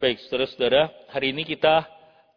Baik, 0.00 0.16
saudara-saudara, 0.32 0.88
hari 1.12 1.28
ini 1.28 1.44
kita 1.44 1.84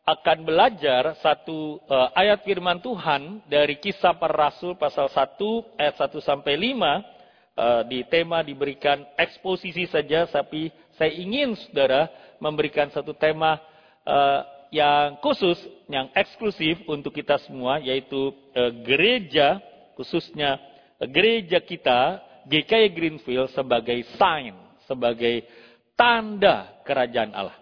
akan 0.04 0.44
belajar 0.44 1.16
satu 1.24 1.80
uh, 1.88 2.12
ayat 2.12 2.44
firman 2.44 2.84
Tuhan 2.84 3.40
dari 3.48 3.80
kisah 3.80 4.20
para 4.20 4.36
rasul 4.36 4.76
pasal 4.76 5.08
1 5.08 5.40
ayat 5.80 5.96
1 5.96 6.12
sampai 6.28 6.60
5 6.60 6.76
uh, 6.76 6.92
eh, 6.92 7.82
di 7.88 8.00
tema 8.12 8.44
diberikan 8.44 9.08
eksposisi 9.16 9.88
saja 9.88 10.28
tapi 10.28 10.76
saya 11.00 11.16
ingin 11.16 11.56
saudara 11.56 12.12
memberikan 12.44 12.92
satu 12.92 13.16
tema 13.16 13.56
uh, 14.04 14.44
yang 14.68 15.24
khusus 15.24 15.56
yang 15.88 16.12
eksklusif 16.20 16.84
untuk 16.84 17.16
kita 17.16 17.40
semua 17.48 17.80
yaitu 17.80 18.36
uh, 18.60 18.76
gereja 18.84 19.64
khususnya 19.96 20.60
uh, 21.00 21.08
gereja 21.08 21.64
kita 21.64 22.20
GKI 22.44 22.92
Greenfield 22.92 23.56
sebagai 23.56 24.04
sign 24.20 24.52
sebagai 24.84 25.48
tanda 25.98 26.82
kerajaan 26.86 27.34
Allah. 27.34 27.58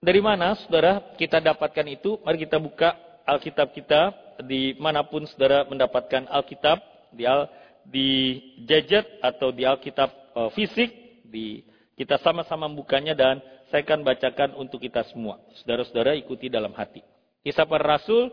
Dari 0.00 0.20
mana 0.24 0.56
saudara 0.56 1.12
kita 1.20 1.44
dapatkan 1.44 1.86
itu? 1.92 2.16
Mari 2.24 2.48
kita 2.48 2.56
buka 2.56 2.96
Alkitab 3.28 3.76
kita 3.76 4.16
di 4.40 4.72
mana 4.80 5.04
pun 5.04 5.28
saudara 5.28 5.68
mendapatkan 5.68 6.24
Alkitab 6.32 6.80
di 7.12 7.28
al, 7.28 7.52
di 7.84 8.40
gadget 8.64 9.04
atau 9.20 9.52
di 9.52 9.68
Alkitab 9.68 10.08
uh, 10.32 10.50
fisik 10.56 10.88
di 11.28 11.60
kita 12.00 12.16
sama-sama 12.24 12.64
membukanya 12.64 13.12
dan 13.12 13.44
saya 13.68 13.84
akan 13.84 14.00
bacakan 14.02 14.50
untuk 14.56 14.80
kita 14.80 15.04
semua. 15.12 15.36
Saudara-saudara 15.60 16.16
ikuti 16.16 16.48
dalam 16.48 16.72
hati. 16.72 17.04
Kisah 17.44 17.68
para 17.68 18.00
Rasul 18.00 18.32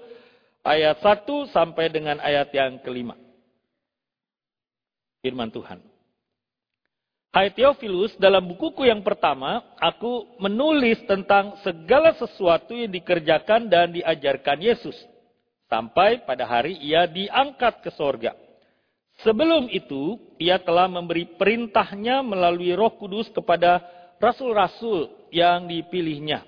ayat 0.64 1.04
1 1.04 1.28
sampai 1.52 1.92
dengan 1.92 2.18
ayat 2.24 2.48
yang 2.56 2.80
kelima. 2.80 3.20
Firman 5.20 5.52
Tuhan. 5.52 5.97
Hai 7.28 7.52
Theophilus, 7.52 8.16
dalam 8.16 8.48
bukuku 8.48 8.88
yang 8.88 9.04
pertama, 9.04 9.60
aku 9.78 10.40
menulis 10.40 11.04
tentang 11.06 11.60
segala 11.60 12.16
sesuatu 12.16 12.72
yang 12.72 12.88
dikerjakan 12.88 13.68
dan 13.68 13.92
diajarkan 13.92 14.58
Yesus. 14.64 14.96
Sampai 15.68 16.24
pada 16.24 16.48
hari 16.48 16.80
ia 16.80 17.04
diangkat 17.04 17.84
ke 17.84 17.92
sorga. 17.92 18.32
Sebelum 19.28 19.68
itu, 19.68 20.16
ia 20.40 20.56
telah 20.62 20.88
memberi 20.88 21.28
perintahnya 21.36 22.24
melalui 22.24 22.72
roh 22.72 22.96
kudus 22.96 23.28
kepada 23.36 23.84
rasul-rasul 24.24 25.28
yang 25.34 25.68
dipilihnya. 25.68 26.48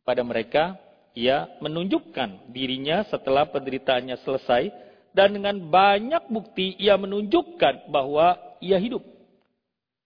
Kepada 0.00 0.22
mereka, 0.24 0.64
ia 1.12 1.52
menunjukkan 1.60 2.48
dirinya 2.48 3.04
setelah 3.12 3.44
penderitaannya 3.52 4.16
selesai 4.24 4.72
dan 5.12 5.36
dengan 5.36 5.60
banyak 5.68 6.32
bukti 6.32 6.72
ia 6.80 6.96
menunjukkan 6.96 7.92
bahwa 7.92 8.40
ia 8.64 8.80
hidup. 8.80 9.04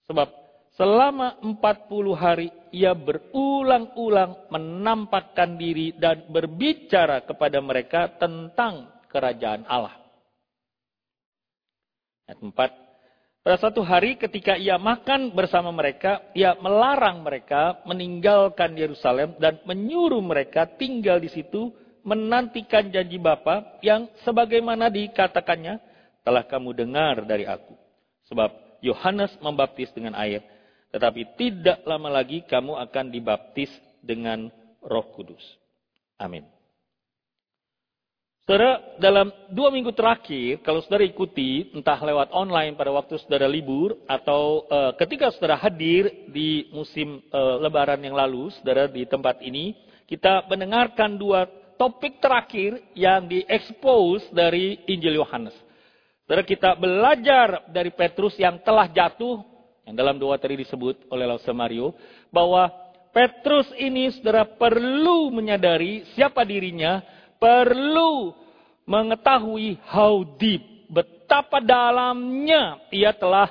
Sebab 0.06 0.28
selama 0.78 1.40
40 1.42 1.58
hari 2.14 2.48
ia 2.70 2.92
berulang-ulang 2.92 4.52
menampakkan 4.52 5.56
diri 5.56 5.96
dan 5.96 6.28
berbicara 6.30 7.24
kepada 7.24 7.58
mereka 7.58 8.12
tentang 8.20 8.86
kerajaan 9.10 9.64
Allah. 9.66 9.96
Ayat 12.28 12.38
4. 12.42 12.86
Pada 13.46 13.62
satu 13.62 13.86
hari 13.86 14.18
ketika 14.18 14.58
ia 14.58 14.74
makan 14.74 15.30
bersama 15.30 15.70
mereka, 15.70 16.18
ia 16.34 16.58
melarang 16.58 17.22
mereka 17.22 17.78
meninggalkan 17.86 18.74
Yerusalem 18.74 19.38
dan 19.38 19.62
menyuruh 19.62 20.18
mereka 20.18 20.66
tinggal 20.66 21.22
di 21.22 21.30
situ 21.30 21.70
menantikan 22.02 22.90
janji 22.90 23.22
Bapa 23.22 23.78
yang 23.86 24.10
sebagaimana 24.26 24.90
dikatakannya 24.90 25.78
telah 26.26 26.42
kamu 26.42 26.74
dengar 26.74 27.22
dari 27.22 27.46
aku. 27.46 27.78
Sebab 28.26 28.65
Yohanes 28.86 29.34
membaptis 29.42 29.90
dengan 29.90 30.14
air, 30.14 30.42
tetapi 30.94 31.34
tidak 31.34 31.82
lama 31.82 32.08
lagi 32.08 32.46
kamu 32.46 32.78
akan 32.86 33.10
dibaptis 33.10 33.70
dengan 33.98 34.46
Roh 34.80 35.06
Kudus. 35.10 35.42
Amin. 36.16 36.46
Saudara, 38.46 38.78
dalam 39.02 39.34
dua 39.50 39.74
minggu 39.74 39.90
terakhir, 39.90 40.62
kalau 40.62 40.78
saudara 40.78 41.02
ikuti, 41.02 41.66
entah 41.74 41.98
lewat 41.98 42.30
online 42.30 42.78
pada 42.78 42.94
waktu 42.94 43.18
saudara 43.18 43.50
libur, 43.50 43.98
atau 44.06 44.62
uh, 44.70 44.94
ketika 44.94 45.34
saudara 45.34 45.58
hadir 45.58 46.30
di 46.30 46.70
musim 46.70 47.26
uh, 47.34 47.58
lebaran 47.58 47.98
yang 47.98 48.14
lalu, 48.14 48.54
saudara 48.54 48.86
di 48.86 49.02
tempat 49.02 49.42
ini, 49.42 49.74
kita 50.06 50.46
mendengarkan 50.46 51.18
dua 51.18 51.50
topik 51.74 52.22
terakhir 52.22 52.78
yang 52.94 53.26
diekspos 53.26 54.30
dari 54.30 54.78
Injil 54.86 55.18
Yohanes. 55.18 55.65
Saudara 56.26 56.42
kita 56.42 56.74
belajar 56.74 57.70
dari 57.70 57.94
Petrus 57.94 58.34
yang 58.34 58.58
telah 58.66 58.90
jatuh, 58.90 59.46
yang 59.86 59.94
dalam 59.94 60.18
doa 60.18 60.34
tadi 60.34 60.58
disebut 60.58 61.06
oleh 61.06 61.22
Lause 61.22 61.54
Mario, 61.54 61.94
bahwa 62.34 62.66
Petrus 63.14 63.70
ini 63.78 64.10
saudara 64.10 64.42
perlu 64.42 65.30
menyadari 65.30 66.02
siapa 66.18 66.42
dirinya, 66.42 66.98
perlu 67.38 68.34
mengetahui 68.90 69.78
how 69.86 70.26
deep, 70.34 70.90
betapa 70.90 71.62
dalamnya 71.62 72.82
ia 72.90 73.14
telah 73.14 73.46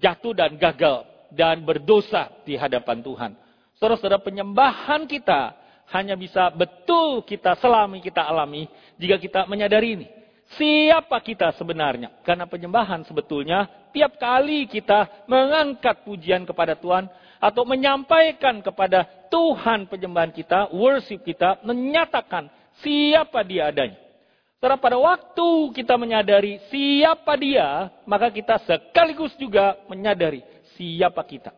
jatuh 0.00 0.32
dan 0.32 0.56
gagal 0.56 1.04
dan 1.36 1.60
berdosa 1.68 2.32
di 2.48 2.56
hadapan 2.56 3.04
Tuhan. 3.04 3.32
Saudara-saudara 3.76 4.24
penyembahan 4.24 5.04
kita 5.04 5.52
hanya 5.92 6.16
bisa 6.16 6.48
betul 6.48 7.28
kita 7.28 7.60
selami 7.60 8.00
kita 8.00 8.24
alami 8.24 8.64
jika 8.96 9.20
kita 9.20 9.44
menyadari 9.44 10.00
ini. 10.00 10.08
Siapa 10.54 11.18
kita 11.26 11.50
sebenarnya? 11.58 12.22
Karena 12.22 12.46
penyembahan 12.46 13.02
sebetulnya 13.02 13.66
tiap 13.90 14.14
kali 14.14 14.70
kita 14.70 15.26
mengangkat 15.26 16.06
pujian 16.06 16.46
kepada 16.46 16.78
Tuhan 16.78 17.10
atau 17.42 17.66
menyampaikan 17.66 18.62
kepada 18.62 19.04
Tuhan 19.26 19.90
penyembahan 19.90 20.30
kita, 20.30 20.70
worship 20.70 21.26
kita, 21.26 21.58
menyatakan 21.66 22.46
siapa 22.78 23.42
dia 23.42 23.74
adanya. 23.74 23.98
Setelah 24.56 24.78
pada 24.80 24.96
waktu 24.96 25.48
kita 25.76 26.00
menyadari 26.00 26.62
siapa 26.72 27.36
dia, 27.36 27.92
maka 28.08 28.32
kita 28.32 28.56
sekaligus 28.64 29.34
juga 29.36 29.76
menyadari 29.90 30.40
siapa 30.78 31.20
kita. 31.26 31.52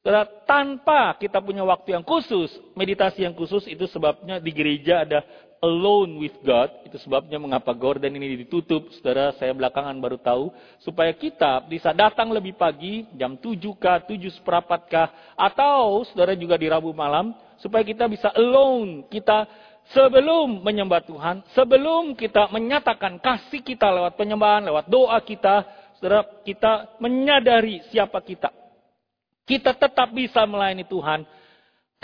Setelah 0.00 0.28
tanpa 0.44 1.16
kita 1.16 1.40
punya 1.40 1.64
waktu 1.64 1.96
yang 1.96 2.04
khusus, 2.04 2.52
meditasi 2.76 3.24
yang 3.24 3.32
khusus 3.36 3.64
itu 3.68 3.84
sebabnya 3.88 4.36
di 4.36 4.52
gereja 4.52 5.04
ada 5.04 5.24
alone 5.64 6.20
with 6.20 6.36
God. 6.44 6.68
Itu 6.84 7.00
sebabnya 7.00 7.40
mengapa 7.40 7.72
gorden 7.72 8.12
ini 8.12 8.44
ditutup. 8.44 8.92
Saudara, 8.92 9.32
saya 9.40 9.56
belakangan 9.56 9.96
baru 9.96 10.20
tahu. 10.20 10.52
Supaya 10.84 11.16
kita 11.16 11.64
bisa 11.64 11.96
datang 11.96 12.28
lebih 12.36 12.52
pagi, 12.52 13.08
jam 13.16 13.40
7 13.40 13.56
kah, 13.80 14.04
7 14.04 14.28
seperapat 14.36 14.80
kah. 14.92 15.08
Atau 15.32 16.04
saudara 16.12 16.36
juga 16.36 16.60
di 16.60 16.68
Rabu 16.68 16.92
malam. 16.92 17.32
Supaya 17.56 17.80
kita 17.80 18.04
bisa 18.04 18.28
alone. 18.36 19.08
Kita 19.08 19.48
sebelum 19.96 20.60
menyembah 20.60 21.00
Tuhan. 21.08 21.40
Sebelum 21.56 22.12
kita 22.12 22.52
menyatakan 22.52 23.16
kasih 23.16 23.64
kita 23.64 23.88
lewat 23.88 24.20
penyembahan, 24.20 24.68
lewat 24.68 24.84
doa 24.92 25.16
kita. 25.24 25.64
Saudara, 25.96 26.28
kita 26.44 27.00
menyadari 27.00 27.80
siapa 27.88 28.20
kita. 28.20 28.52
Kita 29.48 29.72
tetap 29.72 30.12
bisa 30.12 30.44
melayani 30.44 30.84
Tuhan 30.84 31.43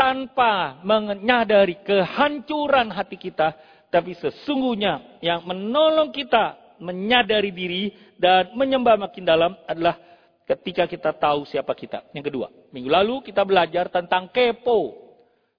tanpa 0.01 0.81
menyadari 0.81 1.85
kehancuran 1.85 2.89
hati 2.89 3.21
kita, 3.21 3.53
tapi 3.93 4.17
sesungguhnya 4.17 5.21
yang 5.21 5.45
menolong 5.45 6.09
kita 6.09 6.57
menyadari 6.81 7.53
diri 7.53 7.93
dan 8.17 8.57
menyembah 8.57 8.97
makin 8.97 9.29
dalam 9.29 9.53
adalah 9.69 10.01
ketika 10.49 10.89
kita 10.89 11.13
tahu 11.13 11.45
siapa 11.45 11.77
kita. 11.77 12.09
Yang 12.17 12.33
kedua, 12.33 12.49
minggu 12.73 12.89
lalu 12.89 13.15
kita 13.29 13.45
belajar 13.45 13.93
tentang 13.93 14.33
kepo. 14.33 14.97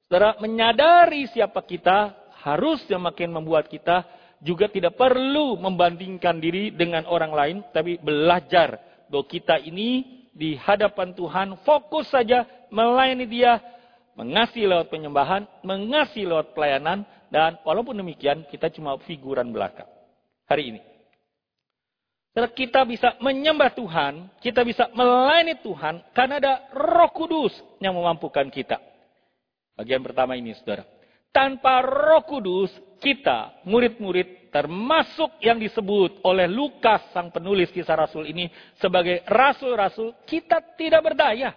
Saudara, 0.10 0.34
menyadari 0.42 1.30
siapa 1.30 1.62
kita 1.62 2.18
harus 2.42 2.82
yang 2.90 3.06
makin 3.06 3.30
membuat 3.30 3.70
kita 3.70 4.10
juga 4.42 4.66
tidak 4.74 4.98
perlu 4.98 5.54
membandingkan 5.62 6.42
diri 6.42 6.74
dengan 6.74 7.06
orang 7.06 7.30
lain, 7.30 7.58
tapi 7.70 8.02
belajar 8.02 8.82
bahwa 9.06 9.30
kita 9.30 9.62
ini 9.62 10.26
di 10.34 10.58
hadapan 10.58 11.14
Tuhan 11.14 11.62
fokus 11.62 12.10
saja 12.10 12.42
melayani 12.74 13.30
dia 13.30 13.62
mengasihi 14.22 14.70
lewat 14.70 14.94
penyembahan, 14.94 15.50
mengasihi 15.66 16.30
lewat 16.30 16.54
pelayanan, 16.54 17.02
dan 17.34 17.58
walaupun 17.66 17.98
demikian 17.98 18.46
kita 18.54 18.70
cuma 18.70 19.02
figuran 19.10 19.50
belaka. 19.50 19.90
Hari 20.46 20.64
ini. 20.78 20.82
Kita 22.32 22.86
bisa 22.86 23.18
menyembah 23.20 23.74
Tuhan, 23.74 24.30
kita 24.40 24.62
bisa 24.64 24.88
melayani 24.96 25.58
Tuhan 25.60 26.00
karena 26.16 26.40
ada 26.40 26.54
roh 26.72 27.12
kudus 27.12 27.52
yang 27.84 27.98
memampukan 27.98 28.48
kita. 28.48 28.80
Bagian 29.76 30.00
pertama 30.00 30.38
ini 30.38 30.56
saudara. 30.56 30.86
Tanpa 31.34 31.84
roh 31.84 32.24
kudus, 32.24 32.72
kita, 33.04 33.64
murid-murid, 33.68 34.52
termasuk 34.52 35.40
yang 35.44 35.60
disebut 35.60 36.24
oleh 36.28 36.46
Lukas, 36.46 37.04
sang 37.16 37.32
penulis 37.32 37.72
kisah 37.72 37.96
Rasul 37.96 38.28
ini, 38.28 38.52
sebagai 38.80 39.24
rasul-rasul, 39.28 40.16
kita 40.28 40.60
tidak 40.76 41.02
berdaya. 41.12 41.56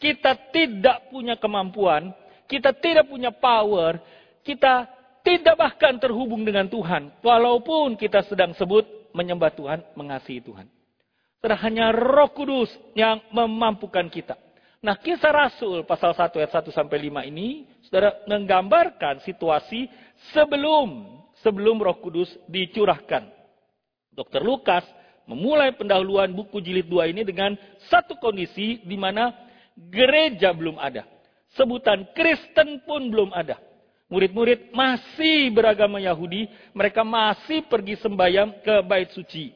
Kita 0.00 0.32
tidak 0.50 1.12
punya 1.12 1.36
kemampuan, 1.36 2.10
kita 2.48 2.72
tidak 2.72 3.06
punya 3.06 3.28
power, 3.28 4.00
kita 4.40 4.88
tidak 5.20 5.54
bahkan 5.60 6.00
terhubung 6.00 6.40
dengan 6.42 6.64
Tuhan. 6.66 7.12
Walaupun 7.20 8.00
kita 8.00 8.24
sedang 8.24 8.56
sebut 8.56 8.88
menyembah 9.12 9.52
Tuhan, 9.52 9.84
mengasihi 9.92 10.40
Tuhan. 10.40 10.66
Hanya 11.40 11.92
roh 11.92 12.32
kudus 12.32 12.72
yang 12.96 13.20
memampukan 13.28 14.08
kita. 14.08 14.36
Nah, 14.80 14.96
kisah 14.96 15.28
Rasul 15.28 15.84
pasal 15.84 16.16
1 16.16 16.40
ayat 16.40 16.52
1 16.56 16.72
sampai 16.72 16.96
5 17.12 17.28
ini 17.28 17.68
Saudara 17.90 18.22
menggambarkan 18.30 19.18
situasi 19.26 19.90
sebelum 20.30 21.18
sebelum 21.42 21.82
Roh 21.82 21.98
Kudus 21.98 22.30
dicurahkan. 22.46 23.26
Dr. 24.14 24.46
Lukas 24.46 24.86
memulai 25.26 25.74
pendahuluan 25.74 26.30
buku 26.30 26.62
jilid 26.62 26.86
2 26.86 27.10
ini 27.10 27.26
dengan 27.26 27.58
satu 27.90 28.14
kondisi 28.22 28.78
di 28.86 28.94
mana 28.94 29.34
gereja 29.76 30.50
belum 30.50 30.76
ada. 30.76 31.06
Sebutan 31.54 32.06
Kristen 32.14 32.82
pun 32.86 33.10
belum 33.10 33.34
ada. 33.34 33.58
Murid-murid 34.10 34.74
masih 34.74 35.54
beragama 35.54 36.02
Yahudi, 36.02 36.50
mereka 36.74 37.06
masih 37.06 37.62
pergi 37.70 37.94
sembahyang 38.02 38.58
ke 38.58 38.74
bait 38.82 39.06
suci. 39.14 39.54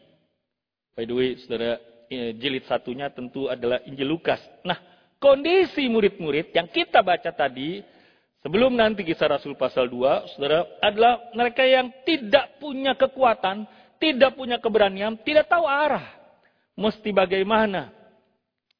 By 0.94 1.10
the 1.10 1.14
way, 1.14 1.34
saudara, 1.42 1.82
eh, 2.06 2.30
jilid 2.38 2.62
satunya 2.70 3.10
tentu 3.10 3.50
adalah 3.50 3.82
Injil 3.82 4.14
Lukas. 4.14 4.38
Nah, 4.62 4.78
kondisi 5.18 5.90
murid-murid 5.90 6.54
yang 6.54 6.70
kita 6.70 7.02
baca 7.02 7.34
tadi, 7.34 7.82
sebelum 8.46 8.78
nanti 8.78 9.02
kisah 9.02 9.26
Rasul 9.26 9.58
pasal 9.58 9.90
2, 9.90 10.22
saudara, 10.38 10.62
adalah 10.78 11.34
mereka 11.34 11.66
yang 11.66 11.90
tidak 12.06 12.54
punya 12.62 12.94
kekuatan, 12.94 13.66
tidak 13.98 14.38
punya 14.38 14.62
keberanian, 14.62 15.18
tidak 15.26 15.50
tahu 15.50 15.66
arah. 15.66 16.14
Mesti 16.78 17.10
bagaimana. 17.10 17.90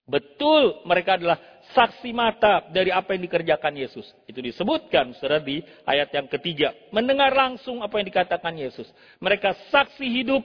Betul 0.05 0.85
mereka 0.85 1.17
adalah 1.17 1.41
saksi 1.73 2.12
mata 2.12 2.69
dari 2.69 2.93
apa 2.93 3.17
yang 3.17 3.25
dikerjakan 3.25 3.73
Yesus. 3.73 4.05
Itu 4.29 4.45
disebutkan 4.45 5.17
saudara 5.17 5.41
di 5.41 5.65
ayat 5.89 6.12
yang 6.12 6.29
ketiga. 6.29 6.77
Mendengar 6.93 7.33
langsung 7.33 7.81
apa 7.81 7.97
yang 7.97 8.06
dikatakan 8.12 8.53
Yesus. 8.53 8.85
Mereka 9.17 9.73
saksi 9.73 10.05
hidup 10.05 10.45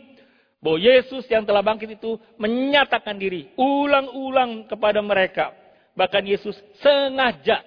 bahwa 0.63 0.79
Yesus 0.79 1.27
yang 1.27 1.43
telah 1.43 1.59
bangkit 1.59 1.99
itu 1.99 2.15
menyatakan 2.39 3.19
diri 3.19 3.51
ulang-ulang 3.59 4.67
kepada 4.67 5.03
mereka 5.03 5.51
Bahkan 5.99 6.23
Yesus 6.23 6.55
sengaja 6.79 7.59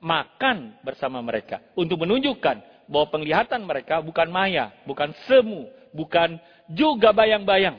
makan 0.00 0.80
bersama 0.80 1.20
mereka 1.20 1.60
untuk 1.76 2.08
menunjukkan 2.08 2.88
bahwa 2.88 3.06
penglihatan 3.12 3.60
mereka 3.68 4.00
bukan 4.00 4.32
maya, 4.32 4.72
bukan 4.88 5.12
semu, 5.28 5.68
bukan 5.92 6.40
juga 6.72 7.12
bayang-bayang. 7.12 7.76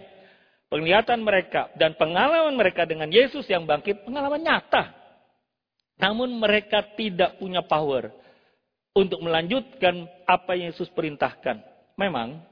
Penglihatan 0.68 1.24
mereka 1.24 1.72
dan 1.80 1.96
pengalaman 1.96 2.52
mereka 2.60 2.84
dengan 2.84 3.08
Yesus 3.08 3.48
yang 3.48 3.64
bangkit 3.64 4.04
pengalaman 4.04 4.44
nyata. 4.44 4.92
Namun 5.98 6.36
mereka 6.38 6.84
tidak 7.00 7.40
punya 7.40 7.64
power 7.64 8.12
untuk 8.92 9.24
melanjutkan 9.24 10.06
apa 10.28 10.60
yang 10.60 10.76
Yesus 10.76 10.92
perintahkan. 10.92 11.64
Memang 11.96 12.44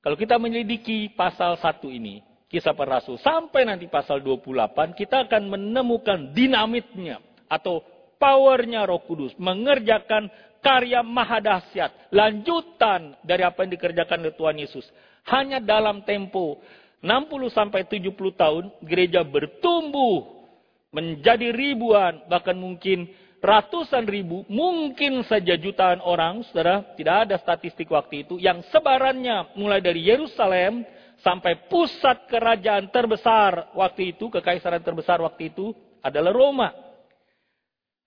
kalau 0.00 0.16
kita 0.16 0.40
menyelidiki 0.40 1.12
pasal 1.12 1.60
satu 1.60 1.92
ini, 1.92 2.24
kisah 2.50 2.74
para 2.74 2.98
rasul 2.98 3.20
sampai 3.20 3.68
nanti 3.68 3.86
pasal 3.86 4.18
28 4.24 4.98
kita 4.98 5.30
akan 5.30 5.42
menemukan 5.46 6.34
dinamitnya 6.34 7.22
atau 7.46 7.84
powernya 8.18 8.84
Roh 8.88 9.04
Kudus 9.06 9.32
mengerjakan 9.38 10.28
karya 10.60 11.00
maha 11.00 11.40
dahsyat, 11.40 12.12
lanjutan 12.12 13.16
dari 13.24 13.44
apa 13.44 13.64
yang 13.64 13.72
dikerjakan 13.76 14.24
oleh 14.24 14.34
Tuhan 14.36 14.56
Yesus. 14.60 14.86
Hanya 15.28 15.60
dalam 15.60 16.04
tempo 16.04 16.60
60 17.00 17.48
sampai 17.52 17.88
70 17.88 18.12
tahun 18.36 18.64
gereja 18.84 19.24
bertumbuh 19.24 20.44
menjadi 20.92 21.48
ribuan 21.52 22.24
bahkan 22.28 22.56
mungkin 22.56 23.08
ratusan 23.40 24.04
ribu, 24.04 24.44
mungkin 24.52 25.24
saja 25.24 25.56
jutaan 25.56 26.04
orang, 26.04 26.44
Saudara, 26.48 26.84
tidak 26.94 27.16
ada 27.26 27.36
statistik 27.40 27.88
waktu 27.88 28.28
itu 28.28 28.36
yang 28.36 28.60
sebarannya 28.68 29.56
mulai 29.56 29.80
dari 29.80 30.04
Yerusalem 30.04 30.84
sampai 31.24 31.68
pusat 31.68 32.28
kerajaan 32.28 32.92
terbesar 32.92 33.72
waktu 33.72 34.16
itu, 34.16 34.28
kekaisaran 34.28 34.84
terbesar 34.84 35.20
waktu 35.24 35.52
itu 35.52 35.72
adalah 36.04 36.32
Roma. 36.32 36.68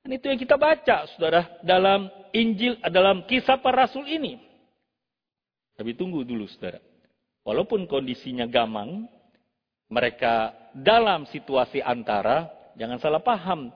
Dan 0.05 0.19
itu 0.19 0.25
yang 0.29 0.39
kita 0.39 0.59
baca, 0.59 1.07
saudara, 1.15 1.49
dalam 1.65 2.09
Injil, 2.35 2.77
dalam 2.91 3.23
kisah 3.25 3.57
para 3.57 3.87
rasul 3.87 4.03
ini. 4.05 4.37
Tapi 5.73 5.95
tunggu 5.97 6.21
dulu, 6.27 6.45
saudara. 6.51 6.92
Walaupun 7.43 7.87
kondisinya 7.87 8.47
gamang, 8.47 9.07
mereka 9.91 10.55
dalam 10.71 11.27
situasi 11.27 11.83
antara, 11.83 12.47
jangan 12.79 12.97
salah 13.03 13.21
paham, 13.21 13.69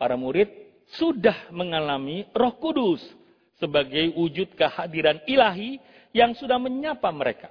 para 0.00 0.16
murid 0.16 0.48
sudah 0.96 1.52
mengalami 1.52 2.26
roh 2.32 2.56
kudus 2.56 3.04
sebagai 3.62 4.10
wujud 4.18 4.58
kehadiran 4.58 5.22
ilahi 5.28 5.78
yang 6.10 6.34
sudah 6.34 6.58
menyapa 6.58 7.08
mereka 7.14 7.48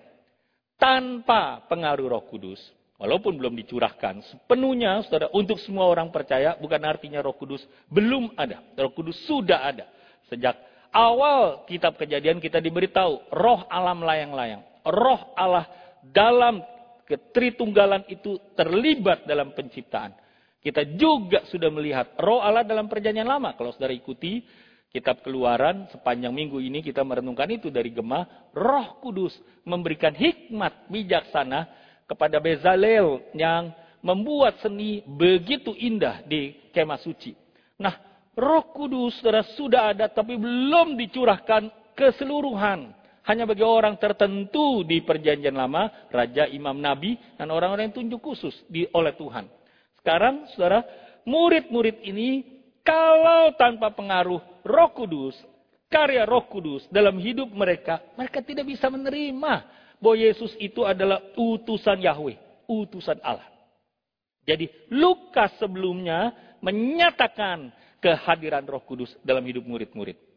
tanpa 0.81 1.61
pengaruh 1.69 2.09
Roh 2.09 2.25
Kudus, 2.25 2.57
walaupun 2.97 3.37
belum 3.37 3.53
dicurahkan 3.53 4.25
sepenuhnya, 4.25 5.05
saudara, 5.05 5.29
untuk 5.29 5.61
semua 5.61 5.85
orang 5.85 6.09
percaya, 6.09 6.57
bukan 6.57 6.81
artinya 6.81 7.21
Roh 7.21 7.37
Kudus 7.37 7.61
belum 7.85 8.33
ada. 8.33 8.65
Roh 8.73 8.89
Kudus 8.89 9.13
sudah 9.29 9.61
ada. 9.61 9.85
Sejak 10.25 10.57
awal 10.89 11.69
kitab 11.69 12.01
kejadian 12.01 12.41
kita 12.41 12.57
diberitahu, 12.57 13.29
roh 13.29 13.61
alam 13.69 14.01
layang-layang. 14.01 14.65
Roh 14.85 15.33
Allah 15.37 15.67
dalam 16.01 16.61
ketritunggalan 17.05 18.07
itu 18.07 18.39
terlibat 18.55 19.27
dalam 19.27 19.51
penciptaan. 19.51 20.15
Kita 20.61 20.85
juga 20.93 21.41
sudah 21.49 21.73
melihat 21.73 22.13
roh 22.21 22.39
Allah 22.39 22.61
dalam 22.61 22.85
perjanjian 22.85 23.25
lama. 23.25 23.57
Kalau 23.57 23.73
saudara 23.73 23.91
ikuti 23.91 24.45
Kitab 24.91 25.23
Keluaran 25.25 25.87
sepanjang 25.89 26.35
minggu 26.35 26.59
ini 26.59 26.83
kita 26.85 27.01
merenungkan 27.01 27.49
itu 27.49 27.73
dari 27.73 27.89
Gemah. 27.89 28.53
Roh 28.53 29.01
Kudus 29.01 29.33
memberikan 29.65 30.13
hikmat 30.13 30.91
bijaksana 30.91 31.65
kepada 32.05 32.37
Bezalel 32.43 33.23
yang 33.33 33.71
membuat 34.03 34.59
seni 34.59 35.01
begitu 35.07 35.71
indah 35.73 36.21
di 36.27 36.69
kemah 36.75 36.99
suci. 36.99 37.33
Nah, 37.79 37.97
Roh 38.37 38.69
Kudus 38.75 39.17
saudara, 39.17 39.47
sudah 39.55 39.81
ada 39.95 40.05
tapi 40.11 40.35
belum 40.35 40.99
dicurahkan 40.99 41.95
keseluruhan. 41.95 43.00
Hanya 43.21 43.45
bagi 43.45 43.61
orang 43.61 44.01
tertentu 44.01 44.81
di 44.81 45.05
perjanjian 45.05 45.53
lama, 45.53 46.09
raja, 46.09 46.49
imam, 46.49 46.73
nabi, 46.73 47.17
dan 47.37 47.53
orang-orang 47.53 47.89
yang 47.89 47.95
tunjuk 48.01 48.21
khusus 48.21 48.53
di, 48.65 48.89
oleh 48.97 49.13
Tuhan. 49.13 49.45
Sekarang, 50.01 50.49
saudara, 50.57 50.81
murid-murid 51.29 52.01
ini 52.01 52.61
kalau 52.81 53.53
tanpa 53.53 53.93
pengaruh 53.93 54.41
Roh 54.65 54.89
Kudus, 54.97 55.37
karya 55.85 56.25
Roh 56.25 56.49
Kudus 56.49 56.89
dalam 56.89 57.21
hidup 57.21 57.53
mereka, 57.53 58.01
mereka 58.17 58.41
tidak 58.41 58.65
bisa 58.65 58.89
menerima 58.89 59.53
bahwa 60.01 60.17
Yesus 60.17 60.57
itu 60.57 60.81
adalah 60.81 61.21
utusan 61.37 62.01
Yahweh, 62.01 62.65
utusan 62.65 63.21
Allah. 63.21 63.45
Jadi 64.41 64.65
Lukas 64.89 65.53
sebelumnya 65.61 66.33
menyatakan 66.65 67.69
kehadiran 68.01 68.65
Roh 68.65 68.81
Kudus 68.81 69.13
dalam 69.21 69.45
hidup 69.45 69.61
murid-murid. 69.61 70.30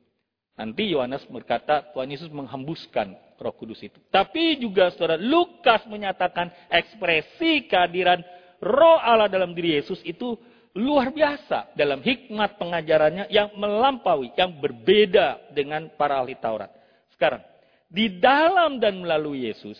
Nanti 0.54 0.94
Yohanes 0.94 1.26
berkata 1.26 1.82
Tuhan 1.90 2.14
Yesus 2.14 2.30
menghembuskan 2.30 3.18
Roh 3.34 3.54
Kudus 3.58 3.82
itu. 3.82 3.98
Tapi 4.08 4.62
juga 4.62 4.94
saudara 4.94 5.18
Lukas 5.18 5.82
menyatakan 5.90 6.50
ekspresi 6.70 7.66
kehadiran 7.66 8.22
Roh 8.62 8.98
Allah 9.02 9.26
dalam 9.26 9.50
diri 9.50 9.74
Yesus 9.74 9.98
itu 10.06 10.38
luar 10.78 11.10
biasa 11.10 11.74
dalam 11.74 12.02
hikmat 12.02 12.58
pengajarannya 12.58 13.30
yang 13.30 13.54
melampaui, 13.58 14.30
yang 14.38 14.58
berbeda 14.62 15.54
dengan 15.54 15.90
para 15.98 16.22
ahli 16.22 16.38
Taurat. 16.38 16.70
Sekarang, 17.14 17.42
di 17.90 18.18
dalam 18.18 18.82
dan 18.82 19.02
melalui 19.02 19.50
Yesus, 19.50 19.78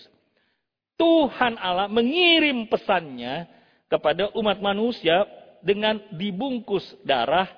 Tuhan 0.94 1.58
Allah 1.58 1.90
mengirim 1.90 2.66
pesannya 2.70 3.46
kepada 3.90 4.30
umat 4.38 4.62
manusia 4.62 5.26
dengan 5.62 5.98
dibungkus 6.14 6.86
darah, 7.02 7.50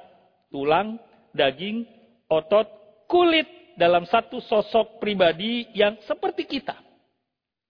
tulang, 0.48 0.96
daging, 1.36 1.84
otot, 2.28 2.68
kulit 3.06 3.46
dalam 3.78 4.04
satu 4.06 4.38
sosok 4.42 4.98
pribadi 5.00 5.70
yang 5.72 5.96
seperti 6.04 6.46
kita. 6.46 6.76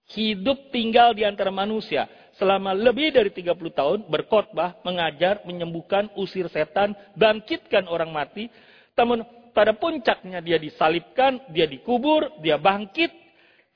Hidup 0.06 0.70
tinggal 0.70 1.12
di 1.12 1.26
antara 1.26 1.50
manusia 1.50 2.06
selama 2.38 2.76
lebih 2.76 3.10
dari 3.10 3.32
30 3.32 3.58
tahun 3.74 3.98
berkhotbah, 4.06 4.78
mengajar, 4.86 5.42
menyembuhkan, 5.42 6.12
usir 6.14 6.46
setan, 6.52 6.94
bangkitkan 7.18 7.90
orang 7.90 8.12
mati. 8.14 8.46
Namun 8.94 9.26
pada 9.50 9.74
puncaknya 9.74 10.38
dia 10.44 10.60
disalibkan, 10.62 11.42
dia 11.50 11.66
dikubur, 11.66 12.38
dia 12.38 12.54
bangkit 12.54 13.26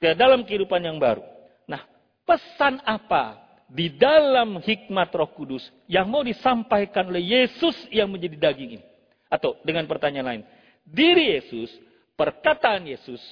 dia 0.00 0.16
dalam 0.16 0.42
kehidupan 0.48 0.80
yang 0.80 0.96
baru. 0.96 1.20
Nah, 1.68 1.84
pesan 2.24 2.80
apa 2.88 3.36
di 3.68 3.92
dalam 3.92 4.58
hikmat 4.58 5.12
Roh 5.12 5.28
Kudus 5.36 5.62
yang 5.84 6.08
mau 6.08 6.24
disampaikan 6.24 7.06
oleh 7.12 7.20
Yesus 7.20 7.76
yang 7.92 8.08
menjadi 8.08 8.50
daging 8.50 8.80
ini? 8.80 8.84
Atau 9.28 9.60
dengan 9.62 9.84
pertanyaan 9.86 10.26
lain, 10.26 10.42
diri 10.90 11.38
Yesus, 11.38 11.70
perkataan 12.18 12.84
Yesus, 12.84 13.22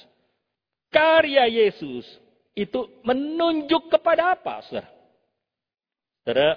karya 0.89 1.45
Yesus 1.45 2.07
itu 2.55 2.87
menunjuk 3.03 3.91
kepada 3.91 4.33
apa, 4.33 4.63
saudara? 4.67 4.89
Saudara, 6.23 6.51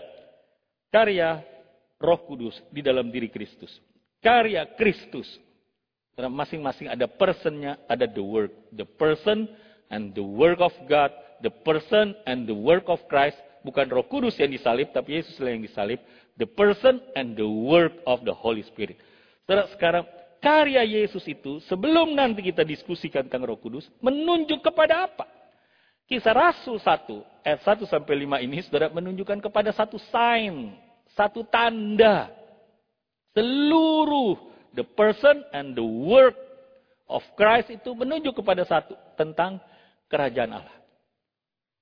karya 0.91 1.29
Roh 2.03 2.21
Kudus 2.27 2.59
di 2.75 2.83
dalam 2.83 3.11
diri 3.11 3.31
Kristus. 3.31 3.71
Karya 4.19 4.67
Kristus. 4.75 5.27
Masing-masing 6.19 6.91
ada 6.91 7.07
personnya, 7.07 7.79
ada 7.87 8.05
the 8.11 8.23
work. 8.23 8.53
The 8.75 8.85
person 8.85 9.47
and 9.89 10.13
the 10.13 10.23
work 10.23 10.59
of 10.59 10.75
God, 10.91 11.15
the 11.41 11.51
person 11.63 12.19
and 12.27 12.45
the 12.47 12.55
work 12.55 12.91
of 12.91 13.01
Christ. 13.07 13.39
Bukan 13.63 13.87
Roh 13.95 14.07
Kudus 14.11 14.35
yang 14.43 14.51
disalib, 14.51 14.91
tapi 14.91 15.23
Yesus 15.23 15.39
yang 15.39 15.63
disalib. 15.63 16.03
The 16.35 16.51
person 16.51 16.99
and 17.15 17.39
the 17.39 17.47
work 17.47 17.95
of 18.03 18.27
the 18.27 18.35
Holy 18.35 18.67
Spirit. 18.67 18.99
Saudara, 19.47 19.71
sekarang 19.71 20.05
karya 20.43 20.83
Yesus 20.83 21.23
itu 21.31 21.63
sebelum 21.71 22.19
nanti 22.19 22.43
kita 22.43 22.67
diskusikan 22.67 23.23
tentang 23.31 23.47
Roh 23.47 23.57
Kudus 23.57 23.87
menunjuk 24.03 24.59
kepada 24.61 25.07
apa? 25.07 25.25
Kisah 26.11 26.35
Rasul 26.35 26.83
1 26.83 27.47
ayat 27.47 27.61
1 27.63 27.87
sampai 27.87 28.27
5 28.27 28.45
ini 28.45 28.59
Saudara 28.67 28.91
menunjukkan 28.91 29.39
kepada 29.39 29.71
satu 29.71 29.97
sign, 30.11 30.75
satu 31.15 31.47
tanda. 31.47 32.29
Seluruh 33.33 34.37
the 34.77 34.85
person 34.85 35.41
and 35.57 35.73
the 35.73 35.87
work 35.87 36.37
of 37.09 37.25
Christ 37.39 37.73
itu 37.73 37.97
menunjuk 37.97 38.45
kepada 38.45 38.67
satu 38.69 38.93
tentang 39.17 39.57
kerajaan 40.11 40.61
Allah. 40.61 40.77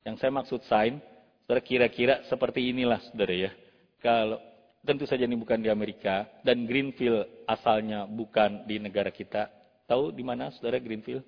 Yang 0.07 0.23
saya 0.23 0.31
maksud 0.31 0.61
sign, 0.71 1.03
saudara 1.43 1.59
kira-kira 1.65 2.23
seperti 2.31 2.71
inilah 2.71 3.03
saudara 3.11 3.35
ya. 3.35 3.51
Kalau 3.99 4.39
tentu 4.81 5.05
saja 5.05 5.29
ini 5.29 5.37
bukan 5.37 5.61
di 5.61 5.69
Amerika 5.69 6.29
dan 6.41 6.65
Greenfield 6.65 7.45
asalnya 7.45 8.09
bukan 8.09 8.65
di 8.65 8.81
negara 8.81 9.13
kita. 9.13 9.49
Tahu 9.85 10.15
di 10.15 10.23
mana 10.23 10.55
saudara 10.55 10.79
Greenfield? 10.81 11.23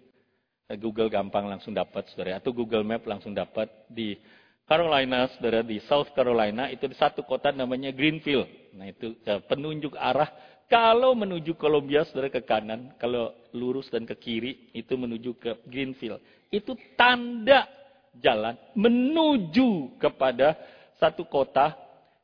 Eh, 0.70 0.78
Google 0.78 1.10
gampang 1.12 1.44
langsung 1.50 1.76
dapat 1.76 2.08
saudara 2.12 2.40
atau 2.40 2.54
Google 2.54 2.86
Map 2.86 3.04
langsung 3.04 3.34
dapat 3.34 3.68
di 3.90 4.16
Carolina 4.64 5.26
saudara 5.36 5.60
di 5.60 5.82
South 5.84 6.14
Carolina 6.14 6.70
itu 6.70 6.86
di 6.86 6.96
satu 6.96 7.26
kota 7.26 7.52
namanya 7.52 7.92
Greenfield. 7.92 8.48
Nah 8.78 8.88
itu 8.88 9.18
eh, 9.26 9.40
penunjuk 9.44 9.98
arah 9.98 10.30
kalau 10.72 11.12
menuju 11.12 11.60
Columbia 11.60 12.08
saudara 12.08 12.32
ke 12.32 12.40
kanan, 12.40 12.96
kalau 12.96 13.36
lurus 13.52 13.92
dan 13.92 14.08
ke 14.08 14.16
kiri 14.16 14.72
itu 14.72 14.96
menuju 14.96 15.36
ke 15.36 15.52
Greenfield. 15.68 16.24
Itu 16.48 16.72
tanda 16.96 17.68
jalan 18.16 18.56
menuju 18.72 20.00
kepada 20.00 20.56
satu 20.96 21.28
kota 21.28 21.76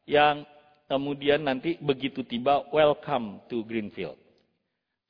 yang 0.09 0.49
kemudian 0.89 1.45
nanti 1.45 1.77
begitu 1.79 2.25
tiba 2.25 2.67
welcome 2.73 3.45
to 3.47 3.63
Greenfield. 3.69 4.17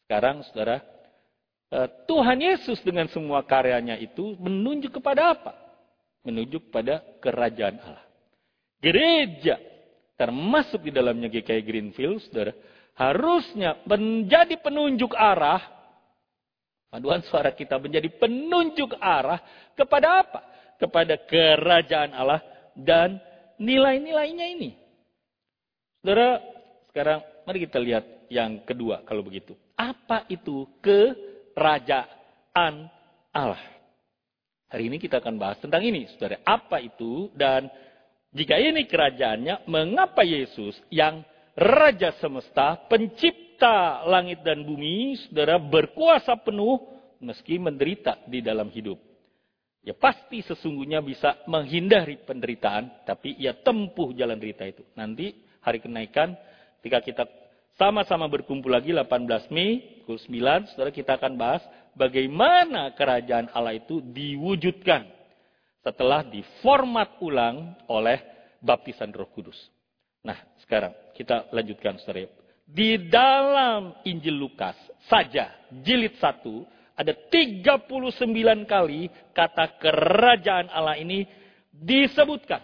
Sekarang 0.04 0.42
saudara, 0.50 0.82
eh, 1.70 1.88
Tuhan 2.04 2.38
Yesus 2.42 2.82
dengan 2.82 3.06
semua 3.08 3.46
karyanya 3.46 3.96
itu 3.96 4.34
menunjuk 4.36 4.98
kepada 4.98 5.32
apa? 5.32 5.54
Menunjuk 6.26 6.68
pada 6.74 7.00
kerajaan 7.22 7.78
Allah. 7.78 8.04
Gereja 8.82 9.56
termasuk 10.18 10.82
di 10.82 10.90
dalamnya 10.90 11.30
GKI 11.30 11.62
Greenfield, 11.62 12.18
saudara, 12.26 12.52
harusnya 12.98 13.78
menjadi 13.86 14.58
penunjuk 14.58 15.14
arah. 15.14 15.62
Paduan 16.90 17.22
suara 17.22 17.54
kita 17.54 17.78
menjadi 17.78 18.10
penunjuk 18.18 18.98
arah 18.98 19.38
kepada 19.78 20.26
apa? 20.26 20.40
Kepada 20.82 21.14
kerajaan 21.22 22.10
Allah 22.16 22.42
dan 22.74 23.22
nilai-nilainya 23.62 24.46
ini. 24.58 24.87
Saudara, 25.98 26.38
sekarang 26.90 27.18
mari 27.42 27.58
kita 27.66 27.78
lihat 27.82 28.30
yang 28.30 28.62
kedua 28.62 29.02
kalau 29.02 29.26
begitu. 29.26 29.58
Apa 29.74 30.30
itu 30.30 30.66
kerajaan 30.78 32.86
Allah? 33.34 33.62
Hari 34.68 34.92
ini 34.92 35.00
kita 35.00 35.18
akan 35.18 35.40
bahas 35.40 35.58
tentang 35.58 35.80
ini, 35.80 36.06
saudara. 36.12 36.38
Apa 36.44 36.78
itu 36.78 37.32
dan 37.32 37.72
jika 38.36 38.60
ini 38.60 38.84
kerajaannya, 38.84 39.66
mengapa 39.66 40.22
Yesus 40.22 40.76
yang 40.92 41.24
Raja 41.58 42.14
semesta, 42.22 42.78
pencipta 42.86 44.06
langit 44.06 44.46
dan 44.46 44.62
bumi, 44.62 45.18
saudara 45.26 45.58
berkuasa 45.58 46.38
penuh 46.38 46.78
meski 47.18 47.58
menderita 47.58 48.22
di 48.30 48.38
dalam 48.38 48.70
hidup. 48.70 48.94
Ya 49.82 49.96
pasti 49.96 50.44
sesungguhnya 50.44 51.02
bisa 51.02 51.42
menghindari 51.50 52.20
penderitaan, 52.22 53.02
tapi 53.02 53.34
ia 53.40 53.58
tempuh 53.58 54.14
jalan 54.14 54.38
derita 54.38 54.68
itu. 54.68 54.86
Nanti 54.94 55.47
hari 55.62 55.78
kenaikan, 55.82 56.34
ketika 56.80 56.98
kita 57.02 57.24
sama-sama 57.78 58.26
berkumpul 58.26 58.74
lagi 58.74 58.90
18 58.90 59.54
Mei, 59.54 60.02
pukul 60.02 60.18
9, 60.18 60.74
saudara 60.74 60.90
kita 60.90 61.14
akan 61.14 61.38
bahas 61.38 61.62
bagaimana 61.94 62.94
kerajaan 62.98 63.50
Allah 63.54 63.78
itu 63.78 64.02
diwujudkan 64.02 65.06
setelah 65.82 66.26
diformat 66.26 67.22
ulang 67.22 67.78
oleh 67.86 68.18
baptisan 68.58 69.14
roh 69.14 69.30
kudus. 69.30 69.56
Nah, 70.26 70.36
sekarang 70.60 70.92
kita 71.14 71.46
lanjutkan 71.54 71.96
saudara. 72.02 72.26
Di 72.68 73.00
dalam 73.08 73.96
Injil 74.04 74.36
Lukas 74.36 74.76
saja, 75.08 75.56
jilid 75.72 76.20
1, 76.20 76.44
ada 76.98 77.14
39 77.30 78.66
kali 78.68 79.08
kata 79.32 79.78
kerajaan 79.80 80.68
Allah 80.68 80.98
ini 81.00 81.24
disebutkan. 81.72 82.60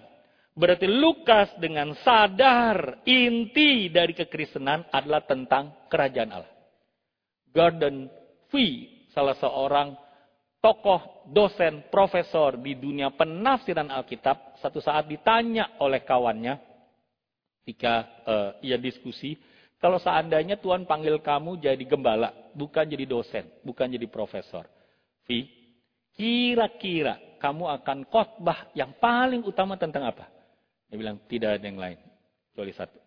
Berarti 0.54 0.86
Lukas 0.86 1.50
dengan 1.58 1.90
sadar 1.98 3.02
inti 3.02 3.90
dari 3.90 4.14
kekristenan 4.14 4.86
adalah 4.94 5.26
tentang 5.26 5.90
kerajaan 5.90 6.30
Allah. 6.30 6.54
Gordon 7.50 8.06
Fee, 8.54 9.10
salah 9.10 9.34
seorang 9.34 9.98
tokoh, 10.62 11.26
dosen, 11.26 11.90
profesor 11.90 12.54
di 12.54 12.78
dunia 12.78 13.10
penafsiran 13.10 13.90
Alkitab, 13.90 14.54
satu 14.62 14.78
saat 14.78 15.10
ditanya 15.10 15.74
oleh 15.82 16.06
kawannya, 16.06 16.54
ketika 17.66 17.94
uh, 18.22 18.50
ia 18.62 18.78
diskusi, 18.78 19.34
kalau 19.82 19.98
seandainya 19.98 20.56
Tuhan 20.62 20.86
panggil 20.86 21.18
kamu 21.18 21.58
jadi 21.58 21.82
gembala, 21.82 22.30
bukan 22.54 22.86
jadi 22.86 23.04
dosen, 23.10 23.44
bukan 23.66 23.90
jadi 23.90 24.06
profesor. 24.06 24.70
Vi, 25.26 25.50
kira-kira 26.14 27.18
kamu 27.42 27.74
akan 27.82 28.06
khotbah 28.06 28.70
yang 28.72 28.94
paling 29.02 29.42
utama 29.42 29.74
tentang 29.74 30.06
apa? 30.06 30.30
Dia 30.94 31.02
bilang, 31.02 31.18
tidak 31.26 31.58
ada 31.58 31.66
yang 31.66 31.80
lain. 31.82 31.98
Kecuali 32.54 32.70
satu. 32.70 33.02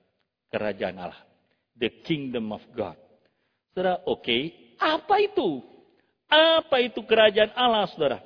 Kerajaan 0.51 0.99
Allah. 0.99 1.23
The 1.79 2.03
kingdom 2.03 2.51
of 2.51 2.59
God. 2.75 2.99
Saudara, 3.71 4.03
oke. 4.03 4.27
Okay. 4.27 4.75
Apa 4.75 5.23
itu? 5.23 5.63
Apa 6.27 6.83
itu 6.83 6.99
kerajaan 7.07 7.55
Allah, 7.55 7.87
saudara? 7.87 8.19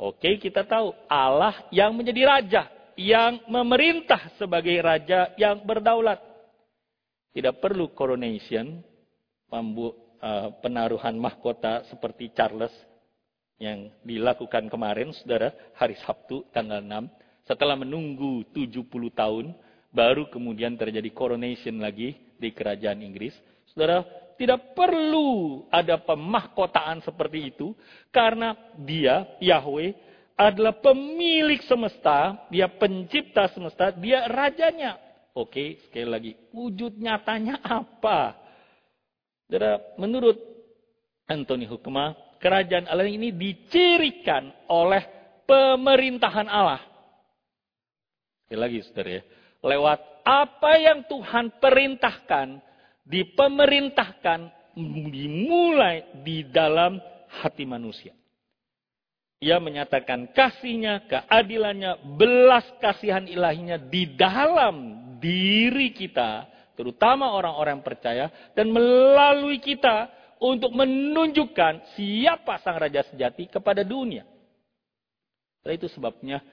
Oke, 0.00 0.16
okay, 0.16 0.34
kita 0.40 0.64
tahu. 0.64 0.96
Allah 1.12 1.60
yang 1.68 1.92
menjadi 1.92 2.24
raja 2.24 2.72
yang 2.96 3.44
memerintah 3.52 4.32
sebagai 4.40 4.72
raja 4.80 5.36
yang 5.36 5.60
berdaulat. 5.60 6.16
Tidak 7.36 7.60
perlu 7.60 7.92
coronation, 7.92 8.80
mambu, 9.52 9.92
uh, 10.24 10.56
penaruhan 10.64 11.20
mahkota 11.20 11.84
seperti 11.92 12.32
Charles 12.32 12.72
yang 13.60 13.92
dilakukan 14.08 14.72
kemarin, 14.72 15.12
saudara, 15.12 15.52
hari 15.76 16.00
Sabtu 16.00 16.48
tanggal 16.56 16.80
6. 16.80 17.21
Setelah 17.52 17.76
menunggu 17.76 18.48
70 18.56 18.88
tahun, 19.12 19.52
baru 19.92 20.24
kemudian 20.32 20.72
terjadi 20.72 21.12
coronation 21.12 21.84
lagi 21.84 22.16
di 22.40 22.48
kerajaan 22.48 23.04
Inggris. 23.04 23.36
Saudara, 23.68 24.08
tidak 24.40 24.72
perlu 24.72 25.60
ada 25.68 26.00
pemahkotaan 26.00 27.04
seperti 27.04 27.52
itu, 27.52 27.76
karena 28.08 28.56
dia, 28.80 29.28
Yahweh, 29.36 29.92
adalah 30.32 30.72
pemilik 30.80 31.60
semesta, 31.68 32.40
dia 32.48 32.72
pencipta 32.72 33.52
semesta, 33.52 33.92
dia 33.92 34.24
rajanya. 34.32 34.96
Oke, 35.36 35.76
sekali 35.84 36.08
lagi, 36.08 36.32
wujud 36.56 36.96
nyatanya 36.96 37.60
apa? 37.60 38.32
Saudara, 39.44 39.76
menurut 40.00 40.40
Anthony 41.28 41.68
Hukma, 41.68 42.16
kerajaan 42.40 42.88
Allah 42.88 43.12
ini 43.12 43.28
dicirikan 43.28 44.48
oleh 44.72 45.04
pemerintahan 45.44 46.48
Allah. 46.48 46.91
Sekali 48.52 48.68
lagi, 48.68 48.84
saudara 48.84 49.10
ya. 49.16 49.22
Lewat 49.64 50.00
apa 50.28 50.72
yang 50.76 51.08
Tuhan 51.08 51.56
perintahkan, 51.56 52.60
dipemerintahkan, 53.08 54.40
dimulai 55.08 56.20
di 56.20 56.44
dalam 56.52 57.00
hati 57.40 57.64
manusia. 57.64 58.12
Ia 59.40 59.56
menyatakan 59.56 60.36
kasihnya, 60.36 61.00
keadilannya, 61.08 61.96
belas 62.20 62.68
kasihan 62.76 63.24
ilahinya 63.24 63.80
di 63.80 64.20
dalam 64.20 65.00
diri 65.16 65.96
kita, 65.96 66.44
terutama 66.76 67.32
orang-orang 67.32 67.80
percaya, 67.80 68.28
dan 68.52 68.68
melalui 68.68 69.64
kita 69.64 70.12
untuk 70.44 70.76
menunjukkan 70.76 71.96
siapa 71.96 72.60
sang 72.60 72.76
raja 72.76 73.00
sejati 73.08 73.48
kepada 73.48 73.80
dunia. 73.80 74.28
Itu 75.64 75.88
sebabnya 75.88 76.44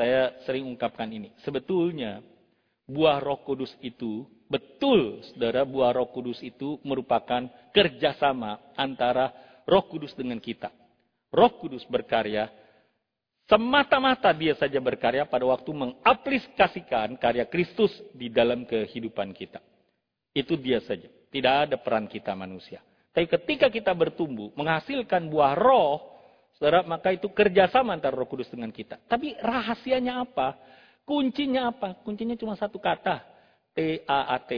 saya 0.00 0.32
sering 0.48 0.64
ungkapkan 0.64 1.12
ini. 1.12 1.28
Sebetulnya 1.44 2.24
buah 2.88 3.20
roh 3.20 3.44
kudus 3.44 3.76
itu, 3.84 4.24
betul 4.48 5.20
saudara 5.28 5.68
buah 5.68 5.92
roh 5.92 6.08
kudus 6.08 6.40
itu 6.40 6.80
merupakan 6.80 7.44
kerjasama 7.76 8.72
antara 8.80 9.28
roh 9.68 9.84
kudus 9.84 10.16
dengan 10.16 10.40
kita. 10.40 10.72
Roh 11.30 11.62
Kudus 11.62 11.86
berkarya 11.86 12.50
semata-mata 13.46 14.34
dia 14.34 14.58
saja 14.58 14.82
berkarya 14.82 15.26
pada 15.26 15.46
waktu 15.46 15.70
mengaplikasikan 15.70 17.14
karya 17.18 17.46
Kristus 17.46 17.94
di 18.10 18.26
dalam 18.26 18.66
kehidupan 18.66 19.30
kita. 19.30 19.62
Itu 20.34 20.58
dia 20.58 20.82
saja. 20.82 21.06
Tidak 21.30 21.54
ada 21.70 21.78
peran 21.78 22.10
kita 22.10 22.34
manusia. 22.34 22.82
Tapi 23.10 23.26
ketika 23.26 23.70
kita 23.70 23.94
bertumbuh, 23.94 24.50
menghasilkan 24.54 25.30
buah 25.30 25.54
roh, 25.54 26.09
saudara, 26.60 26.84
maka 26.84 27.08
itu 27.08 27.32
kerjasama 27.32 27.96
antara 27.96 28.12
roh 28.12 28.28
kudus 28.28 28.52
dengan 28.52 28.68
kita. 28.68 29.00
Tapi 29.08 29.32
rahasianya 29.40 30.20
apa? 30.20 30.60
Kuncinya 31.08 31.72
apa? 31.72 31.96
Kuncinya 32.04 32.36
cuma 32.36 32.52
satu 32.52 32.76
kata. 32.76 33.24
T-A-A-T. 33.72 34.50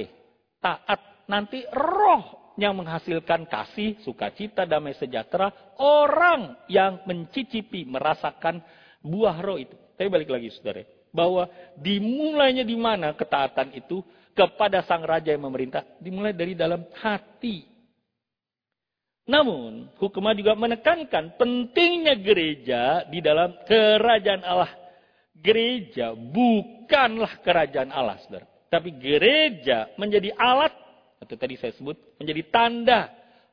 Taat. 0.58 1.00
Nanti 1.30 1.62
roh 1.70 2.52
yang 2.58 2.74
menghasilkan 2.74 3.46
kasih, 3.46 4.02
sukacita, 4.02 4.66
damai 4.66 4.98
sejahtera. 4.98 5.54
Orang 5.78 6.58
yang 6.66 7.06
mencicipi, 7.06 7.86
merasakan 7.86 8.58
buah 8.98 9.38
roh 9.38 9.62
itu. 9.62 9.78
Tapi 9.94 10.10
balik 10.10 10.34
lagi 10.34 10.50
saudara. 10.58 10.82
Bahwa 11.14 11.46
dimulainya 11.78 12.66
di 12.66 12.74
mana 12.74 13.14
ketaatan 13.14 13.78
itu 13.78 14.02
kepada 14.34 14.82
sang 14.82 15.06
raja 15.06 15.30
yang 15.30 15.46
memerintah. 15.46 15.86
Dimulai 16.02 16.34
dari 16.34 16.58
dalam 16.58 16.82
hati. 16.98 17.71
Namun, 19.22 19.86
hukumah 20.02 20.34
juga 20.34 20.58
menekankan 20.58 21.38
pentingnya 21.38 22.18
gereja 22.18 23.06
di 23.06 23.22
dalam 23.22 23.54
kerajaan 23.70 24.42
Allah. 24.42 24.72
Gereja 25.38 26.14
bukanlah 26.14 27.38
kerajaan 27.42 27.94
Allah, 27.94 28.18
saudara. 28.26 28.46
Tapi 28.66 28.94
gereja 28.98 29.94
menjadi 29.94 30.34
alat, 30.34 30.74
atau 31.22 31.34
tadi 31.38 31.54
saya 31.54 31.70
sebut, 31.78 31.94
menjadi 32.18 32.42
tanda. 32.50 33.00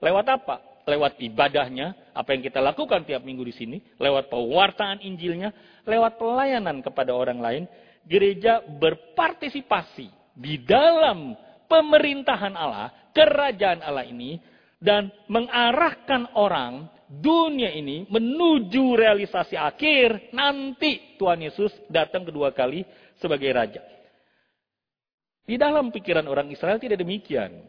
Lewat 0.02 0.26
apa? 0.26 0.56
Lewat 0.90 1.22
ibadahnya, 1.22 1.94
apa 2.18 2.34
yang 2.34 2.42
kita 2.42 2.58
lakukan 2.58 3.06
tiap 3.06 3.22
minggu 3.22 3.46
di 3.46 3.54
sini, 3.54 3.78
lewat 4.02 4.26
pewartaan 4.34 5.06
Injilnya, 5.06 5.54
lewat 5.86 6.18
pelayanan 6.18 6.82
kepada 6.82 7.14
orang 7.14 7.38
lain, 7.38 7.64
gereja 8.10 8.66
berpartisipasi 8.66 10.10
di 10.34 10.66
dalam 10.66 11.38
pemerintahan 11.70 12.58
Allah, 12.58 12.90
kerajaan 13.14 13.86
Allah 13.86 14.08
ini, 14.10 14.42
dan 14.80 15.12
mengarahkan 15.28 16.32
orang 16.40 16.88
dunia 17.10 17.70
ini 17.76 18.08
menuju 18.08 18.96
realisasi 18.96 19.60
akhir 19.60 20.32
nanti 20.32 21.20
Tuhan 21.20 21.44
Yesus 21.44 21.76
datang 21.92 22.24
kedua 22.24 22.56
kali 22.56 22.88
sebagai 23.20 23.52
raja. 23.52 23.84
Di 25.44 25.58
dalam 25.58 25.90
pikiran 25.90 26.30
orang 26.30 26.48
Israel 26.54 26.78
tidak 26.78 27.02
demikian. 27.02 27.66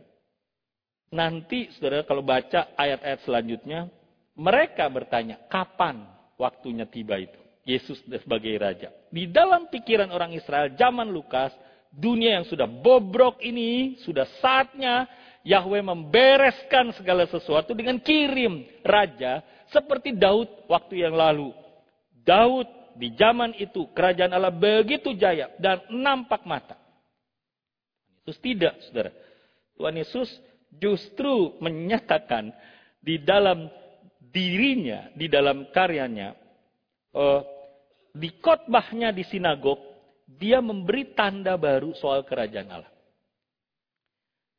Nanti 1.10 1.72
saudara 1.74 2.06
kalau 2.06 2.22
baca 2.22 2.70
ayat-ayat 2.78 3.26
selanjutnya, 3.26 3.90
mereka 4.38 4.86
bertanya, 4.86 5.42
kapan 5.50 6.06
waktunya 6.38 6.86
tiba 6.86 7.18
itu? 7.18 7.40
Yesus 7.66 7.98
sebagai 8.04 8.52
raja. 8.60 8.94
Di 9.10 9.26
dalam 9.26 9.66
pikiran 9.72 10.12
orang 10.12 10.36
Israel 10.36 10.76
zaman 10.78 11.10
Lukas, 11.10 11.50
dunia 11.90 12.38
yang 12.38 12.46
sudah 12.46 12.68
bobrok 12.68 13.42
ini, 13.42 13.98
sudah 14.04 14.28
saatnya 14.38 15.08
Yahweh 15.40 15.80
membereskan 15.80 16.92
segala 16.92 17.24
sesuatu 17.24 17.72
dengan 17.72 17.96
kirim 17.96 18.68
raja 18.84 19.40
seperti 19.72 20.12
Daud 20.12 20.48
waktu 20.68 21.00
yang 21.00 21.16
lalu. 21.16 21.56
Daud 22.20 22.68
di 23.00 23.16
zaman 23.16 23.56
itu 23.56 23.88
kerajaan 23.96 24.36
Allah 24.36 24.52
begitu 24.52 25.16
jaya 25.16 25.48
dan 25.56 25.80
nampak 25.88 26.44
mata. 26.44 26.76
Yesus 28.20 28.36
tidak, 28.44 28.76
saudara. 28.84 29.10
Tuhan 29.80 29.96
Yesus 29.96 30.28
justru 30.76 31.56
menyatakan 31.58 32.52
di 33.00 33.16
dalam 33.18 33.72
dirinya, 34.20 35.08
di 35.16 35.26
dalam 35.26 35.72
karyanya, 35.72 36.36
uh, 37.16 37.42
di 38.12 38.28
khotbahnya 38.38 39.10
di 39.10 39.24
sinagog, 39.24 39.80
dia 40.30 40.62
memberi 40.62 41.16
tanda 41.16 41.56
baru 41.58 41.96
soal 41.96 42.22
kerajaan 42.22 42.70
Allah. 42.70 42.89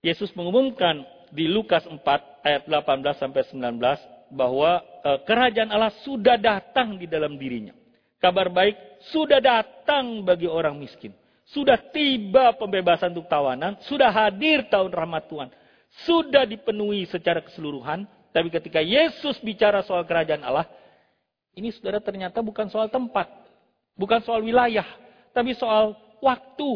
Yesus 0.01 0.33
mengumumkan 0.33 1.05
di 1.29 1.45
Lukas 1.45 1.85
4 1.85 2.01
ayat 2.41 2.65
18 2.65 3.21
sampai 3.21 3.41
19 3.53 4.33
bahwa 4.33 4.81
e, 5.05 5.09
kerajaan 5.29 5.69
Allah 5.69 5.93
sudah 6.01 6.41
datang 6.41 6.97
di 6.97 7.05
dalam 7.05 7.37
dirinya. 7.37 7.77
Kabar 8.17 8.49
baik 8.49 9.01
sudah 9.13 9.37
datang 9.37 10.25
bagi 10.25 10.49
orang 10.49 10.77
miskin. 10.77 11.13
Sudah 11.45 11.77
tiba 11.93 12.53
pembebasan 12.57 13.13
untuk 13.13 13.29
tawanan, 13.29 13.77
sudah 13.85 14.09
hadir 14.09 14.65
tahun 14.71 14.89
rahmat 14.89 15.29
Tuhan. 15.29 15.49
Sudah 16.07 16.47
dipenuhi 16.47 17.03
secara 17.05 17.43
keseluruhan, 17.43 18.07
tapi 18.31 18.47
ketika 18.47 18.79
Yesus 18.79 19.37
bicara 19.43 19.83
soal 19.83 20.07
kerajaan 20.07 20.39
Allah, 20.41 20.63
ini 21.51 21.67
saudara 21.75 21.99
ternyata 21.99 22.39
bukan 22.39 22.71
soal 22.71 22.87
tempat, 22.87 23.27
bukan 23.99 24.23
soal 24.23 24.39
wilayah, 24.39 24.87
tapi 25.35 25.51
soal 25.51 25.91
waktu, 26.23 26.71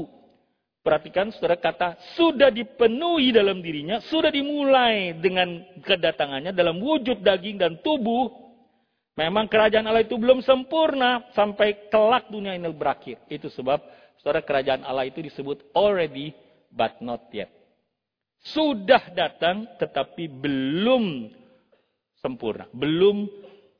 Perhatikan 0.86 1.34
saudara 1.34 1.58
kata 1.58 1.98
sudah 2.14 2.54
dipenuhi 2.54 3.34
dalam 3.34 3.58
dirinya, 3.58 3.98
sudah 4.06 4.30
dimulai 4.30 5.18
dengan 5.18 5.66
kedatangannya 5.82 6.54
dalam 6.54 6.78
wujud 6.78 7.26
daging 7.26 7.58
dan 7.58 7.82
tubuh. 7.82 8.30
Memang 9.18 9.50
kerajaan 9.50 9.90
Allah 9.90 10.06
itu 10.06 10.14
belum 10.14 10.46
sempurna 10.46 11.26
sampai 11.34 11.90
kelak 11.90 12.30
dunia 12.30 12.54
ini 12.54 12.70
berakhir. 12.70 13.18
Itu 13.26 13.50
sebab 13.50 13.82
saudara 14.22 14.46
kerajaan 14.46 14.86
Allah 14.86 15.10
itu 15.10 15.26
disebut 15.26 15.74
already 15.74 16.38
but 16.70 17.02
not 17.02 17.34
yet. 17.34 17.50
Sudah 18.46 19.10
datang 19.10 19.66
tetapi 19.82 20.30
belum 20.30 21.34
sempurna, 22.22 22.70
belum 22.70 23.26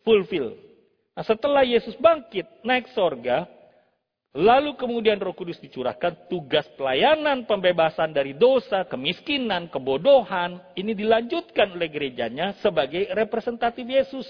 fulfill. 0.02 0.58
Nah, 1.14 1.22
setelah 1.22 1.62
Yesus 1.62 1.94
bangkit 2.02 2.66
naik 2.66 2.90
sorga, 2.98 3.46
Lalu 4.36 4.76
kemudian 4.76 5.16
roh 5.16 5.32
kudus 5.32 5.56
dicurahkan 5.64 6.28
tugas 6.28 6.68
pelayanan 6.76 7.48
pembebasan 7.48 8.12
dari 8.12 8.36
dosa, 8.36 8.84
kemiskinan, 8.84 9.72
kebodohan. 9.72 10.60
Ini 10.76 10.92
dilanjutkan 10.92 11.72
oleh 11.72 11.88
gerejanya 11.88 12.52
sebagai 12.60 13.08
representatif 13.16 13.88
Yesus. 13.88 14.28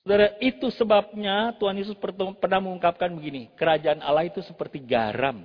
Saudara, 0.00 0.32
itu 0.40 0.72
sebabnya 0.72 1.52
Tuhan 1.60 1.76
Yesus 1.76 1.92
pernah 2.40 2.62
mengungkapkan 2.62 3.12
begini. 3.12 3.52
Kerajaan 3.52 4.00
Allah 4.00 4.32
itu 4.32 4.40
seperti 4.40 4.80
garam. 4.80 5.44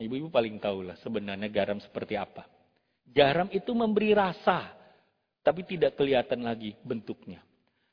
Ibu-ibu 0.00 0.32
paling 0.32 0.56
tahu 0.56 0.88
lah 0.88 0.96
sebenarnya 1.04 1.52
garam 1.52 1.76
seperti 1.84 2.16
apa. 2.16 2.48
Garam 3.04 3.52
itu 3.52 3.76
memberi 3.76 4.16
rasa, 4.16 4.72
tapi 5.44 5.68
tidak 5.68 6.00
kelihatan 6.00 6.48
lagi 6.48 6.80
bentuknya. 6.80 7.44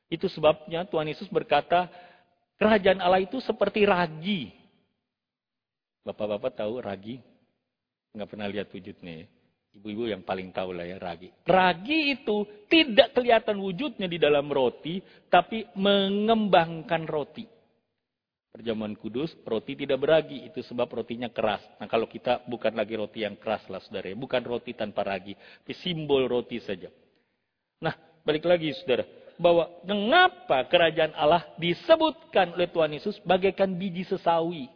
Itu 0.08 0.32
sebabnya 0.32 0.88
Tuhan 0.88 1.10
Yesus 1.12 1.28
berkata, 1.28 1.90
Kerajaan 2.64 3.04
Allah 3.04 3.20
itu 3.20 3.44
seperti 3.44 3.84
ragi. 3.84 4.56
Bapak-bapak 6.08 6.64
tahu 6.64 6.80
ragi? 6.80 7.20
Nggak 8.16 8.30
pernah 8.32 8.48
lihat 8.48 8.72
wujudnya 8.72 9.14
ya. 9.20 9.28
Ibu-ibu 9.76 10.08
yang 10.08 10.24
paling 10.24 10.56
tahu 10.56 10.72
lah 10.72 10.88
ya 10.88 10.96
ragi. 10.96 11.28
Ragi 11.44 12.16
itu 12.16 12.48
tidak 12.72 13.12
kelihatan 13.12 13.60
wujudnya 13.60 14.08
di 14.08 14.16
dalam 14.16 14.48
roti, 14.48 15.04
tapi 15.28 15.68
mengembangkan 15.76 17.04
roti. 17.04 17.44
Perjamuan 18.48 18.96
kudus, 18.96 19.36
roti 19.44 19.76
tidak 19.76 20.00
beragi, 20.00 20.48
itu 20.48 20.64
sebab 20.64 20.88
rotinya 20.88 21.28
keras. 21.28 21.68
Nah 21.84 21.92
kalau 21.92 22.08
kita 22.08 22.48
bukan 22.48 22.80
lagi 22.80 22.96
roti 22.96 23.28
yang 23.28 23.36
keras 23.36 23.68
lah 23.68 23.84
saudara, 23.84 24.08
ya. 24.08 24.16
bukan 24.16 24.40
roti 24.40 24.72
tanpa 24.72 25.04
ragi, 25.04 25.36
tapi 25.36 25.76
simbol 25.84 26.32
roti 26.32 26.64
saja. 26.64 26.88
Nah 27.84 27.98
balik 28.24 28.48
lagi 28.48 28.72
saudara, 28.78 29.04
bahwa 29.38 29.70
mengapa 29.84 30.66
kerajaan 30.70 31.14
Allah 31.18 31.44
disebutkan 31.58 32.54
oleh 32.54 32.70
Tuhan 32.70 32.92
Yesus 32.94 33.16
bagaikan 33.26 33.74
biji 33.74 34.06
sesawi. 34.06 34.70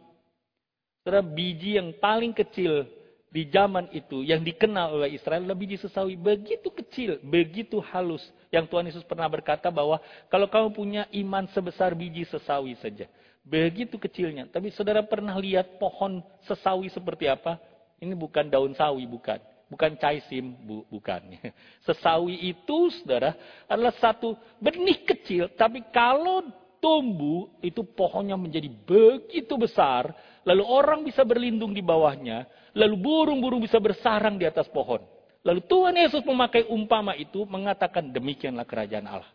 Saudara, 1.02 1.22
biji 1.24 1.78
yang 1.78 1.94
paling 1.96 2.34
kecil 2.34 2.84
di 3.28 3.44
zaman 3.52 3.92
itu 3.92 4.24
yang 4.24 4.40
dikenal 4.40 4.96
oleh 4.96 5.12
Israel 5.12 5.44
adalah 5.44 5.56
biji 5.56 5.76
sesawi 5.76 6.16
begitu 6.16 6.68
kecil, 6.72 7.20
begitu 7.20 7.80
halus. 7.92 8.24
Yang 8.48 8.64
Tuhan 8.72 8.84
Yesus 8.88 9.04
pernah 9.04 9.28
berkata 9.28 9.68
bahwa 9.68 10.00
kalau 10.32 10.48
kamu 10.48 10.68
punya 10.72 11.02
iman 11.12 11.44
sebesar 11.52 11.92
biji 11.92 12.24
sesawi 12.24 12.76
saja, 12.80 13.04
begitu 13.44 14.00
kecilnya. 14.00 14.48
Tapi 14.48 14.72
saudara 14.72 15.04
pernah 15.04 15.36
lihat 15.36 15.76
pohon 15.76 16.24
sesawi 16.48 16.88
seperti 16.88 17.28
apa? 17.28 17.60
Ini 17.98 18.14
bukan 18.16 18.48
daun 18.48 18.72
sawi, 18.78 19.04
bukan. 19.04 19.42
Bukan 19.68 20.00
caisim, 20.00 20.56
bu, 20.64 20.88
bukan. 20.88 21.20
Sesawi 21.86 22.40
itu, 22.56 22.88
saudara, 23.00 23.36
adalah 23.68 23.92
satu 24.00 24.32
benih 24.56 25.04
kecil, 25.04 25.52
tapi 25.60 25.84
kalau 25.92 26.40
tumbuh, 26.80 27.52
itu 27.60 27.84
pohonnya 27.84 28.34
menjadi 28.40 28.66
begitu 28.66 29.54
besar, 29.60 30.08
lalu 30.48 30.64
orang 30.64 31.04
bisa 31.04 31.20
berlindung 31.20 31.76
di 31.76 31.84
bawahnya, 31.84 32.48
lalu 32.72 32.96
burung-burung 32.96 33.60
bisa 33.60 33.76
bersarang 33.76 34.40
di 34.40 34.48
atas 34.48 34.64
pohon. 34.72 35.04
Lalu 35.44 35.60
Tuhan 35.68 35.94
Yesus 35.94 36.24
memakai 36.24 36.64
umpama 36.66 37.12
itu, 37.14 37.44
mengatakan 37.44 38.08
demikianlah 38.08 38.64
kerajaan 38.64 39.06
Allah. 39.06 39.32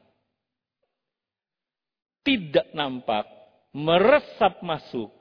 Tidak 2.23 2.73
nampak, 2.73 3.27
meresap 3.75 4.63
masuk, 4.63 5.11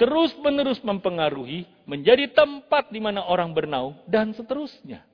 terus-menerus 0.00 0.80
mempengaruhi, 0.80 1.68
menjadi 1.84 2.32
tempat 2.32 2.88
di 2.88 3.00
mana 3.00 3.28
orang 3.28 3.52
bernaung, 3.52 4.00
dan 4.08 4.32
seterusnya. 4.32 5.04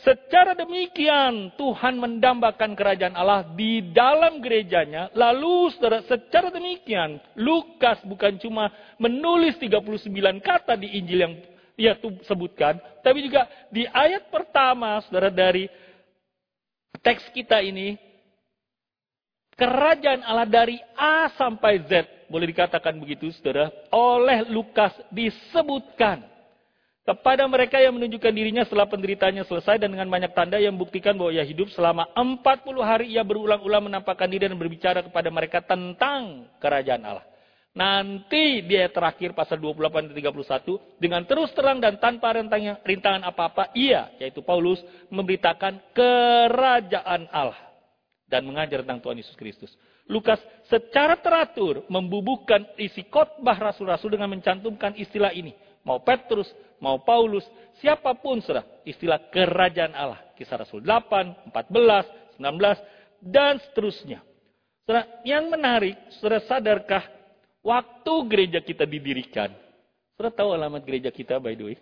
Secara 0.00 0.56
demikian 0.56 1.52
Tuhan 1.60 2.00
mendambakan 2.00 2.72
kerajaan 2.72 3.12
Allah 3.12 3.44
di 3.52 3.92
dalam 3.92 4.40
gerejanya. 4.40 5.12
Lalu 5.12 5.76
secara 6.08 6.48
demikian 6.48 7.20
Lukas 7.36 8.00
bukan 8.08 8.40
cuma 8.40 8.72
menulis 8.96 9.60
39 9.60 10.40
kata 10.40 10.80
di 10.80 10.96
Injil 10.96 11.20
yang 11.20 11.34
ia 11.76 11.92
sebutkan. 12.24 12.80
Tapi 13.04 13.20
juga 13.20 13.44
di 13.68 13.84
ayat 13.84 14.32
pertama 14.32 14.96
saudara 15.04 15.28
dari 15.28 15.68
teks 17.04 17.28
kita 17.36 17.60
ini. 17.60 18.00
Kerajaan 19.60 20.24
Allah 20.24 20.48
dari 20.48 20.80
A 20.96 21.28
sampai 21.36 21.84
Z 21.84 22.19
boleh 22.30 22.46
dikatakan 22.54 22.94
begitu 22.96 23.34
saudara, 23.34 23.74
oleh 23.90 24.46
Lukas 24.46 24.94
disebutkan 25.10 26.30
kepada 27.02 27.42
mereka 27.50 27.82
yang 27.82 27.98
menunjukkan 27.98 28.30
dirinya 28.30 28.62
setelah 28.62 28.86
penderitanya 28.86 29.42
selesai 29.42 29.82
dan 29.82 29.90
dengan 29.90 30.06
banyak 30.06 30.30
tanda 30.30 30.62
yang 30.62 30.78
membuktikan 30.78 31.18
bahwa 31.18 31.34
ia 31.34 31.42
hidup 31.42 31.66
selama 31.74 32.06
40 32.14 32.46
hari 32.86 33.10
ia 33.10 33.26
berulang-ulang 33.26 33.90
menampakkan 33.90 34.30
diri 34.30 34.46
dan 34.46 34.54
berbicara 34.54 35.02
kepada 35.02 35.26
mereka 35.26 35.58
tentang 35.58 36.46
kerajaan 36.62 37.02
Allah. 37.02 37.26
Nanti 37.70 38.66
dia 38.66 38.90
terakhir 38.90 39.34
pasal 39.34 39.58
28 39.58 40.10
dan 40.10 40.14
31 40.14 41.02
dengan 41.02 41.22
terus 41.26 41.50
terang 41.54 41.78
dan 41.78 41.98
tanpa 42.02 42.34
rintangan 42.82 43.22
apa-apa 43.26 43.74
ia 43.78 44.10
yaitu 44.18 44.42
Paulus 44.42 44.82
memberitakan 45.10 45.78
kerajaan 45.94 47.30
Allah 47.30 47.58
dan 48.26 48.46
mengajar 48.46 48.86
tentang 48.86 49.02
Tuhan 49.02 49.18
Yesus 49.18 49.34
Kristus. 49.34 49.70
Lukas 50.10 50.42
secara 50.66 51.14
teratur 51.22 51.86
membubuhkan 51.86 52.66
isi 52.74 53.06
khotbah 53.06 53.54
rasul-rasul 53.54 54.10
dengan 54.10 54.34
mencantumkan 54.34 54.98
istilah 54.98 55.30
ini. 55.30 55.54
Mau 55.86 56.02
Petrus, 56.02 56.50
mau 56.82 56.98
Paulus, 57.06 57.46
siapa 57.78 58.18
pun 58.18 58.42
sudah 58.42 58.66
istilah 58.82 59.30
kerajaan 59.30 59.94
Allah. 59.94 60.18
Kisah 60.34 60.66
Rasul 60.66 60.82
8, 60.82 61.54
14, 61.54 62.42
19, 62.42 62.42
dan 63.22 63.62
seterusnya. 63.70 64.18
Saudara, 64.82 65.06
yang 65.22 65.46
menarik, 65.46 65.94
saudara 66.18 66.42
sadarkah 66.42 67.04
waktu 67.62 68.14
gereja 68.26 68.58
kita 68.58 68.82
didirikan? 68.82 69.54
Saudara 70.18 70.34
tahu 70.34 70.50
alamat 70.58 70.82
gereja 70.82 71.14
kita 71.14 71.38
by 71.38 71.54
the 71.54 71.64
way? 71.70 71.78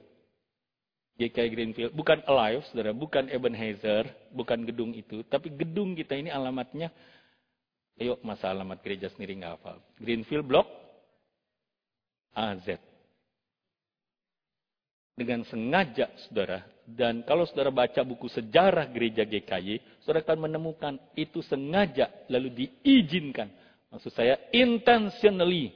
GKI 1.18 1.50
Greenfield, 1.50 1.92
bukan 1.98 2.22
Alive, 2.30 2.62
saudara, 2.70 2.94
bukan 2.94 3.26
Ebenezer, 3.26 4.06
bukan 4.30 4.62
gedung 4.62 4.94
itu, 4.94 5.26
tapi 5.26 5.50
gedung 5.50 5.98
kita 5.98 6.14
ini 6.14 6.30
alamatnya 6.30 6.94
Ayo 7.98 8.14
masa 8.22 8.54
alamat 8.54 8.78
gereja 8.78 9.10
sendiri 9.10 9.34
nggak 9.34 9.58
hafal. 9.58 9.78
Greenfield 9.98 10.46
Block 10.46 10.70
AZ. 12.30 12.78
Dengan 15.18 15.42
sengaja, 15.50 16.14
saudara, 16.22 16.62
dan 16.86 17.26
kalau 17.26 17.42
saudara 17.42 17.74
baca 17.74 18.06
buku 18.06 18.30
sejarah 18.30 18.86
gereja 18.94 19.26
GKY, 19.26 19.98
saudara 20.06 20.22
akan 20.22 20.46
menemukan 20.46 20.94
itu 21.18 21.42
sengaja 21.42 22.06
lalu 22.30 22.54
diizinkan. 22.54 23.50
Maksud 23.90 24.14
saya 24.14 24.38
intentionally. 24.54 25.74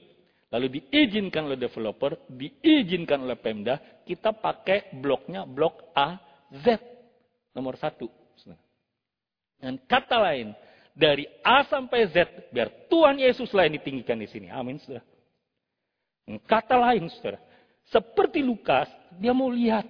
Lalu 0.54 0.78
diizinkan 0.78 1.50
oleh 1.50 1.58
developer, 1.58 2.14
diizinkan 2.30 3.26
oleh 3.26 3.34
Pemda, 3.34 4.04
kita 4.06 4.30
pakai 4.30 4.94
bloknya 4.94 5.42
blok 5.42 5.90
A, 5.96 6.22
Z. 6.62 6.78
Nomor 7.56 7.74
satu. 7.80 8.06
Dengan 9.62 9.78
kata 9.86 10.18
lain, 10.18 10.52
dari 10.92 11.24
A 11.40 11.64
sampai 11.64 12.08
Z, 12.12 12.48
biar 12.52 12.88
Tuhan 12.88 13.16
Yesuslah 13.16 13.68
yang 13.68 13.80
ditinggikan 13.80 14.20
di 14.20 14.28
sini. 14.28 14.52
Amin, 14.52 14.76
saudara. 14.80 15.04
Kata 16.44 16.76
lain, 16.78 17.08
saudara. 17.08 17.40
Seperti 17.88 18.44
Lukas, 18.44 18.86
dia 19.18 19.34
mau 19.34 19.50
lihat 19.50 19.84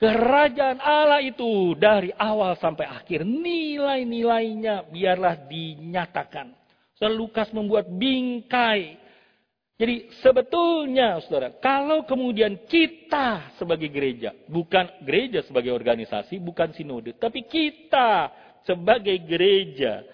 kerajaan 0.00 0.82
Allah 0.82 1.22
itu 1.22 1.76
dari 1.78 2.10
awal 2.18 2.58
sampai 2.58 2.88
akhir. 2.90 3.22
Nilai-nilainya 3.22 4.90
biarlah 4.90 5.46
dinyatakan. 5.46 6.50
Saudara 6.98 7.14
Lukas 7.14 7.48
membuat 7.54 7.86
bingkai. 7.88 8.98
Jadi 9.78 10.14
sebetulnya 10.22 11.18
saudara, 11.26 11.58
kalau 11.58 12.06
kemudian 12.06 12.68
kita 12.70 13.56
sebagai 13.58 13.90
gereja, 13.90 14.30
bukan 14.46 14.86
gereja 15.02 15.42
sebagai 15.42 15.74
organisasi, 15.74 16.38
bukan 16.38 16.70
sinode, 16.76 17.18
tapi 17.18 17.42
kita 17.42 18.30
sebagai 18.62 19.18
gereja, 19.26 20.06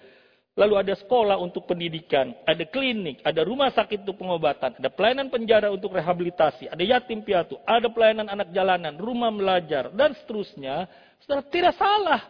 Lalu 0.59 0.75
ada 0.75 0.91
sekolah 0.99 1.39
untuk 1.39 1.63
pendidikan, 1.71 2.35
ada 2.43 2.67
klinik, 2.67 3.23
ada 3.23 3.47
rumah 3.47 3.71
sakit 3.71 4.03
untuk 4.03 4.19
pengobatan, 4.19 4.75
ada 4.75 4.91
pelayanan 4.91 5.31
penjara 5.31 5.71
untuk 5.71 5.95
rehabilitasi, 5.95 6.67
ada 6.67 6.83
yatim 6.83 7.23
piatu, 7.23 7.55
ada 7.63 7.87
pelayanan 7.87 8.27
anak 8.27 8.51
jalanan, 8.51 8.99
rumah 8.99 9.31
belajar, 9.31 9.87
dan 9.95 10.11
seterusnya. 10.19 10.83
Setelah 11.23 11.47
tidak 11.47 11.79
salah. 11.79 12.21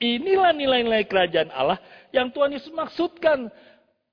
Inilah 0.00 0.56
nilai-nilai 0.56 1.04
kerajaan 1.04 1.52
Allah 1.52 1.76
yang 2.16 2.32
Tuhan 2.32 2.48
Yesus 2.56 2.72
maksudkan. 2.72 3.52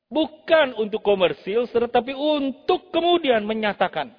Bukan 0.06 0.75
untuk 0.78 0.99
komersil, 0.99 1.65
tetapi 1.71 2.13
untuk 2.13 2.93
kemudian 2.93 3.41
menyatakan 3.41 4.12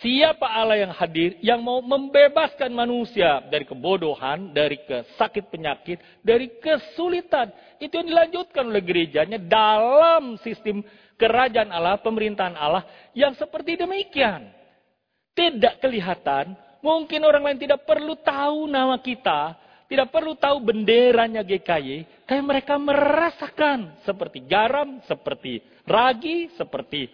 Siapa 0.00 0.48
Allah 0.48 0.88
yang 0.88 0.92
hadir 0.96 1.36
yang 1.44 1.60
mau 1.60 1.84
membebaskan 1.84 2.72
manusia 2.72 3.44
dari 3.52 3.68
kebodohan, 3.68 4.56
dari 4.56 4.80
kesakit 4.88 5.52
penyakit, 5.52 6.00
dari 6.24 6.48
kesulitan. 6.58 7.52
Itu 7.76 8.00
yang 8.00 8.08
dilanjutkan 8.08 8.72
oleh 8.72 8.80
gerejanya 8.80 9.36
dalam 9.36 10.40
sistem 10.40 10.80
kerajaan 11.20 11.68
Allah, 11.68 12.00
pemerintahan 12.00 12.56
Allah 12.56 12.88
yang 13.12 13.36
seperti 13.36 13.76
demikian. 13.76 14.48
Tidak 15.36 15.78
kelihatan, 15.78 16.56
mungkin 16.80 17.22
orang 17.28 17.52
lain 17.52 17.60
tidak 17.60 17.84
perlu 17.84 18.16
tahu 18.16 18.66
nama 18.72 18.96
kita, 18.98 19.54
tidak 19.92 20.08
perlu 20.08 20.32
tahu 20.34 20.56
benderanya 20.60 21.44
GKY, 21.44 22.26
kayak 22.26 22.44
mereka 22.44 22.74
merasakan 22.80 24.02
seperti 24.08 24.40
garam, 24.44 25.04
seperti 25.04 25.60
ragi, 25.84 26.48
seperti 26.58 27.12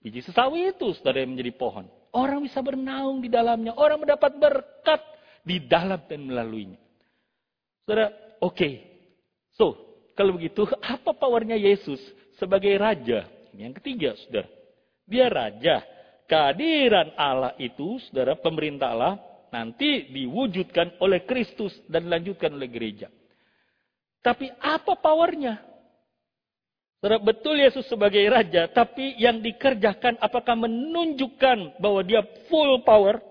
biji 0.00 0.24
sesawi 0.24 0.72
itu 0.72 0.94
yang 1.04 1.34
menjadi 1.36 1.52
pohon. 1.54 1.99
Orang 2.10 2.42
bisa 2.42 2.58
bernaung 2.58 3.22
di 3.22 3.30
dalamnya. 3.30 3.74
Orang 3.78 4.02
mendapat 4.02 4.34
berkat 4.34 5.00
di 5.46 5.62
dalam 5.62 6.02
dan 6.10 6.26
melaluinya. 6.26 6.78
Saudara, 7.86 8.10
oke. 8.42 8.54
Okay. 8.54 8.74
So, 9.54 9.78
kalau 10.18 10.34
begitu, 10.34 10.66
apa 10.82 11.14
powernya 11.14 11.54
Yesus 11.54 12.02
sebagai 12.36 12.74
raja? 12.76 13.30
Yang 13.54 13.82
ketiga, 13.82 14.10
saudara. 14.26 14.48
Dia 15.06 15.26
raja. 15.30 15.76
Kehadiran 16.26 17.14
Allah 17.18 17.54
itu, 17.58 17.98
saudara, 18.10 18.38
pemerintah 18.38 18.94
Allah, 18.94 19.14
nanti 19.50 20.10
diwujudkan 20.10 20.98
oleh 21.02 21.26
Kristus 21.26 21.74
dan 21.90 22.06
dilanjutkan 22.06 22.54
oleh 22.54 22.70
gereja. 22.70 23.10
Tapi 24.22 24.50
apa 24.58 24.98
powernya? 24.98 25.69
Betul 27.00 27.64
Yesus 27.64 27.88
sebagai 27.88 28.20
raja, 28.28 28.68
tapi 28.68 29.16
yang 29.16 29.40
dikerjakan 29.40 30.20
apakah 30.20 30.52
menunjukkan 30.52 31.80
bahwa 31.80 32.00
dia 32.04 32.20
full 32.52 32.84
power? 32.84 33.24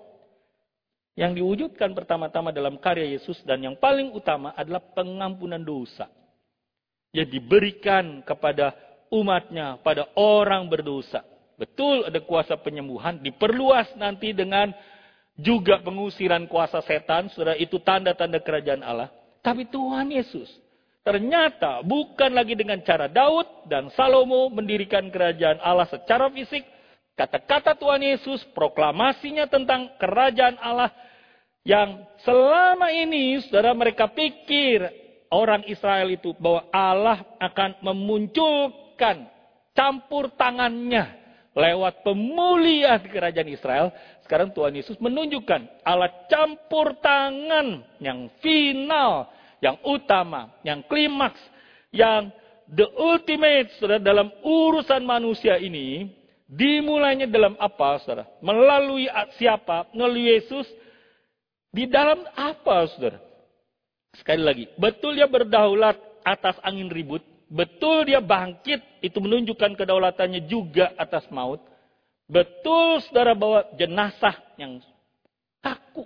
Yang 1.13 1.43
diwujudkan 1.43 1.93
pertama-tama 1.93 2.49
dalam 2.49 2.81
karya 2.81 3.05
Yesus 3.13 3.37
dan 3.45 3.61
yang 3.61 3.77
paling 3.77 4.09
utama 4.09 4.57
adalah 4.57 4.81
pengampunan 4.81 5.61
dosa. 5.61 6.09
Yang 7.13 7.37
diberikan 7.37 8.25
kepada 8.25 8.73
umatnya, 9.13 9.77
pada 9.85 10.09
orang 10.17 10.65
berdosa. 10.65 11.21
Betul 11.59 12.09
ada 12.09 12.17
kuasa 12.25 12.57
penyembuhan, 12.57 13.21
diperluas 13.21 13.93
nanti 13.99 14.33
dengan 14.33 14.73
juga 15.37 15.77
pengusiran 15.83 16.49
kuasa 16.49 16.81
setan, 16.81 17.29
saudara 17.35 17.53
itu 17.59 17.77
tanda-tanda 17.83 18.41
kerajaan 18.41 18.81
Allah. 18.81 19.13
Tapi 19.45 19.69
Tuhan 19.69 20.09
Yesus 20.09 20.49
Ternyata 21.09 21.81
bukan 21.81 22.37
lagi 22.37 22.53
dengan 22.53 22.85
cara 22.85 23.09
Daud 23.09 23.65
dan 23.65 23.89
Salomo 23.97 24.45
mendirikan 24.53 25.09
kerajaan 25.09 25.57
Allah 25.57 25.89
secara 25.89 26.29
fisik. 26.29 26.61
Kata-kata 27.17 27.73
Tuhan 27.73 28.05
Yesus, 28.05 28.45
proklamasinya 28.53 29.49
tentang 29.49 29.89
kerajaan 29.97 30.61
Allah 30.61 30.93
yang 31.65 32.05
selama 32.21 32.93
ini 32.93 33.41
saudara 33.41 33.73
mereka 33.73 34.05
pikir 34.05 34.85
orang 35.33 35.65
Israel 35.65 36.13
itu 36.13 36.29
bahwa 36.37 36.69
Allah 36.69 37.25
akan 37.41 37.81
memunculkan 37.89 39.25
campur 39.73 40.29
tangannya 40.37 41.09
lewat 41.57 42.05
pemulihan 42.05 43.01
kerajaan 43.01 43.49
Israel. 43.49 43.89
Sekarang 44.21 44.53
Tuhan 44.53 44.77
Yesus 44.77 45.01
menunjukkan 45.01 45.81
Allah 45.81 46.13
campur 46.29 47.01
tangan 47.01 47.81
yang 47.97 48.29
final 48.45 49.38
yang 49.59 49.77
utama, 49.83 50.51
yang 50.63 50.83
klimaks, 50.87 51.39
yang 51.91 52.31
the 52.69 52.85
ultimate, 52.95 53.69
saudara, 53.77 53.99
dalam 53.99 54.31
urusan 54.43 55.03
manusia 55.03 55.57
ini, 55.59 56.11
dimulainya 56.49 57.29
dalam 57.29 57.57
apa, 57.59 57.99
saudara? 58.01 58.25
Melalui 58.39 59.05
siapa? 59.37 59.89
Melalui 59.91 60.33
Yesus. 60.37 60.65
Di 61.69 61.85
dalam 61.85 62.25
apa, 62.33 62.89
saudara? 62.93 63.19
Sekali 64.17 64.41
lagi, 64.41 64.65
betul 64.73 65.13
dia 65.13 65.29
berdaulat 65.29 65.97
atas 66.25 66.57
angin 66.65 66.89
ribut, 66.89 67.21
betul 67.45 68.09
dia 68.09 68.17
bangkit, 68.17 68.81
itu 69.05 69.17
menunjukkan 69.21 69.77
kedaulatannya 69.77 70.49
juga 70.49 70.89
atas 70.97 71.29
maut. 71.29 71.61
Betul 72.29 73.01
saudara 73.05 73.37
bahwa 73.37 73.65
jenazah 73.77 74.37
yang 74.57 74.81
kaku, 75.61 76.05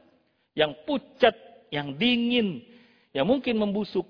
yang 0.56 0.76
pucat, 0.84 1.36
yang 1.72 1.96
dingin, 1.96 2.64
yang 3.14 3.30
mungkin 3.30 3.56
membusuk. 3.56 4.04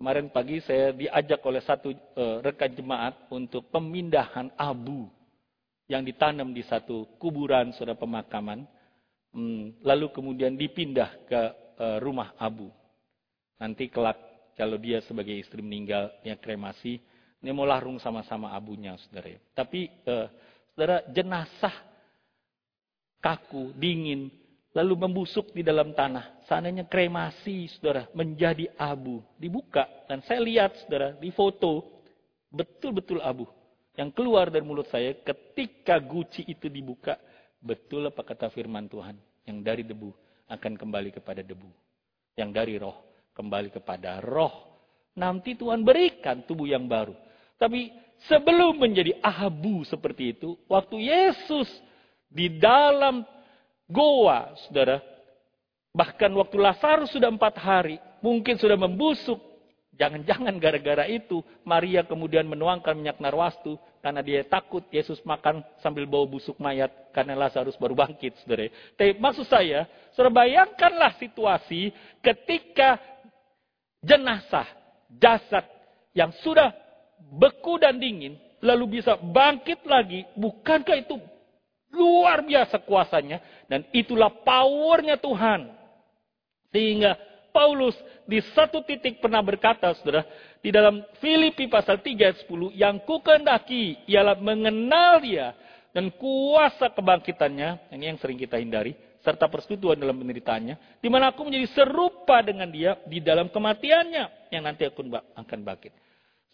Kemarin 0.00 0.32
pagi 0.32 0.64
saya 0.64 0.96
diajak 0.96 1.44
oleh 1.44 1.60
satu 1.60 1.92
uh, 1.92 2.40
rekan 2.40 2.72
jemaat 2.72 3.28
untuk 3.28 3.68
pemindahan 3.68 4.48
abu 4.56 5.12
yang 5.90 6.00
ditanam 6.00 6.56
di 6.56 6.64
satu 6.64 7.04
kuburan 7.20 7.76
saudara 7.76 8.00
pemakaman. 8.00 8.64
Hmm, 9.30 9.76
lalu 9.84 10.08
kemudian 10.10 10.56
dipindah 10.56 11.10
ke 11.28 11.42
uh, 11.76 11.98
rumah 12.00 12.32
abu. 12.40 12.72
Nanti 13.60 13.92
kelak 13.92 14.16
kalau 14.56 14.80
dia 14.80 15.04
sebagai 15.04 15.36
istri 15.36 15.60
meninggal 15.60 16.08
yang 16.24 16.40
kremasi, 16.40 17.00
Ini 17.40 17.56
mau 17.56 17.64
larung 17.64 17.96
sama-sama 17.96 18.52
abunya, 18.52 18.92
saudara. 19.00 19.32
Tapi, 19.56 19.88
uh, 20.04 20.28
saudara, 20.76 21.00
jenazah 21.08 21.72
kaku, 23.16 23.72
dingin, 23.80 24.28
lalu 24.74 24.94
membusuk 25.06 25.50
di 25.50 25.66
dalam 25.66 25.94
tanah. 25.94 26.46
Seandainya 26.46 26.86
kremasi, 26.86 27.70
saudara, 27.78 28.06
menjadi 28.14 28.70
abu. 28.78 29.22
Dibuka, 29.38 29.86
dan 30.06 30.22
saya 30.26 30.42
lihat, 30.42 30.74
saudara, 30.86 31.14
di 31.18 31.30
foto, 31.34 32.02
betul-betul 32.50 33.22
abu. 33.22 33.46
Yang 33.98 34.10
keluar 34.14 34.48
dari 34.48 34.62
mulut 34.62 34.86
saya 34.88 35.12
ketika 35.12 35.98
guci 35.98 36.46
itu 36.46 36.70
dibuka, 36.70 37.18
betul 37.58 38.06
apa 38.08 38.22
kata 38.22 38.48
firman 38.50 38.86
Tuhan. 38.86 39.18
Yang 39.44 39.58
dari 39.66 39.82
debu 39.82 40.10
akan 40.46 40.72
kembali 40.78 41.10
kepada 41.10 41.42
debu. 41.42 41.68
Yang 42.38 42.50
dari 42.54 42.74
roh 42.78 43.10
kembali 43.34 43.72
kepada 43.72 44.20
roh. 44.20 44.52
Nanti 45.16 45.56
Tuhan 45.58 45.82
berikan 45.82 46.44
tubuh 46.46 46.68
yang 46.68 46.86
baru. 46.86 47.16
Tapi 47.58 47.92
sebelum 48.30 48.78
menjadi 48.78 49.16
abu 49.20 49.82
seperti 49.88 50.36
itu, 50.38 50.60
waktu 50.70 51.08
Yesus 51.08 51.68
di 52.30 52.46
dalam 52.60 53.26
goa, 53.90 54.54
saudara, 54.66 55.02
bahkan 55.90 56.30
waktu 56.38 56.56
Lazarus 56.56 57.10
sudah 57.10 57.28
empat 57.28 57.58
hari, 57.58 57.98
mungkin 58.22 58.56
sudah 58.56 58.78
membusuk, 58.78 59.36
jangan-jangan 59.98 60.56
gara-gara 60.56 61.04
itu 61.10 61.44
Maria 61.66 62.06
kemudian 62.06 62.48
menuangkan 62.48 62.96
minyak 62.96 63.20
narwastu 63.20 63.76
karena 64.00 64.24
dia 64.24 64.40
takut 64.46 64.80
Yesus 64.88 65.20
makan 65.28 65.60
sambil 65.84 66.08
bawa 66.08 66.24
busuk 66.24 66.56
mayat 66.56 66.88
karena 67.12 67.36
Lazarus 67.36 67.76
baru 67.76 67.92
bangkit, 67.92 68.40
saudara. 68.40 68.70
Tapi 68.96 69.18
maksud 69.20 69.44
saya, 69.44 69.84
saudara 70.16 70.46
bayangkanlah 70.46 71.20
situasi 71.20 71.92
ketika 72.24 72.96
jenazah, 74.00 74.64
jasad 75.20 75.68
yang 76.16 76.32
sudah 76.40 76.72
beku 77.36 77.76
dan 77.76 78.00
dingin, 78.00 78.40
lalu 78.64 79.00
bisa 79.00 79.20
bangkit 79.20 79.84
lagi, 79.84 80.24
bukankah 80.32 80.96
itu 80.96 81.20
luar 81.90 82.42
biasa 82.46 82.82
kuasanya? 82.82 83.38
Dan 83.66 83.86
itulah 83.90 84.30
powernya 84.42 85.18
Tuhan. 85.18 85.70
Sehingga 86.70 87.18
Paulus 87.50 87.98
di 88.24 88.38
satu 88.54 88.80
titik 88.86 89.18
pernah 89.18 89.42
berkata, 89.42 89.90
saudara, 89.98 90.22
di 90.62 90.70
dalam 90.70 91.02
Filipi 91.18 91.66
pasal 91.66 91.98
3 91.98 92.14
ayat 92.14 92.38
10, 92.46 92.70
yang 92.78 93.02
kukendaki 93.02 94.06
ialah 94.06 94.38
mengenal 94.38 95.18
dia 95.18 95.52
dan 95.90 96.14
kuasa 96.14 96.94
kebangkitannya, 96.94 97.90
ini 97.90 98.14
yang 98.14 98.18
sering 98.22 98.38
kita 98.38 98.54
hindari, 98.62 98.94
serta 99.20 99.50
persekutuan 99.50 99.98
dalam 99.98 100.16
penderitaannya, 100.16 101.02
di 101.02 101.08
mana 101.10 101.34
aku 101.34 101.42
menjadi 101.44 101.68
serupa 101.74 102.40
dengan 102.40 102.70
dia 102.70 102.96
di 103.04 103.18
dalam 103.18 103.50
kematiannya, 103.50 104.54
yang 104.54 104.62
nanti 104.62 104.86
aku 104.86 105.02
akan 105.10 105.58
bangkit. 105.66 105.92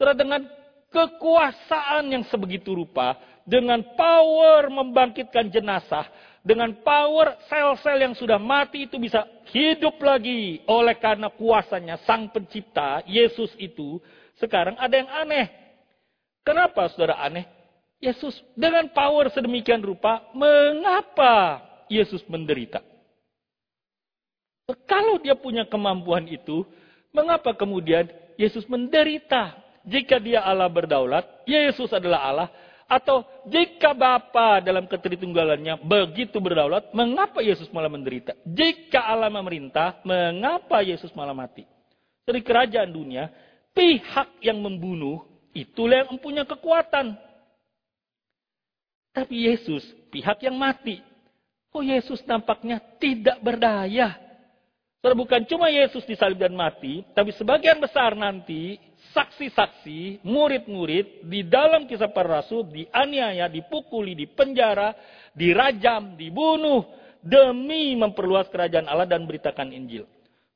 Saudara, 0.01 0.17
dengan 0.17 0.41
kekuasaan 0.97 2.09
yang 2.09 2.25
sebegitu 2.33 2.73
rupa, 2.73 3.21
dengan 3.45 3.85
power 3.93 4.73
membangkitkan 4.73 5.53
jenazah, 5.53 6.09
dengan 6.41 6.73
power 6.81 7.37
sel-sel 7.53 8.01
yang 8.01 8.17
sudah 8.17 8.41
mati 8.41 8.89
itu 8.89 8.97
bisa 8.97 9.29
hidup 9.53 10.01
lagi 10.01 10.65
oleh 10.65 10.97
karena 10.97 11.29
kuasanya 11.29 12.01
sang 12.09 12.33
pencipta, 12.33 13.05
Yesus 13.05 13.53
itu, 13.61 14.01
sekarang 14.41 14.81
ada 14.81 14.95
yang 14.97 15.11
aneh. 15.13 15.53
Kenapa 16.41 16.89
saudara 16.89 17.21
aneh? 17.21 17.45
Yesus 18.01 18.33
dengan 18.57 18.89
power 18.89 19.29
sedemikian 19.29 19.85
rupa, 19.85 20.25
mengapa 20.33 21.61
Yesus 21.93 22.25
menderita? 22.25 22.81
Kalau 24.89 25.21
dia 25.23 25.37
punya 25.37 25.69
kemampuan 25.69 26.25
itu, 26.27 26.65
mengapa 27.13 27.53
kemudian 27.53 28.09
Yesus 28.35 28.65
menderita? 28.67 29.66
Jika 29.87 30.19
dia 30.19 30.43
Allah 30.43 30.67
berdaulat, 30.67 31.47
Yesus 31.47 31.95
adalah 31.95 32.21
Allah, 32.27 32.49
atau 32.87 33.23
jika 33.47 33.95
Bapa 33.95 34.63
dalam 34.63 34.87
ketritunggalannya 34.87 35.83
begitu 35.83 36.43
berdaulat, 36.43 36.91
mengapa 36.91 37.39
Yesus 37.43 37.71
malah 37.71 37.91
menderita? 37.91 38.35
Jika 38.47 39.07
Allah 39.07 39.31
memerintah, 39.31 40.03
mengapa 40.03 40.83
Yesus 40.83 41.11
malah 41.15 41.35
mati? 41.35 41.67
Dari 42.27 42.43
kerajaan 42.43 42.91
dunia, 42.91 43.31
pihak 43.71 44.43
yang 44.43 44.59
membunuh 44.59 45.23
itulah 45.55 46.03
yang 46.03 46.19
mempunyai 46.19 46.47
kekuatan. 46.47 47.15
Tapi 49.15 49.51
Yesus, 49.51 49.83
pihak 50.11 50.43
yang 50.43 50.59
mati. 50.59 50.99
Oh 51.71 51.83
Yesus 51.83 52.23
nampaknya 52.27 52.83
tidak 52.99 53.39
berdaya. 53.43 54.19
Saudara 55.01 55.23
bukan 55.23 55.43
cuma 55.47 55.71
Yesus 55.71 56.03
disalib 56.09 56.41
dan 56.41 56.55
mati, 56.55 57.07
tapi 57.15 57.31
sebagian 57.37 57.79
besar 57.79 58.19
nanti 58.19 58.75
saksi-saksi, 59.17 60.21
murid-murid 60.21 61.25
di 61.25 61.49
dalam 61.49 61.89
kisah 61.89 62.13
para 62.13 62.45
rasul 62.45 62.69
dianiaya, 62.69 63.49
dipukuli, 63.49 64.13
dipenjara, 64.13 64.93
dirajam, 65.33 66.21
dibunuh 66.21 66.85
demi 67.25 67.97
memperluas 67.97 68.53
kerajaan 68.53 68.85
Allah 68.85 69.09
dan 69.09 69.25
beritakan 69.25 69.73
Injil. 69.73 70.05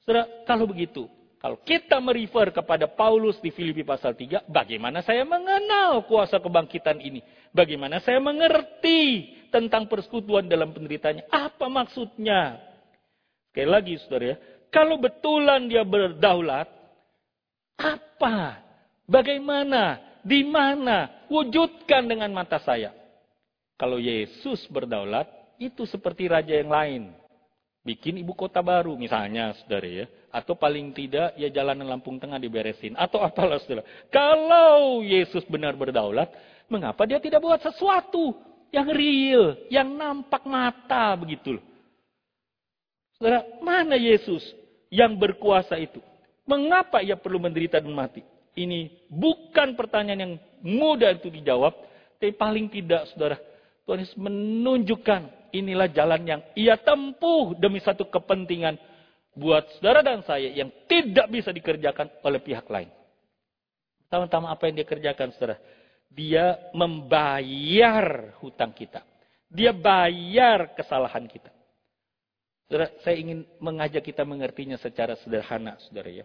Saudara, 0.04 0.28
kalau 0.44 0.68
begitu, 0.68 1.08
kalau 1.40 1.56
kita 1.64 1.96
merefer 2.04 2.52
kepada 2.52 2.84
Paulus 2.84 3.40
di 3.40 3.48
Filipi 3.48 3.80
pasal 3.80 4.12
3, 4.12 4.44
bagaimana 4.44 5.00
saya 5.00 5.24
mengenal 5.24 6.04
kuasa 6.04 6.36
kebangkitan 6.36 7.00
ini? 7.00 7.24
Bagaimana 7.56 7.96
saya 8.04 8.20
mengerti 8.20 9.32
tentang 9.48 9.88
persekutuan 9.88 10.44
dalam 10.44 10.76
penderitanya? 10.76 11.24
Apa 11.32 11.72
maksudnya? 11.72 12.60
Sekali 13.50 13.68
lagi 13.72 13.96
saudara 14.04 14.24
ya, 14.30 14.36
kalau 14.70 15.00
betulan 15.00 15.66
dia 15.66 15.82
berdaulat, 15.82 16.79
apa? 17.80 18.60
Bagaimana? 19.08 19.96
Di 20.20 20.44
mana? 20.44 21.24
Wujudkan 21.32 22.04
dengan 22.04 22.28
mata 22.36 22.60
saya. 22.60 22.92
Kalau 23.80 23.96
Yesus 23.96 24.68
berdaulat, 24.68 25.24
itu 25.56 25.88
seperti 25.88 26.28
raja 26.28 26.52
yang 26.52 26.68
lain. 26.68 27.02
Bikin 27.80 28.20
ibu 28.20 28.36
kota 28.36 28.60
baru 28.60 28.92
misalnya, 29.00 29.56
saudara 29.56 29.88
ya. 29.88 30.06
Atau 30.28 30.52
paling 30.52 30.92
tidak, 30.92 31.32
ya 31.40 31.48
jalanan 31.48 31.88
Lampung 31.88 32.20
Tengah 32.20 32.36
diberesin. 32.36 32.92
Atau 32.92 33.24
apalah, 33.24 33.56
saudara. 33.64 33.82
Kalau 34.12 35.00
Yesus 35.00 35.48
benar 35.48 35.72
berdaulat, 35.80 36.28
mengapa 36.68 37.08
dia 37.08 37.16
tidak 37.16 37.40
buat 37.40 37.64
sesuatu 37.64 38.36
yang 38.70 38.86
real, 38.92 39.58
yang 39.66 39.90
nampak 39.98 40.46
mata 40.46 41.18
begitu 41.18 41.58
Saudara, 43.20 43.44
mana 43.60 44.00
Yesus 44.00 44.40
yang 44.88 45.12
berkuasa 45.12 45.76
itu? 45.76 46.00
Mengapa 46.48 47.04
ia 47.04 47.18
perlu 47.18 47.42
menderita 47.42 47.78
dan 47.78 47.92
mati? 47.92 48.24
Ini 48.56 49.08
bukan 49.08 49.78
pertanyaan 49.78 50.20
yang 50.20 50.34
mudah 50.60 51.14
untuk 51.16 51.32
dijawab, 51.32 51.72
tapi 52.18 52.34
paling 52.34 52.68
tidak 52.68 53.08
saudara, 53.12 53.38
Tuhan 53.86 54.02
Yesus 54.02 54.18
menunjukkan 54.18 55.52
inilah 55.54 55.88
jalan 55.90 56.22
yang 56.26 56.40
ia 56.54 56.78
tempuh 56.78 57.54
demi 57.58 57.78
satu 57.82 58.06
kepentingan 58.06 58.78
buat 59.34 59.66
saudara 59.78 60.02
dan 60.02 60.22
saya 60.26 60.50
yang 60.50 60.70
tidak 60.90 61.30
bisa 61.30 61.54
dikerjakan 61.54 62.10
oleh 62.26 62.42
pihak 62.42 62.66
lain. 62.66 62.90
Pertama-tama 64.06 64.50
apa 64.50 64.66
yang 64.66 64.82
dia 64.82 64.88
kerjakan 64.88 65.30
saudara? 65.34 65.56
Dia 66.10 66.58
membayar 66.74 68.34
hutang 68.42 68.74
kita. 68.74 69.06
Dia 69.46 69.70
bayar 69.70 70.74
kesalahan 70.74 71.30
kita. 71.30 71.50
Saudara, 72.70 72.86
saya 73.02 73.18
ingin 73.18 73.42
mengajak 73.58 74.06
kita 74.06 74.22
mengertinya 74.22 74.78
secara 74.78 75.18
sederhana, 75.18 75.74
saudara 75.90 76.06
ya. 76.06 76.22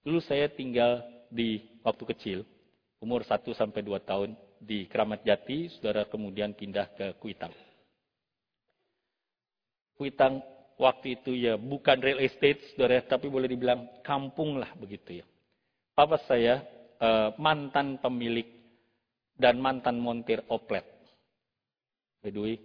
Dulu 0.00 0.16
saya 0.24 0.48
tinggal 0.48 1.04
di 1.28 1.60
waktu 1.84 2.08
kecil, 2.08 2.38
umur 3.04 3.20
1 3.20 3.44
sampai 3.52 3.84
2 3.84 4.00
tahun 4.00 4.32
di 4.56 4.88
Keramat 4.88 5.20
Jati, 5.28 5.68
saudara 5.76 6.08
kemudian 6.08 6.56
pindah 6.56 6.88
ke 6.96 7.12
Kuitang. 7.20 7.52
Kuitang 10.00 10.40
waktu 10.80 11.20
itu 11.20 11.36
ya 11.36 11.60
bukan 11.60 12.00
real 12.00 12.24
estate, 12.24 12.64
saudara, 12.72 13.04
tapi 13.04 13.28
boleh 13.28 13.52
dibilang 13.52 13.84
kampung 14.00 14.56
lah 14.56 14.72
begitu 14.80 15.20
ya. 15.20 15.26
Papa 15.92 16.16
saya 16.24 16.64
uh, 16.96 17.36
mantan 17.36 18.00
pemilik 18.00 18.48
dan 19.36 19.60
mantan 19.60 20.00
montir 20.00 20.40
oplet. 20.48 20.88
By 22.24 22.32
the 22.32 22.40
way, 22.40 22.56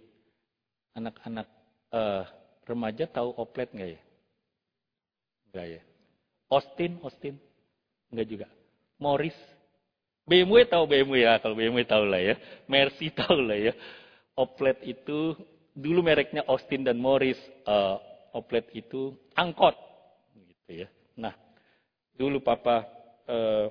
anak-anak 0.96 1.44
uh, 1.92 2.39
remaja 2.70 3.10
tahu 3.10 3.34
oplet 3.34 3.66
nggak 3.74 3.90
ya? 3.98 4.00
Enggak 5.50 5.66
ya. 5.66 5.82
Austin, 6.46 6.92
Austin. 7.02 7.34
Enggak 8.14 8.26
juga. 8.30 8.46
Morris. 9.02 9.34
BMW 10.30 10.62
tahu 10.62 10.86
BMW 10.86 11.26
ya, 11.26 11.42
kalau 11.42 11.58
BMW 11.58 11.82
tahu 11.82 12.06
lah 12.06 12.22
ya. 12.22 12.34
Mercy 12.70 13.10
tahu 13.18 13.42
lah 13.42 13.58
ya. 13.58 13.72
Oplet 14.38 14.78
itu 14.86 15.34
dulu 15.74 16.06
mereknya 16.06 16.46
Austin 16.46 16.86
dan 16.86 17.02
Morris. 17.02 17.38
Uh, 17.66 17.98
oplet 18.30 18.62
itu 18.78 19.10
angkot, 19.34 19.74
gitu 20.38 20.86
ya. 20.86 20.88
Nah, 21.18 21.34
dulu 22.14 22.38
papa 22.38 22.86
uh, 23.26 23.66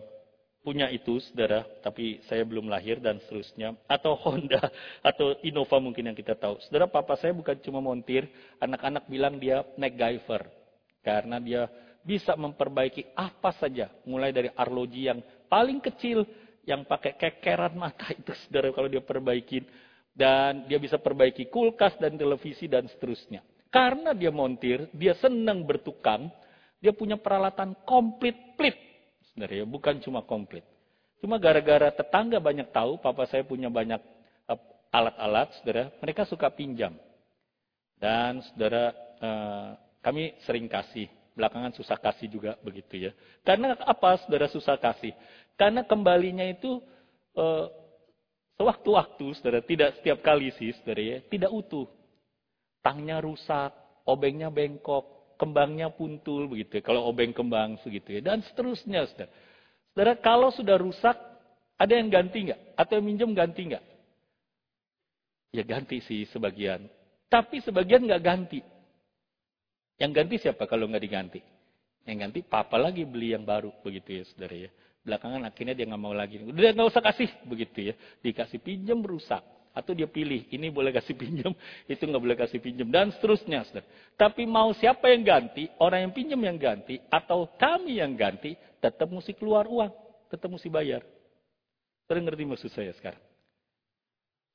punya 0.69 0.85
itu, 0.93 1.17
saudara, 1.17 1.65
tapi 1.81 2.21
saya 2.29 2.45
belum 2.45 2.69
lahir 2.69 3.01
dan 3.01 3.17
seterusnya. 3.25 3.73
Atau 3.89 4.13
Honda, 4.21 4.69
atau 5.01 5.33
Innova 5.41 5.81
mungkin 5.81 6.13
yang 6.13 6.13
kita 6.13 6.37
tahu. 6.37 6.61
Saudara, 6.61 6.85
papa 6.85 7.17
saya 7.17 7.33
bukan 7.33 7.57
cuma 7.65 7.81
montir, 7.81 8.29
anak-anak 8.61 9.09
bilang 9.09 9.41
dia 9.41 9.65
MacGyver. 9.81 10.45
Karena 11.01 11.41
dia 11.41 11.65
bisa 12.05 12.37
memperbaiki 12.37 13.17
apa 13.17 13.49
saja, 13.57 13.89
mulai 14.05 14.29
dari 14.29 14.53
arloji 14.53 15.09
yang 15.09 15.25
paling 15.49 15.81
kecil 15.81 16.21
yang 16.69 16.85
pakai 16.85 17.17
kekeran 17.17 17.73
mata 17.73 18.13
itu 18.13 18.29
saudara 18.45 18.69
kalau 18.69 18.85
dia 18.85 19.01
perbaikin. 19.01 19.65
Dan 20.13 20.69
dia 20.69 20.77
bisa 20.77 21.01
perbaiki 21.01 21.49
kulkas 21.49 21.97
dan 21.97 22.13
televisi 22.13 22.69
dan 22.69 22.85
seterusnya. 22.85 23.41
Karena 23.73 24.13
dia 24.13 24.29
montir, 24.29 24.85
dia 24.93 25.15
senang 25.17 25.63
bertukang, 25.63 26.27
dia 26.77 26.93
punya 26.93 27.17
peralatan 27.17 27.73
komplit 27.87 28.35
plit. 28.59 28.88
Sebenarnya 29.39 29.71
bukan 29.71 30.03
cuma 30.03 30.19
komplit. 30.27 30.67
Cuma 31.23 31.39
gara-gara 31.39 31.95
tetangga 31.95 32.43
banyak 32.43 32.75
tahu, 32.75 32.99
papa 32.99 33.23
saya 33.23 33.39
punya 33.47 33.71
banyak 33.71 34.03
eh, 34.51 34.59
alat-alat, 34.91 35.55
saudara, 35.55 35.95
mereka 36.03 36.27
suka 36.27 36.51
pinjam. 36.51 36.91
Dan 37.95 38.43
saudara, 38.51 38.91
uh, 39.23 39.79
kami 40.03 40.35
sering 40.43 40.67
kasih. 40.67 41.07
Belakangan 41.39 41.71
susah 41.71 41.95
kasih 41.95 42.27
juga 42.27 42.59
begitu 42.59 43.07
ya. 43.07 43.11
Karena 43.47 43.79
apa 43.79 44.19
saudara 44.27 44.51
susah 44.51 44.75
kasih? 44.75 45.15
Karena 45.55 45.87
kembalinya 45.87 46.43
itu 46.43 46.83
uh, 47.39 47.71
sewaktu-waktu, 48.59 49.39
saudara, 49.39 49.63
tidak 49.63 50.03
setiap 50.03 50.19
kali 50.19 50.51
sih, 50.59 50.75
saudara 50.83 50.99
ya, 50.99 51.17
tidak 51.31 51.55
utuh. 51.55 51.87
Tangnya 52.83 53.23
rusak, 53.23 53.71
obengnya 54.03 54.51
bengkok, 54.51 55.18
kembangnya 55.39 55.87
puntul 55.95 56.51
begitu 56.51 56.77
ya. 56.77 56.83
Kalau 56.83 57.07
obeng 57.07 57.31
kembang 57.31 57.79
begitu 57.79 58.19
ya. 58.19 58.21
Dan 58.21 58.43
seterusnya, 58.43 59.07
saudara. 59.07 59.31
Saudara, 59.95 60.13
kalau 60.19 60.51
sudah 60.51 60.75
rusak, 60.75 61.15
ada 61.79 61.93
yang 61.95 62.11
ganti 62.11 62.51
nggak? 62.51 62.75
Atau 62.75 62.99
yang 62.99 63.07
minjem 63.07 63.31
ganti 63.31 63.71
nggak? 63.71 63.85
Ya 65.55 65.63
ganti 65.63 66.03
sih 66.03 66.27
sebagian. 66.27 66.85
Tapi 67.31 67.63
sebagian 67.63 68.03
nggak 68.03 68.21
ganti. 68.21 68.59
Yang 69.95 70.11
ganti 70.11 70.35
siapa 70.43 70.67
kalau 70.67 70.91
nggak 70.91 71.03
diganti? 71.03 71.39
Yang 72.03 72.17
ganti 72.27 72.39
papa 72.43 72.75
lagi 72.75 73.07
beli 73.07 73.31
yang 73.31 73.47
baru 73.47 73.71
begitu 73.81 74.19
ya 74.19 74.23
saudara 74.27 74.55
ya. 74.67 74.69
Belakangan 74.99 75.41
akhirnya 75.47 75.73
dia 75.73 75.85
nggak 75.87 76.01
mau 76.03 76.11
lagi. 76.13 76.43
Udah 76.43 76.71
nggak 76.75 76.89
usah 76.91 77.03
kasih 77.03 77.31
begitu 77.47 77.91
ya. 77.91 77.93
Dikasih 78.19 78.59
pinjam 78.59 78.99
rusak. 78.99 79.41
Atau 79.79 79.95
dia 79.95 80.11
pilih, 80.11 80.43
ini 80.51 80.67
boleh 80.67 80.91
kasih 80.91 81.15
pinjam, 81.15 81.55
itu 81.91 82.03
nggak 82.03 82.19
boleh 82.19 82.35
kasih 82.35 82.59
pinjam, 82.59 82.91
dan 82.91 83.15
seterusnya. 83.15 83.63
Tapi 84.19 84.43
mau 84.43 84.75
siapa 84.75 85.07
yang 85.07 85.23
ganti, 85.23 85.71
orang 85.79 86.03
yang 86.03 86.11
pinjam 86.11 86.39
yang 86.43 86.59
ganti, 86.59 86.99
atau 87.07 87.47
kami 87.55 88.03
yang 88.03 88.11
ganti, 88.19 88.59
tetap 88.83 89.07
mesti 89.07 89.31
keluar 89.31 89.63
uang, 89.71 89.91
tetap 90.27 90.51
mesti 90.51 90.67
bayar. 90.67 91.07
Saudara 92.03 92.27
ngerti 92.27 92.43
maksud 92.43 92.71
saya 92.75 92.91
sekarang? 92.99 93.23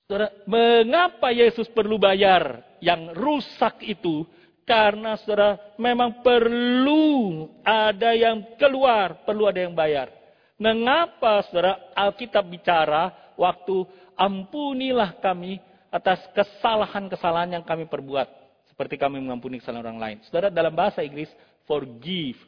Saudara, 0.05 0.29
mengapa 0.45 1.33
Yesus 1.33 1.65
perlu 1.73 1.97
bayar 1.97 2.61
yang 2.85 3.17
rusak 3.17 3.81
itu? 3.89 4.29
Karena 4.65 5.17
saudara 5.21 5.77
memang 5.77 6.25
perlu 6.25 7.45
ada 7.65 8.13
yang 8.17 8.57
keluar, 8.57 9.25
perlu 9.25 9.49
ada 9.49 9.61
yang 9.61 9.73
bayar. 9.77 10.09
Mengapa 10.57 11.45
saudara 11.49 11.93
Alkitab 11.93 12.49
bicara 12.49 13.33
waktu 13.37 13.85
ampunilah 14.19 15.19
kami 15.21 15.59
atas 15.91 16.23
kesalahan-kesalahan 16.35 17.61
yang 17.61 17.65
kami 17.65 17.87
perbuat. 17.87 18.27
Seperti 18.71 18.99
kami 18.99 19.23
mengampuni 19.23 19.63
kesalahan 19.63 19.87
orang 19.87 19.99
lain. 20.01 20.17
Saudara 20.27 20.51
dalam 20.51 20.75
bahasa 20.75 21.05
Inggris, 21.07 21.31
forgive 21.69 22.39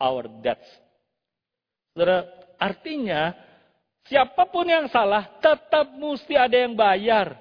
our 0.00 0.24
debts. 0.40 0.68
Saudara, 1.92 2.24
artinya 2.56 3.36
Siapa 4.04 4.44
pun 4.52 4.68
yang 4.68 4.84
salah, 4.92 5.24
tetap 5.40 5.96
mesti 5.96 6.36
ada 6.36 6.52
yang 6.52 6.76
bayar. 6.76 7.40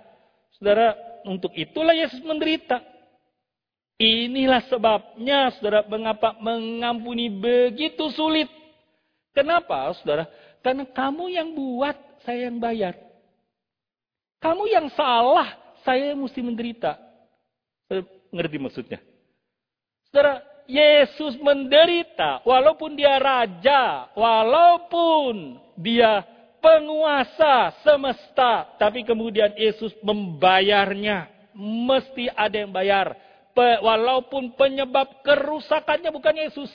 Saudara, 0.55 0.95
untuk 1.27 1.51
itulah 1.59 1.91
Yesus 1.91 2.23
menderita. 2.23 2.79
Inilah 3.99 4.63
sebabnya, 4.71 5.51
saudara, 5.59 5.83
mengapa 5.91 6.39
mengampuni 6.39 7.27
begitu 7.27 8.07
sulit. 8.15 8.47
Kenapa, 9.35 9.91
saudara? 9.99 10.31
Karena 10.63 10.87
kamu 10.87 11.35
yang 11.35 11.51
buat, 11.51 11.99
saya 12.23 12.47
yang 12.47 12.63
bayar. 12.63 12.95
Kamu 14.43 14.67
yang 14.67 14.91
salah, 14.91 15.55
saya 15.87 16.11
mesti 16.11 16.43
menderita. 16.43 16.99
Saudara, 17.87 18.03
ngerti 18.35 18.57
maksudnya? 18.59 18.99
Saudara, 20.11 20.43
Yesus 20.67 21.39
menderita, 21.39 22.43
walaupun 22.43 22.99
dia 22.99 23.15
raja, 23.23 24.11
walaupun 24.11 25.63
dia 25.79 26.27
penguasa 26.63 27.75
semesta. 27.83 28.71
Tapi 28.79 29.03
kemudian 29.03 29.51
Yesus 29.55 29.91
membayarnya. 29.99 31.27
Mesti 31.55 32.31
ada 32.33 32.55
yang 32.55 32.71
bayar. 32.71 33.15
Walaupun 33.55 34.55
penyebab 34.57 35.21
kerusakannya 35.21 36.09
bukan 36.09 36.35
Yesus. 36.35 36.71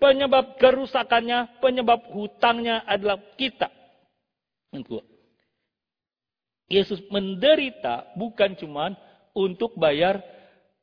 Penyebab 0.00 0.56
kerusakannya, 0.58 1.60
penyebab 1.60 2.04
hutangnya 2.10 2.82
adalah 2.88 3.18
kita. 3.36 3.70
Yesus 6.68 7.00
menderita 7.08 8.12
bukan 8.12 8.52
cuma 8.60 8.92
untuk 9.32 9.72
bayar 9.80 10.20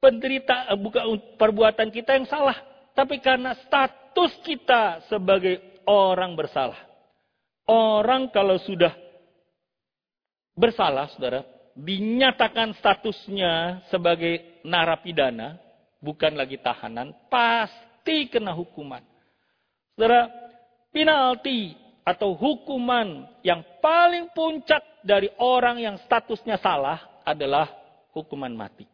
penderita 0.02 0.70
eh, 0.74 0.78
bukan 0.78 1.38
perbuatan 1.38 1.94
kita 1.94 2.18
yang 2.18 2.26
salah, 2.26 2.58
tapi 2.98 3.22
karena 3.22 3.54
status 3.66 4.34
kita 4.42 5.06
sebagai 5.10 5.82
orang 5.86 6.34
bersalah. 6.34 6.78
Orang 7.66 8.30
kalau 8.30 8.62
sudah 8.62 8.94
bersalah, 10.54 11.10
saudara, 11.14 11.42
dinyatakan 11.74 12.78
statusnya 12.78 13.86
sebagai 13.90 14.62
narapidana, 14.62 15.58
bukan 15.98 16.38
lagi 16.38 16.62
tahanan, 16.62 17.14
pasti 17.28 18.30
kena 18.30 18.54
hukuman. 18.54 19.02
Saudara, 19.98 20.30
penalti 20.94 21.74
atau 22.06 22.38
hukuman 22.38 23.26
yang 23.42 23.66
paling 23.82 24.30
puncak 24.32 24.80
dari 25.02 25.28
orang 25.42 25.82
yang 25.82 25.98
statusnya 26.06 26.62
salah 26.62 27.02
adalah 27.26 27.66
hukuman 28.14 28.54
mati. 28.54 28.86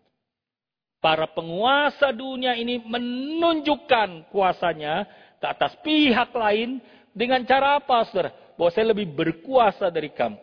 Para 1.04 1.28
penguasa 1.28 2.15
dunia 2.15 2.56
ini 2.56 2.80
menunjukkan 2.80 4.32
kuasanya 4.32 5.04
ke 5.43 5.45
atas 5.50 5.76
pihak 5.84 6.32
lain 6.32 6.80
dengan 7.12 7.43
cara 7.43 7.82
apa, 7.84 8.08
saudara? 8.08 8.32
bahwa 8.62 8.69
saya 8.78 8.93
lebih 8.93 9.10
berkuasa 9.10 9.89
dari 9.89 10.13
kamu. 10.13 10.38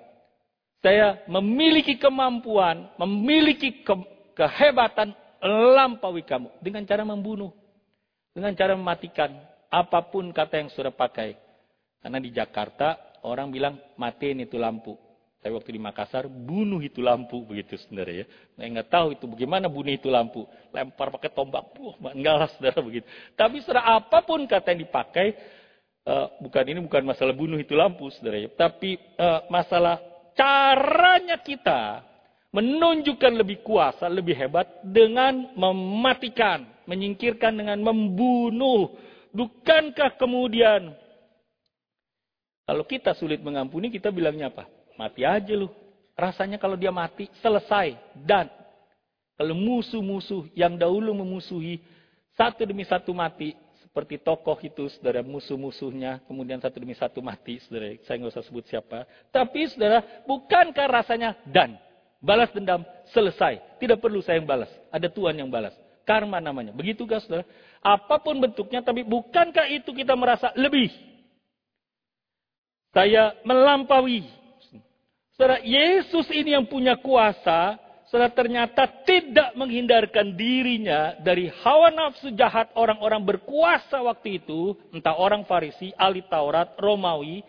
Saya 0.82 1.22
memiliki 1.30 1.94
kemampuan, 1.98 2.90
memiliki 2.98 3.86
ke 3.86 3.94
kehebatan 4.34 5.14
lampaui 5.74 6.26
kamu 6.26 6.50
dengan 6.58 6.82
cara 6.82 7.06
membunuh, 7.06 7.54
dengan 8.34 8.50
cara 8.58 8.74
mematikan 8.74 9.30
apa 9.70 10.02
pun 10.10 10.34
kata 10.34 10.66
yang 10.66 10.70
sudah 10.74 10.90
pakai. 10.90 11.38
Karena 11.98 12.18
di 12.22 12.30
Jakarta 12.30 13.18
orang 13.26 13.50
bilang 13.50 13.74
matiin 13.98 14.44
itu 14.44 14.54
lampu. 14.54 14.94
Saya 15.38 15.54
waktu 15.54 15.70
di 15.70 15.80
Makassar 15.80 16.26
bunuh 16.26 16.82
itu 16.82 16.98
lampu 16.98 17.46
begitu 17.46 17.78
sebenarnya 17.78 18.22
ya. 18.22 18.26
Saya 18.58 18.68
nggak 18.74 18.90
tahu 18.90 19.06
itu 19.14 19.24
bagaimana 19.30 19.70
bunuh 19.70 19.94
itu 19.94 20.10
lampu. 20.10 20.42
Lempar 20.74 21.14
pakai 21.14 21.30
tombak, 21.30 21.78
Wah, 21.78 22.10
enggak 22.10 22.34
lah 22.34 22.48
saudara 22.58 22.82
begitu. 22.82 23.06
Tapi 23.38 23.62
saudara 23.62 23.86
apa 24.02 24.18
pun 24.26 24.42
kata 24.50 24.74
yang 24.74 24.82
dipakai, 24.82 25.38
uh, 26.10 26.26
bukan 26.42 26.64
ini 26.66 26.82
bukan 26.82 27.06
masalah 27.06 27.30
bunuh 27.38 27.54
itu 27.54 27.78
lampu, 27.78 28.10
saudara, 28.10 28.42
ya. 28.42 28.50
tapi 28.50 28.98
uh, 29.14 29.46
masalah 29.46 30.02
caranya 30.34 31.38
kita 31.38 32.02
menunjukkan 32.50 33.32
lebih 33.38 33.62
kuasa, 33.62 34.10
lebih 34.10 34.34
hebat 34.34 34.66
dengan 34.82 35.54
mematikan, 35.54 36.66
menyingkirkan 36.90 37.54
dengan 37.54 37.78
membunuh. 37.78 38.90
Bukankah 39.30 40.18
kemudian 40.18 40.98
kalau 42.68 42.84
kita 42.84 43.16
sulit 43.16 43.40
mengampuni, 43.40 43.88
kita 43.88 44.12
bilangnya 44.12 44.52
apa? 44.52 44.68
Mati 45.00 45.24
aja 45.24 45.56
lu. 45.56 45.72
Rasanya 46.12 46.60
kalau 46.60 46.76
dia 46.76 46.92
mati, 46.92 47.32
selesai. 47.40 47.96
Dan 48.12 48.44
kalau 49.40 49.56
musuh-musuh 49.56 50.52
yang 50.52 50.76
dahulu 50.76 51.16
memusuhi, 51.16 51.80
satu 52.36 52.68
demi 52.68 52.84
satu 52.84 53.16
mati, 53.16 53.56
seperti 53.80 54.20
tokoh 54.20 54.60
itu, 54.60 54.84
saudara, 54.92 55.24
musuh-musuhnya, 55.24 56.20
kemudian 56.28 56.60
satu 56.60 56.76
demi 56.76 56.92
satu 56.92 57.24
mati, 57.24 57.56
saudara. 57.64 57.96
Saya 58.04 58.20
nggak 58.20 58.36
usah 58.36 58.44
sebut 58.44 58.68
siapa. 58.68 59.08
Tapi, 59.32 59.72
saudara, 59.72 60.04
bukankah 60.28 60.86
rasanya 60.92 61.40
dan 61.48 61.72
balas 62.20 62.52
dendam 62.52 62.84
selesai. 63.16 63.80
Tidak 63.80 63.96
perlu 63.96 64.20
saya 64.20 64.44
yang 64.44 64.48
balas. 64.50 64.68
Ada 64.92 65.08
Tuhan 65.08 65.40
yang 65.40 65.48
balas. 65.48 65.72
Karma 66.04 66.36
namanya. 66.36 66.76
Begitu 66.76 67.08
saudara? 67.08 67.48
Apa 67.80 68.20
pun 68.20 68.36
bentuknya, 68.36 68.84
tapi 68.84 69.08
bukankah 69.08 69.72
itu 69.72 69.88
kita 69.96 70.12
merasa 70.12 70.52
lebih? 70.52 71.08
Saya 72.92 73.36
melampaui. 73.44 74.24
Saudara, 75.36 75.62
Yesus 75.62 76.26
ini 76.34 76.56
yang 76.56 76.66
punya 76.66 76.98
kuasa, 76.98 77.78
saudara 78.10 78.32
ternyata 78.32 78.88
tidak 79.06 79.54
menghindarkan 79.54 80.34
dirinya 80.34 81.14
dari 81.22 81.46
hawa 81.62 81.94
nafsu 81.94 82.34
jahat 82.34 82.72
orang-orang 82.74 83.22
berkuasa 83.22 84.02
waktu 84.02 84.42
itu, 84.42 84.74
entah 84.90 85.14
orang 85.14 85.46
Farisi, 85.46 85.94
ahli 85.94 86.26
Taurat, 86.26 86.74
Romawi, 86.80 87.44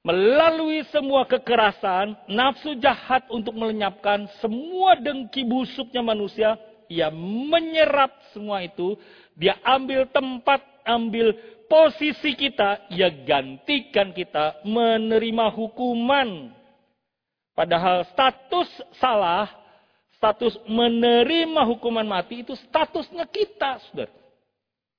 melalui 0.00 0.82
semua 0.88 1.28
kekerasan, 1.28 2.16
nafsu 2.26 2.74
jahat 2.80 3.28
untuk 3.28 3.52
melenyapkan 3.52 4.26
semua 4.40 4.96
dengki 4.96 5.44
busuknya 5.44 6.00
manusia, 6.00 6.56
ia 6.90 7.12
menyerap 7.14 8.10
semua 8.32 8.64
itu, 8.64 8.96
dia 9.36 9.54
ambil 9.62 10.08
tempat 10.10 10.64
ambil 10.82 11.36
posisi 11.70 12.34
kita, 12.34 12.90
ia 12.90 13.06
gantikan 13.22 14.10
kita 14.10 14.66
menerima 14.66 15.54
hukuman. 15.54 16.50
Padahal 17.54 18.02
status 18.10 18.66
salah, 18.98 19.46
status 20.18 20.58
menerima 20.66 21.62
hukuman 21.70 22.02
mati 22.02 22.42
itu 22.42 22.58
statusnya 22.66 23.30
kita, 23.30 23.78
saudara. 23.86 24.10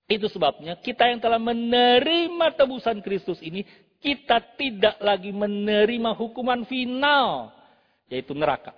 Itu 0.08 0.32
sebabnya 0.32 0.80
kita 0.80 1.12
yang 1.12 1.20
telah 1.20 1.40
menerima 1.40 2.56
tebusan 2.56 3.04
Kristus 3.04 3.44
ini, 3.44 3.68
kita 4.00 4.40
tidak 4.56 4.96
lagi 5.04 5.36
menerima 5.36 6.16
hukuman 6.16 6.64
final, 6.68 7.52
yaitu 8.08 8.32
neraka. 8.32 8.72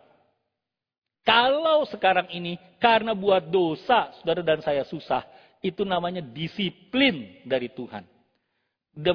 Kalau 1.23 1.87
sekarang 1.87 2.27
ini 2.35 2.59
karena 2.83 3.15
buat 3.15 3.47
dosa, 3.47 4.11
saudara 4.19 4.43
dan 4.43 4.59
saya 4.59 4.83
susah, 4.83 5.23
itu 5.63 5.87
namanya 5.87 6.19
disiplin 6.19 7.39
dari 7.47 7.71
Tuhan. 7.71 8.03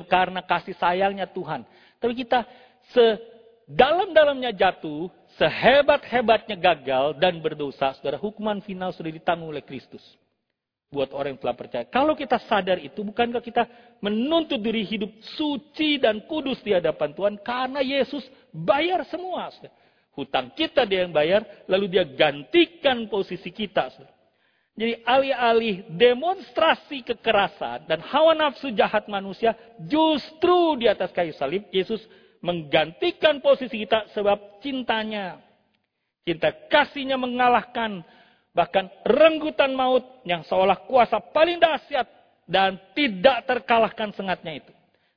Karena 0.08 0.40
kasih 0.40 0.74
sayangnya 0.80 1.28
Tuhan. 1.28 1.62
Tapi 2.00 2.16
kita 2.16 2.42
sedalam-dalamnya 2.90 4.56
jatuh, 4.56 5.12
sehebat-hebatnya 5.36 6.56
gagal 6.56 7.20
dan 7.20 7.38
berdosa, 7.38 7.94
saudara, 7.94 8.16
hukuman 8.16 8.64
final 8.64 8.90
sudah 8.96 9.12
ditanggung 9.12 9.52
oleh 9.52 9.62
Kristus. 9.62 10.02
Buat 10.88 11.12
orang 11.12 11.36
yang 11.36 11.40
telah 11.44 11.52
percaya. 11.52 11.84
Kalau 11.84 12.16
kita 12.16 12.40
sadar 12.48 12.80
itu, 12.80 13.04
bukankah 13.04 13.44
kita 13.44 13.68
menuntut 14.00 14.56
diri 14.56 14.88
hidup 14.88 15.12
suci 15.36 16.00
dan 16.00 16.24
kudus 16.24 16.64
di 16.64 16.72
hadapan 16.72 17.12
Tuhan? 17.12 17.34
Karena 17.44 17.84
Yesus 17.84 18.24
bayar 18.48 19.04
semua. 19.04 19.52
Saudara. 19.52 19.76
Hutang 20.16 20.50
kita 20.56 20.82
dia 20.82 21.06
yang 21.06 21.14
bayar, 21.14 21.46
lalu 21.70 21.94
dia 21.94 22.02
gantikan 22.02 23.06
posisi 23.06 23.54
kita. 23.54 23.92
Jadi 24.78 25.02
alih-alih 25.02 25.90
demonstrasi 25.90 27.02
kekerasan 27.02 27.90
dan 27.90 27.98
hawa 27.98 28.30
nafsu 28.38 28.70
jahat 28.70 29.10
manusia, 29.10 29.58
justru 29.90 30.78
di 30.78 30.86
atas 30.86 31.10
kayu 31.10 31.34
salib, 31.34 31.66
Yesus 31.74 31.98
menggantikan 32.38 33.42
posisi 33.42 33.82
kita 33.82 34.06
sebab 34.14 34.62
cintanya. 34.62 35.42
Cinta 36.22 36.54
kasihnya 36.70 37.18
mengalahkan 37.18 38.06
bahkan 38.54 38.86
renggutan 39.02 39.74
maut 39.74 40.06
yang 40.22 40.46
seolah 40.46 40.86
kuasa 40.86 41.18
paling 41.34 41.58
dahsyat 41.58 42.06
dan 42.46 42.78
tidak 42.94 43.50
terkalahkan 43.50 44.14
sengatnya 44.14 44.62
itu. 44.62 44.70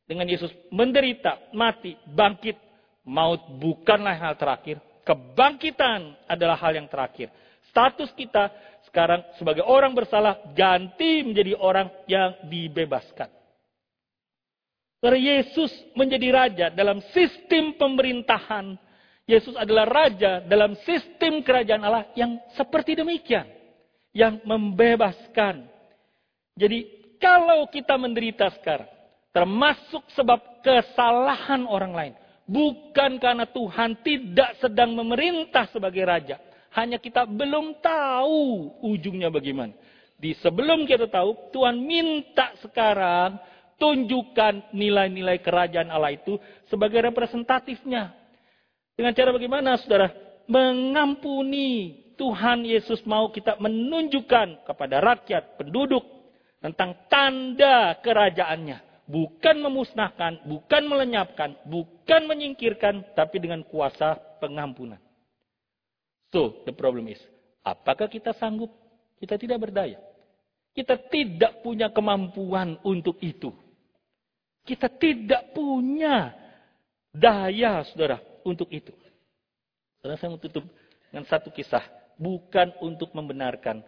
Dengan 0.10 0.26
Yesus 0.26 0.50
menderita, 0.74 1.38
mati, 1.54 1.94
bangkit, 2.10 2.58
maut 3.06 3.46
bukanlah 3.62 4.18
hal 4.18 4.34
terakhir, 4.42 4.82
Kebangkitan 5.02 6.14
adalah 6.30 6.58
hal 6.62 6.78
yang 6.78 6.86
terakhir. 6.86 7.34
Status 7.74 8.14
kita 8.14 8.54
sekarang 8.92 9.24
sebagai 9.40 9.64
orang 9.64 9.96
bersalah 9.96 10.52
ganti 10.52 11.24
menjadi 11.24 11.56
orang 11.56 11.88
yang 12.12 12.36
dibebaskan. 12.52 13.32
Karena 15.00 15.18
Yesus 15.18 15.72
menjadi 15.96 16.28
raja 16.30 16.68
dalam 16.70 17.00
sistem 17.16 17.74
pemerintahan. 17.80 18.76
Yesus 19.26 19.56
adalah 19.56 19.88
raja 19.88 20.44
dalam 20.44 20.76
sistem 20.84 21.40
kerajaan 21.40 21.82
Allah 21.88 22.12
yang 22.20 22.36
seperti 22.54 23.00
demikian. 23.00 23.48
Yang 24.12 24.44
membebaskan. 24.44 25.72
Jadi 26.60 26.84
kalau 27.16 27.72
kita 27.72 27.96
menderita 27.96 28.52
sekarang. 28.60 28.92
Termasuk 29.32 30.04
sebab 30.12 30.60
kesalahan 30.60 31.64
orang 31.64 31.96
lain. 31.96 32.14
Bukan 32.44 33.24
karena 33.24 33.48
Tuhan 33.48 34.04
tidak 34.04 34.60
sedang 34.60 34.92
memerintah 35.00 35.72
sebagai 35.72 36.04
raja. 36.04 36.51
Hanya 36.72 36.98
kita 36.98 37.28
belum 37.28 37.84
tahu 37.84 38.80
ujungnya 38.80 39.28
bagaimana. 39.28 39.76
Di 40.22 40.38
sebelum 40.40 40.86
kita 40.86 41.10
tahu, 41.10 41.52
Tuhan 41.52 41.82
minta 41.82 42.54
sekarang 42.62 43.42
tunjukkan 43.82 44.70
nilai-nilai 44.72 45.42
kerajaan 45.42 45.90
Allah 45.90 46.14
itu 46.14 46.38
sebagai 46.70 47.02
representatifnya. 47.02 48.14
Dengan 48.94 49.18
cara 49.18 49.34
bagaimana, 49.34 49.82
saudara? 49.82 50.14
Mengampuni. 50.46 52.00
Tuhan 52.22 52.62
Yesus 52.70 53.02
mau 53.10 53.34
kita 53.34 53.58
menunjukkan 53.58 54.62
kepada 54.70 55.02
rakyat, 55.02 55.58
penduduk, 55.58 56.06
tentang 56.62 56.94
tanda 57.10 57.98
kerajaannya. 57.98 59.10
Bukan 59.10 59.58
memusnahkan, 59.58 60.46
bukan 60.46 60.86
melenyapkan, 60.86 61.58
bukan 61.66 62.30
menyingkirkan, 62.30 63.18
tapi 63.18 63.42
dengan 63.42 63.66
kuasa 63.66 64.22
pengampunan. 64.38 65.02
So, 66.32 66.64
the 66.64 66.72
problem 66.72 67.12
is, 67.12 67.20
apakah 67.62 68.08
kita 68.08 68.32
sanggup? 68.40 68.72
Kita 69.20 69.36
tidak 69.38 69.70
berdaya. 69.70 70.00
Kita 70.72 70.96
tidak 71.12 71.60
punya 71.62 71.92
kemampuan 71.92 72.80
untuk 72.88 73.20
itu. 73.20 73.52
Kita 74.64 74.88
tidak 74.88 75.52
punya 75.52 76.32
daya, 77.12 77.84
saudara, 77.92 78.24
untuk 78.48 78.72
itu. 78.72 78.96
Saudara, 80.00 80.16
saya 80.18 80.32
mau 80.32 80.42
tutup 80.42 80.64
dengan 81.12 81.28
satu 81.28 81.52
kisah. 81.52 81.84
Bukan 82.16 82.78
untuk 82.86 83.12
membenarkan 83.18 83.84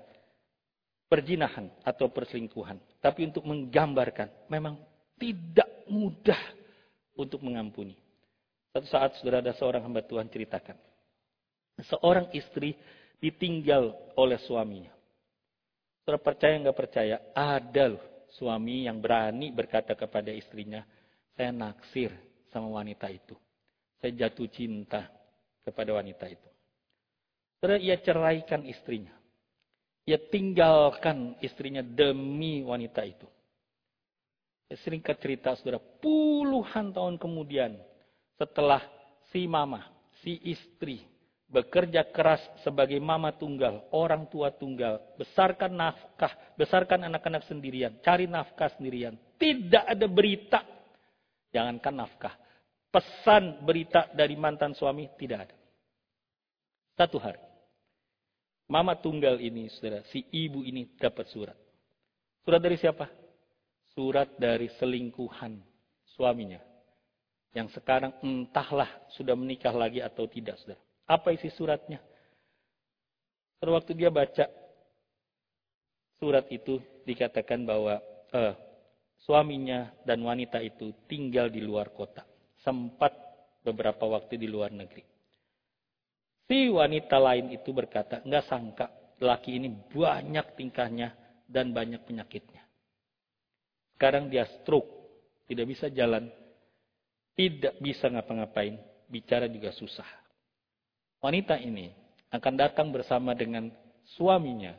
perjinahan 1.08 1.70
atau 1.86 2.10
perselingkuhan. 2.10 2.82
Tapi 3.00 3.30
untuk 3.30 3.46
menggambarkan, 3.46 4.50
memang 4.50 4.82
tidak 5.22 5.70
mudah 5.86 6.42
untuk 7.14 7.40
mengampuni. 7.46 7.94
Satu 8.74 8.88
saat 8.90 9.14
sudah 9.22 9.40
ada 9.40 9.54
seorang 9.54 9.86
hamba 9.86 10.02
Tuhan 10.02 10.26
ceritakan. 10.26 10.74
Seorang 11.82 12.30
istri 12.38 12.78
ditinggal 13.18 14.14
oleh 14.20 14.38
suaminya. 14.46 14.94
Saudara 16.04 16.20
percaya 16.20 16.54
nggak 16.60 16.78
percaya? 16.78 17.16
Ada 17.32 17.96
loh 17.96 18.04
suami 18.36 18.86
yang 18.86 19.00
berani 19.00 19.50
berkata 19.56 19.96
kepada 19.96 20.30
istrinya, 20.30 20.84
saya 21.34 21.50
naksir 21.56 22.12
sama 22.52 22.70
wanita 22.70 23.08
itu. 23.10 23.34
Saya 24.04 24.28
jatuh 24.28 24.50
cinta 24.52 25.08
kepada 25.64 25.96
wanita 25.96 26.28
itu. 26.28 26.50
Saudara, 27.58 27.80
ia 27.80 27.96
ceraikan 27.96 28.68
istrinya. 28.68 29.16
Ia 30.04 30.20
tinggalkan 30.20 31.40
istrinya 31.40 31.80
demi 31.80 32.60
wanita 32.60 33.08
itu. 33.08 33.24
Seringkat 34.68 35.16
cerita 35.24 35.56
saudara, 35.56 35.80
puluhan 35.80 36.92
tahun 36.92 37.16
kemudian 37.16 37.80
setelah 38.36 38.84
si 39.32 39.48
mama, 39.48 39.88
si 40.20 40.42
istri 40.44 41.13
bekerja 41.54 42.10
keras 42.10 42.42
sebagai 42.66 42.98
mama 42.98 43.30
tunggal, 43.38 43.86
orang 43.94 44.26
tua 44.28 44.50
tunggal, 44.50 44.98
besarkan 45.16 45.70
nafkah, 45.70 46.34
besarkan 46.58 47.06
anak-anak 47.06 47.46
sendirian, 47.46 47.94
cari 48.02 48.26
nafkah 48.26 48.74
sendirian. 48.74 49.14
Tidak 49.38 49.86
ada 49.86 50.10
berita, 50.10 50.66
jangankan 51.54 51.94
nafkah. 51.94 52.34
Pesan 52.90 53.62
berita 53.62 54.10
dari 54.18 54.34
mantan 54.34 54.74
suami 54.74 55.06
tidak 55.18 55.50
ada. 55.50 55.58
Satu 56.98 57.22
hari, 57.22 57.42
mama 58.66 58.98
tunggal 58.98 59.38
ini, 59.38 59.70
saudara, 59.70 60.02
si 60.10 60.26
ibu 60.34 60.66
ini 60.66 60.90
dapat 60.98 61.30
surat. 61.30 61.58
Surat 62.46 62.62
dari 62.62 62.78
siapa? 62.78 63.24
surat 63.94 64.30
dari 64.38 64.70
selingkuhan 64.78 65.58
suaminya. 66.18 66.62
Yang 67.54 67.78
sekarang 67.80 68.18
entahlah 68.26 68.90
sudah 69.14 69.38
menikah 69.38 69.74
lagi 69.74 70.02
atau 70.02 70.26
tidak. 70.26 70.58
Saudara. 70.62 70.82
Apa 71.08 71.36
isi 71.36 71.52
suratnya? 71.52 72.00
Pada 73.60 73.80
waktu 73.80 73.96
dia 73.96 74.12
baca 74.12 74.48
surat 76.20 76.48
itu 76.52 76.80
dikatakan 77.04 77.64
bahwa 77.68 78.00
eh, 78.32 78.54
suaminya 79.24 79.92
dan 80.04 80.24
wanita 80.24 80.60
itu 80.64 80.92
tinggal 81.08 81.52
di 81.52 81.64
luar 81.64 81.92
kota. 81.92 82.24
Sempat 82.64 83.12
beberapa 83.64 84.08
waktu 84.08 84.40
di 84.40 84.48
luar 84.48 84.72
negeri. 84.72 85.04
Si 86.48 86.68
wanita 86.68 87.20
lain 87.20 87.56
itu 87.56 87.72
berkata, 87.72 88.20
nggak 88.24 88.46
sangka 88.48 88.88
laki 89.24 89.56
ini 89.56 89.72
banyak 89.72 90.60
tingkahnya 90.60 91.16
dan 91.48 91.72
banyak 91.72 92.04
penyakitnya. 92.04 92.64
Sekarang 93.96 94.28
dia 94.28 94.44
stroke, 94.60 94.92
tidak 95.48 95.72
bisa 95.72 95.88
jalan, 95.88 96.28
tidak 97.40 97.80
bisa 97.80 98.12
ngapa-ngapain, 98.12 98.76
bicara 99.08 99.48
juga 99.48 99.72
susah. 99.72 100.23
Wanita 101.24 101.56
ini 101.56 101.88
akan 102.36 102.54
datang 102.60 102.92
bersama 102.92 103.32
dengan 103.32 103.72
suaminya. 104.20 104.76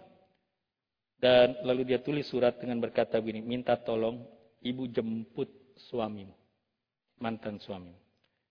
Dan 1.17 1.57
lalu 1.65 1.89
dia 1.89 2.05
tulis 2.05 2.29
surat 2.29 2.61
dengan 2.61 2.85
berkata 2.85 3.17
begini, 3.17 3.41
minta 3.41 3.81
tolong 3.81 4.21
ibu 4.61 4.85
jemput 4.93 5.49
suamimu, 5.89 6.37
mantan 7.17 7.57
suamimu. 7.57 7.97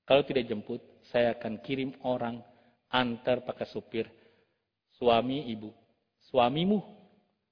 Kalau 0.10 0.26
tidak 0.26 0.50
jemput, 0.50 0.82
saya 1.14 1.38
akan 1.38 1.62
kirim 1.62 1.94
orang 2.02 2.42
antar 2.90 3.46
pakai 3.46 3.70
supir 3.70 4.10
suami 4.98 5.54
ibu. 5.54 5.70
Suamimu 6.34 6.82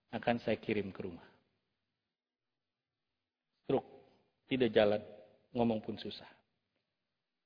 akan 0.10 0.36
saya 0.42 0.58
kirim 0.58 0.90
ke 0.90 1.06
rumah. 1.06 1.32
tidak 4.52 4.76
jalan, 4.76 5.00
ngomong 5.56 5.80
pun 5.80 5.96
susah. 5.96 6.28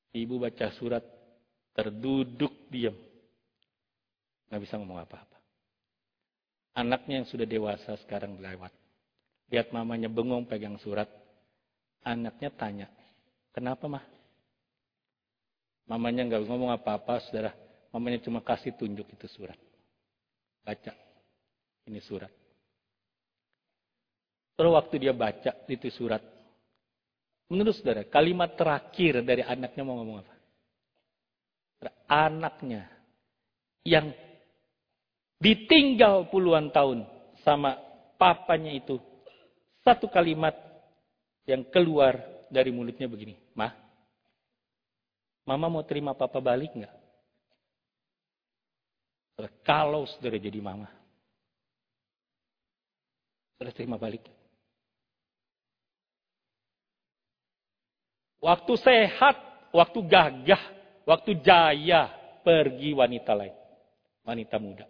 Ibu 0.09 0.41
baca 0.41 0.73
surat, 0.73 1.05
terduduk 1.75 2.71
diam. 2.71 2.95
Nggak 4.47 4.61
bisa 4.63 4.79
ngomong 4.79 5.03
apa-apa. 5.03 5.37
Anaknya 6.75 7.23
yang 7.23 7.27
sudah 7.27 7.43
dewasa 7.43 7.99
sekarang 8.03 8.39
lewat. 8.39 8.71
Lihat 9.51 9.75
mamanya 9.75 10.07
bengong 10.07 10.47
pegang 10.47 10.79
surat. 10.79 11.07
Anaknya 12.05 12.49
tanya, 12.53 12.87
kenapa 13.51 13.89
mah? 13.89 14.05
Mamanya 15.85 16.25
nggak 16.25 16.45
ngomong 16.45 16.73
apa-apa, 16.73 17.21
saudara. 17.25 17.53
Mamanya 17.89 18.21
cuma 18.21 18.41
kasih 18.41 18.73
tunjuk 18.77 19.05
itu 19.09 19.25
surat. 19.29 19.57
Baca, 20.65 20.93
ini 21.89 22.01
surat. 22.01 22.29
Terus 24.55 24.71
waktu 24.71 24.95
dia 25.01 25.13
baca 25.13 25.51
itu 25.67 25.89
surat, 25.91 26.23
menurut 27.51 27.75
saudara, 27.75 28.07
kalimat 28.07 28.55
terakhir 28.55 29.19
dari 29.25 29.43
anaknya 29.43 29.83
mau 29.83 29.99
ngomong 29.99 30.23
apa? 30.23 30.34
Anaknya 32.05 32.85
yang 33.85 34.13
ditinggal 35.41 36.29
puluhan 36.33 36.69
tahun 36.73 37.05
sama 37.45 37.77
papanya 38.17 38.73
itu. 38.73 38.97
Satu 39.85 40.09
kalimat 40.09 40.53
yang 41.45 41.61
keluar 41.69 42.17
dari 42.49 42.73
mulutnya 42.73 43.05
begini. 43.05 43.37
Mah, 43.53 43.73
mama 45.45 45.69
mau 45.69 45.85
terima 45.85 46.17
papa 46.17 46.41
balik 46.41 46.73
nggak? 46.73 46.95
Kalau 49.61 50.09
saudara 50.09 50.41
jadi 50.41 50.57
mama. 50.57 50.89
Saudara 53.55 53.71
terima 53.75 54.01
balik. 54.01 54.25
Waktu 58.41 58.73
sehat, 58.77 59.37
waktu 59.73 59.99
gagah, 60.05 60.63
waktu 61.05 61.39
jaya, 61.41 62.09
pergi 62.41 62.91
wanita 62.91 63.31
lain. 63.33 63.55
Wanita 64.25 64.57
muda. 64.57 64.85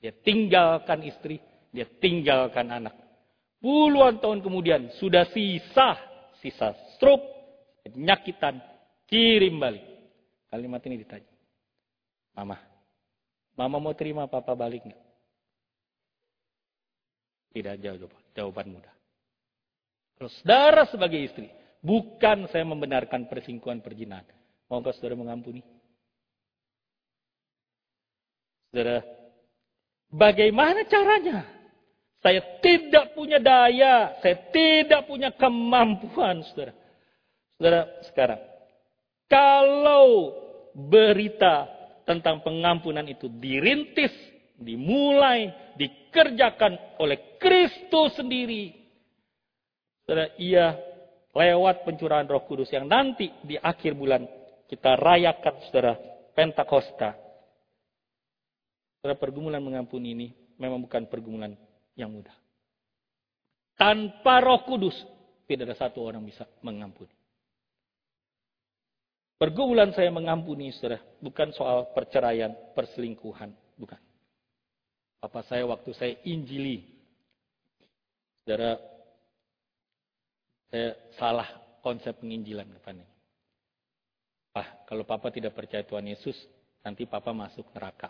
Dia 0.00 0.12
tinggalkan 0.12 1.02
istri, 1.04 1.40
dia 1.72 1.88
tinggalkan 1.98 2.68
anak. 2.68 2.94
Puluhan 3.58 4.20
tahun 4.20 4.44
kemudian 4.44 4.92
sudah 5.00 5.26
sisa, 5.32 5.96
sisa 6.44 6.76
stroke, 6.94 7.24
penyakitan, 7.82 8.60
kirim 9.08 9.56
balik. 9.56 9.82
Kalimat 10.52 10.84
ini 10.86 11.02
ditanya. 11.02 11.32
Mama, 12.36 12.60
mama 13.56 13.76
mau 13.80 13.96
terima 13.96 14.28
papa 14.28 14.52
balik 14.52 14.84
nggak? 14.84 15.02
Tidak 17.56 17.74
jauh 17.80 18.12
jawaban 18.36 18.76
mudah. 18.76 18.92
Terus 20.20 20.32
saudara 20.44 20.84
sebagai 20.84 21.16
istri, 21.16 21.48
bukan 21.80 22.44
saya 22.52 22.68
membenarkan 22.68 23.24
persingkuhan 23.32 23.80
perjinahan. 23.80 24.35
Maukah 24.66 24.90
saudara 24.98 25.14
mengampuni? 25.14 25.62
Saudara, 28.74 29.06
bagaimana 30.10 30.82
caranya? 30.90 31.46
Saya 32.18 32.42
tidak 32.58 33.14
punya 33.14 33.38
daya, 33.38 34.18
saya 34.18 34.50
tidak 34.50 35.06
punya 35.06 35.30
kemampuan, 35.30 36.42
saudara. 36.50 36.74
Saudara, 37.54 37.82
sekarang, 38.10 38.40
kalau 39.30 40.34
berita 40.74 41.70
tentang 42.02 42.42
pengampunan 42.42 43.06
itu 43.06 43.30
dirintis, 43.30 44.10
dimulai, 44.58 45.54
dikerjakan 45.78 46.98
oleh 46.98 47.38
Kristus 47.38 48.18
sendiri, 48.18 48.74
saudara, 50.02 50.34
ia 50.42 50.74
lewat 51.30 51.86
pencurahan 51.86 52.26
roh 52.26 52.42
kudus 52.50 52.74
yang 52.74 52.90
nanti 52.90 53.30
di 53.46 53.54
akhir 53.54 53.94
bulan 53.94 54.26
kita 54.66 54.98
rayakan, 54.98 55.54
saudara, 55.66 55.94
Pentakosta. 56.34 57.16
Saudara, 59.00 59.16
pergumulan 59.16 59.62
mengampuni 59.62 60.12
ini 60.12 60.28
memang 60.58 60.82
bukan 60.84 61.06
pergumulan 61.06 61.54
yang 61.94 62.12
mudah. 62.12 62.34
Tanpa 63.76 64.42
roh 64.42 64.64
kudus, 64.66 64.96
tidak 65.46 65.72
ada 65.72 65.76
satu 65.88 66.02
orang 66.02 66.24
bisa 66.26 66.44
mengampuni. 66.60 67.12
Pergumulan 69.36 69.92
saya 69.92 70.08
mengampuni, 70.08 70.72
saudara, 70.72 71.00
bukan 71.20 71.52
soal 71.52 71.92
perceraian, 71.92 72.52
perselingkuhan, 72.72 73.52
bukan. 73.76 74.00
Apa 75.20 75.44
saya 75.44 75.64
waktu 75.68 75.92
saya 75.92 76.16
injili, 76.24 76.84
saudara, 78.42 78.80
saya 80.72 80.88
salah 81.20 81.48
konsep 81.84 82.16
penginjilan 82.18 82.66
depannya. 82.66 83.15
Pak, 84.56 84.88
kalau 84.88 85.04
papa 85.04 85.28
tidak 85.28 85.52
percaya 85.52 85.84
Tuhan 85.84 86.08
Yesus, 86.08 86.32
nanti 86.80 87.04
papa 87.04 87.36
masuk 87.36 87.68
neraka. 87.76 88.08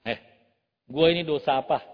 Eh, 0.00 0.16
gue 0.88 1.06
ini 1.12 1.20
dosa 1.20 1.60
apa? 1.60 1.84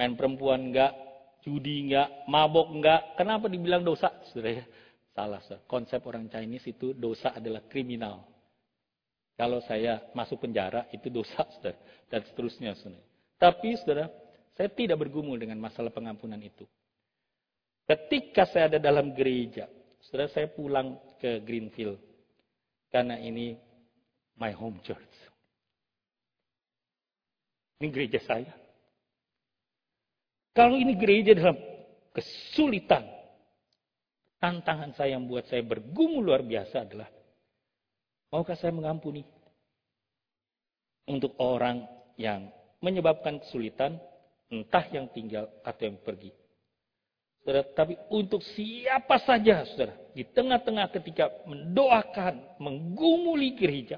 main 0.00 0.16
perempuan 0.16 0.72
enggak, 0.72 0.96
judi 1.44 1.84
enggak, 1.84 2.24
mabok 2.24 2.72
enggak. 2.72 3.20
Kenapa 3.20 3.52
dibilang 3.52 3.84
dosa? 3.84 4.08
Saudara, 4.32 4.64
salah. 5.12 5.44
Saudara. 5.44 5.68
Konsep 5.68 6.00
orang 6.08 6.32
Chinese 6.32 6.72
itu 6.72 6.96
dosa 6.96 7.36
adalah 7.36 7.68
kriminal. 7.68 8.24
Kalau 9.36 9.60
saya 9.68 10.08
masuk 10.16 10.48
penjara 10.48 10.88
itu 10.96 11.12
dosa, 11.12 11.44
saudara. 11.60 11.76
Dan 12.08 12.24
seterusnya, 12.24 12.72
saudara. 12.80 13.04
Tapi, 13.36 13.76
saudara, 13.76 14.08
saya 14.56 14.72
tidak 14.72 15.04
bergumul 15.04 15.36
dengan 15.36 15.60
masalah 15.60 15.92
pengampunan 15.92 16.40
itu. 16.40 16.64
Ketika 17.84 18.48
saya 18.48 18.72
ada 18.72 18.80
dalam 18.80 19.12
gereja, 19.12 19.68
saudara, 20.00 20.32
saya 20.32 20.48
pulang 20.48 20.96
ke 21.20 21.44
Greenfield. 21.44 22.09
Karena 22.90 23.16
ini 23.22 23.54
my 24.36 24.50
home 24.50 24.82
church. 24.82 25.14
Ini 27.80 27.88
gereja 27.88 28.20
saya. 28.26 28.52
Kalau 30.50 30.76
ini 30.76 30.98
gereja 30.98 31.32
dalam 31.32 31.56
kesulitan, 32.10 33.06
tantangan 34.42 34.92
saya 34.98 35.14
yang 35.16 35.24
buat 35.30 35.46
saya 35.46 35.62
bergumul 35.62 36.26
luar 36.26 36.42
biasa 36.42 36.84
adalah, 36.84 37.08
maukah 38.34 38.58
saya 38.58 38.74
mengampuni 38.74 39.22
untuk 41.06 41.38
orang 41.38 41.86
yang 42.18 42.50
menyebabkan 42.82 43.38
kesulitan, 43.40 43.96
entah 44.50 44.84
yang 44.90 45.06
tinggal 45.14 45.46
atau 45.62 45.82
yang 45.86 45.98
pergi. 46.02 46.34
Saudara, 47.40 47.64
tapi 47.72 47.96
untuk 48.12 48.44
siapa 48.44 49.16
saja, 49.24 49.64
saudara, 49.64 49.96
di 50.12 50.28
tengah-tengah 50.28 50.92
ketika 50.92 51.32
mendoakan, 51.48 52.60
menggumuli 52.60 53.56
gereja, 53.56 53.96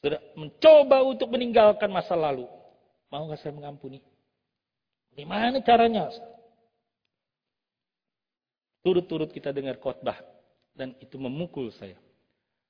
saudara, 0.00 0.24
mencoba 0.32 1.04
untuk 1.04 1.28
meninggalkan 1.28 1.92
masa 1.92 2.16
lalu, 2.16 2.48
maukah 3.12 3.36
saya 3.36 3.52
mengampuni? 3.52 4.00
Gimana 5.12 5.60
caranya? 5.60 6.08
Turut-turut 8.80 9.28
kita 9.32 9.52
dengar 9.52 9.76
khotbah 9.76 10.16
dan 10.72 10.96
itu 11.00 11.16
memukul 11.20 11.68
saya. 11.76 11.96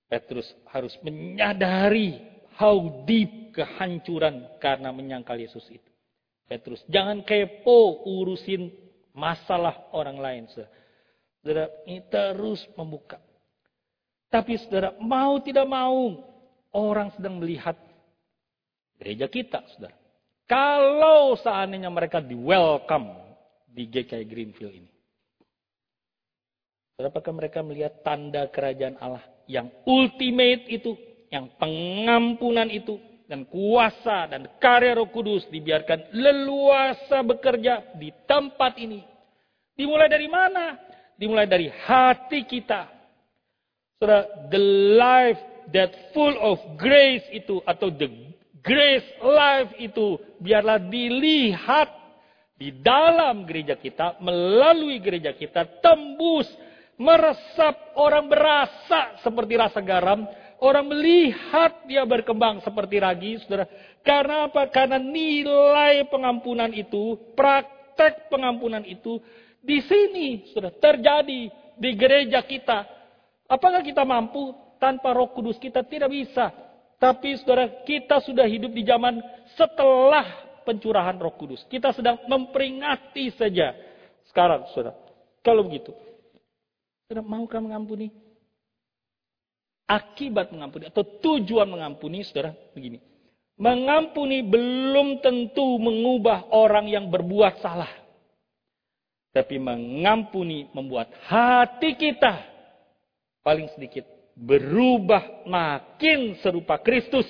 Petrus 0.06 0.46
harus 0.70 0.94
menyadari 1.02 2.22
how 2.56 2.78
deep 3.04 3.52
kehancuran 3.52 4.46
karena 4.62 4.94
menyangkal 4.94 5.34
Yesus 5.34 5.66
itu. 5.68 5.90
Petrus, 6.46 6.78
jangan 6.86 7.26
kepo 7.26 8.06
urusin 8.06 8.70
masalah 9.16 9.88
orang 9.96 10.20
lain. 10.20 10.42
Saudara, 11.40 11.72
ini 11.88 12.04
terus 12.06 12.60
membuka. 12.76 13.16
Tapi 14.28 14.60
saudara, 14.60 14.92
mau 15.00 15.40
tidak 15.40 15.64
mau, 15.64 16.20
orang 16.76 17.08
sedang 17.16 17.40
melihat 17.40 17.74
gereja 19.00 19.26
kita, 19.26 19.64
saudara. 19.72 19.96
Kalau 20.46 21.34
seandainya 21.40 21.88
mereka 21.88 22.20
di 22.20 22.36
welcome 22.36 23.10
di 23.66 23.88
GKI 23.88 24.24
Greenfield 24.28 24.74
ini. 24.84 24.90
Apakah 26.96 27.32
mereka 27.34 27.60
melihat 27.60 28.00
tanda 28.00 28.48
kerajaan 28.48 28.96
Allah 28.96 29.20
yang 29.44 29.68
ultimate 29.84 30.64
itu, 30.64 30.96
yang 31.28 31.52
pengampunan 31.60 32.72
itu, 32.72 32.96
dan 33.26 33.46
kuasa 33.46 34.30
dan 34.30 34.46
karya 34.62 34.98
roh 34.98 35.10
kudus 35.10 35.46
dibiarkan 35.50 36.14
leluasa 36.14 37.22
bekerja 37.26 37.94
di 37.98 38.14
tempat 38.24 38.78
ini. 38.78 39.02
Dimulai 39.76 40.08
dari 40.08 40.30
mana? 40.30 40.78
Dimulai 41.18 41.44
dari 41.44 41.68
hati 41.68 42.46
kita. 42.46 42.88
Saudara, 43.98 44.48
the 44.52 44.62
life 44.96 45.40
that 45.72 45.90
full 46.12 46.36
of 46.38 46.60
grace 46.78 47.24
itu 47.32 47.60
atau 47.64 47.90
the 47.90 48.08
grace 48.60 49.08
life 49.22 49.72
itu 49.78 50.20
biarlah 50.40 50.82
dilihat 50.82 51.88
di 52.56 52.72
dalam 52.80 53.44
gereja 53.44 53.76
kita, 53.76 54.16
melalui 54.24 54.96
gereja 55.00 55.36
kita, 55.36 55.80
tembus, 55.84 56.48
meresap, 56.96 57.92
orang 58.00 58.32
berasa 58.32 59.20
seperti 59.20 59.60
rasa 59.60 59.84
garam, 59.84 60.24
orang 60.60 60.86
melihat 60.88 61.84
dia 61.84 62.04
berkembang 62.04 62.62
seperti 62.64 62.96
ragi, 63.00 63.30
saudara. 63.44 63.68
Karena 64.00 64.48
apa? 64.48 64.68
Karena 64.70 64.96
nilai 65.00 66.06
pengampunan 66.08 66.70
itu, 66.72 67.18
praktek 67.36 68.30
pengampunan 68.32 68.84
itu, 68.86 69.20
di 69.60 69.82
sini 69.82 70.46
sudah 70.54 70.70
terjadi 70.70 71.50
di 71.76 71.90
gereja 71.98 72.40
kita. 72.46 72.86
Apakah 73.50 73.82
kita 73.82 74.06
mampu? 74.06 74.54
Tanpa 74.76 75.16
roh 75.16 75.32
kudus 75.32 75.56
kita 75.56 75.80
tidak 75.88 76.12
bisa. 76.12 76.52
Tapi 77.00 77.36
saudara, 77.40 77.84
kita 77.84 78.20
sudah 78.20 78.44
hidup 78.44 78.72
di 78.76 78.84
zaman 78.84 79.20
setelah 79.56 80.46
pencurahan 80.68 81.16
roh 81.16 81.32
kudus. 81.32 81.64
Kita 81.68 81.92
sedang 81.96 82.20
memperingati 82.28 83.32
saja 83.32 83.72
Sekarang, 84.26 84.68
saudara. 84.74 84.92
Kalau 85.40 85.64
begitu, 85.64 85.94
saudara 87.06 87.24
maukah 87.24 87.62
mengampuni? 87.62 88.25
Akibat 89.86 90.50
mengampuni 90.50 90.90
atau 90.90 91.06
tujuan 91.06 91.70
mengampuni, 91.70 92.26
saudara, 92.26 92.50
begini. 92.74 92.98
Mengampuni 93.56 94.42
belum 94.42 95.22
tentu 95.22 95.78
mengubah 95.78 96.50
orang 96.50 96.90
yang 96.90 97.06
berbuat 97.06 97.62
salah. 97.62 97.88
Tapi 99.30 99.62
mengampuni 99.62 100.66
membuat 100.74 101.12
hati 101.30 101.94
kita 101.94 102.40
paling 103.46 103.70
sedikit 103.78 104.04
berubah 104.34 105.46
makin 105.48 106.36
serupa 106.42 106.82
Kristus, 106.82 107.24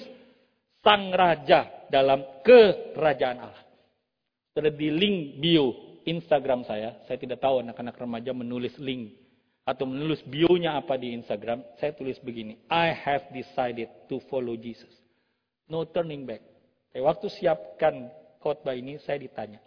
Sang 0.81 1.13
Raja 1.13 1.87
dalam 1.93 2.25
kerajaan 2.43 3.39
Allah. 3.43 3.65
Di 4.57 4.89
link 4.89 5.39
bio 5.39 6.01
Instagram 6.09 6.65
saya, 6.65 7.05
saya 7.05 7.19
tidak 7.21 7.43
tahu 7.43 7.61
anak-anak 7.61 7.95
remaja 7.99 8.33
menulis 8.33 8.73
link 8.81 9.26
atau 9.67 9.83
menulis 9.83 10.23
bionya 10.23 10.79
apa 10.79 10.95
di 10.95 11.11
Instagram, 11.11 11.67
saya 11.83 11.91
tulis 11.91 12.23
begini, 12.23 12.55
I 12.71 12.95
have 12.95 13.27
decided 13.35 13.91
to 14.07 14.23
follow 14.31 14.55
Jesus. 14.55 14.95
No 15.67 15.83
turning 15.91 16.23
back. 16.23 16.39
Saya 16.95 17.03
waktu 17.03 17.27
siapkan 17.35 18.07
khotbah 18.39 18.79
ini, 18.79 19.03
saya 19.03 19.19
ditanya, 19.19 19.59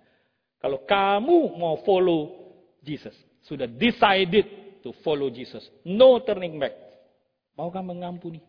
kalau 0.63 0.87
kamu 0.87 1.59
mau 1.59 1.83
follow 1.83 2.31
Jesus, 2.79 3.11
sudah 3.43 3.67
decided 3.67 4.79
to 4.79 4.95
follow 5.03 5.27
Jesus, 5.27 5.67
no 5.83 6.23
turning 6.23 6.55
back. 6.55 6.71
Maukah 7.59 7.83
mengampuni? 7.83 8.39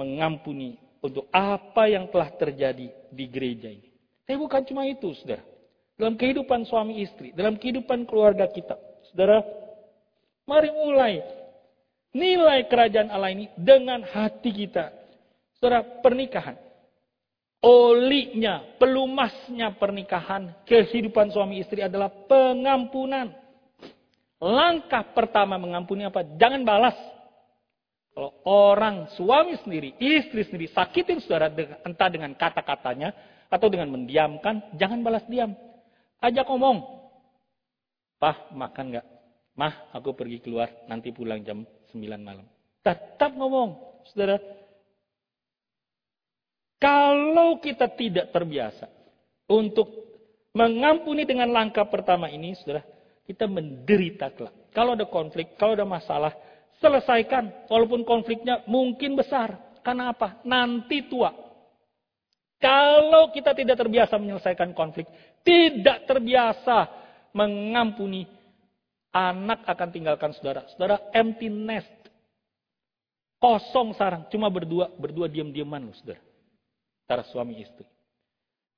Mengampuni 0.00 0.80
untuk 1.04 1.28
apa 1.28 1.84
yang 1.84 2.08
telah 2.08 2.32
terjadi 2.32 2.88
di 3.12 3.24
gereja 3.28 3.68
ini. 3.68 3.92
Tapi 4.24 4.40
bukan 4.40 4.64
cuma 4.64 4.88
itu, 4.88 5.12
saudara. 5.20 5.44
Dalam 6.00 6.16
kehidupan 6.16 6.64
suami 6.64 7.04
istri, 7.04 7.36
dalam 7.36 7.60
kehidupan 7.60 8.08
keluarga 8.08 8.48
kita. 8.48 8.80
Saudara, 9.12 9.44
mari 10.48 10.72
mulai 10.72 11.20
nilai 12.16 12.64
kerajaan 12.72 13.12
Allah 13.12 13.36
ini 13.36 13.52
dengan 13.52 14.00
hati 14.08 14.48
kita. 14.48 14.88
Saudara, 15.60 15.84
pernikahan. 16.00 16.56
Olinya, 17.60 18.64
pelumasnya 18.80 19.76
pernikahan, 19.76 20.64
kehidupan 20.64 21.28
suami 21.28 21.60
istri 21.60 21.84
adalah 21.84 22.08
pengampunan. 22.08 23.36
Langkah 24.40 25.04
pertama 25.12 25.60
mengampuni 25.60 26.08
apa? 26.08 26.24
Jangan 26.24 26.64
balas. 26.64 26.96
Kalau 28.16 28.40
orang 28.48 29.12
suami 29.12 29.60
sendiri, 29.60 29.92
istri 30.00 30.48
sendiri 30.48 30.72
sakitin 30.72 31.20
saudara 31.20 31.52
entah 31.84 32.08
dengan 32.08 32.32
kata-katanya, 32.32 33.12
atau 33.52 33.68
dengan 33.68 33.92
mendiamkan, 33.92 34.72
jangan 34.80 35.04
balas 35.04 35.28
diam. 35.28 35.52
Ajak 36.20 36.44
ngomong. 36.46 36.84
Pah, 38.20 38.52
makan 38.52 38.92
nggak? 38.92 39.06
Mah, 39.56 39.92
aku 39.96 40.12
pergi 40.12 40.44
keluar, 40.44 40.68
nanti 40.84 41.08
pulang 41.10 41.40
jam 41.40 41.64
9 41.92 42.20
malam. 42.20 42.44
Tetap 42.84 43.32
ngomong, 43.32 44.04
saudara. 44.12 44.36
Kalau 46.80 47.60
kita 47.60 47.92
tidak 47.92 48.32
terbiasa 48.32 48.88
untuk 49.48 49.88
mengampuni 50.52 51.24
dengan 51.24 51.52
langkah 51.52 51.88
pertama 51.88 52.28
ini, 52.28 52.56
saudara, 52.56 52.84
kita 53.24 53.48
menderita 53.48 54.32
kelak. 54.36 54.72
Kalau 54.72 54.96
ada 54.96 55.08
konflik, 55.08 55.56
kalau 55.56 55.76
ada 55.76 55.88
masalah, 55.88 56.32
selesaikan. 56.80 57.68
Walaupun 57.68 58.04
konfliknya 58.04 58.64
mungkin 58.68 59.16
besar. 59.16 59.80
Karena 59.80 60.12
apa? 60.12 60.44
Nanti 60.44 61.08
tua, 61.08 61.32
kalau 62.60 63.32
kita 63.32 63.56
tidak 63.56 63.80
terbiasa 63.80 64.20
menyelesaikan 64.20 64.76
konflik, 64.76 65.08
tidak 65.44 66.04
terbiasa 66.06 66.88
mengampuni, 67.32 68.26
anak 69.14 69.66
akan 69.66 69.88
tinggalkan 69.90 70.30
saudara. 70.36 70.66
Saudara 70.74 71.10
empty 71.14 71.48
nest. 71.50 71.90
Kosong 73.40 73.96
sarang, 73.96 74.28
cuma 74.28 74.52
berdua, 74.52 74.92
berdua 75.00 75.24
diam-diaman 75.24 75.88
loh 75.88 75.96
saudara. 75.96 76.20
Antara 77.08 77.24
suami 77.24 77.56
istri. 77.56 77.88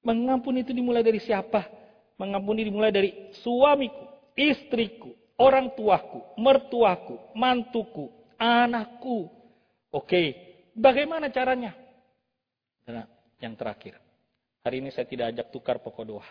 Mengampuni 0.07 0.63
itu 0.63 0.71
dimulai 0.71 1.03
dari 1.03 1.19
siapa? 1.19 1.67
Mengampuni 2.15 2.63
dimulai 2.63 2.95
dari 2.95 3.11
suamiku, 3.43 4.07
istriku, 4.39 5.11
orang 5.43 5.75
tuaku, 5.75 6.39
mertuaku, 6.39 7.35
mantuku, 7.35 8.07
anakku. 8.39 9.27
Oke, 9.91 10.23
bagaimana 10.79 11.27
caranya? 11.35 11.75
Nah, 12.87 13.07
yang 13.43 13.59
terakhir. 13.59 13.99
Hari 14.63 14.79
ini 14.79 14.95
saya 14.95 15.07
tidak 15.11 15.35
ajak 15.35 15.47
tukar 15.51 15.77
pokok 15.83 16.07
doa. 16.07 16.27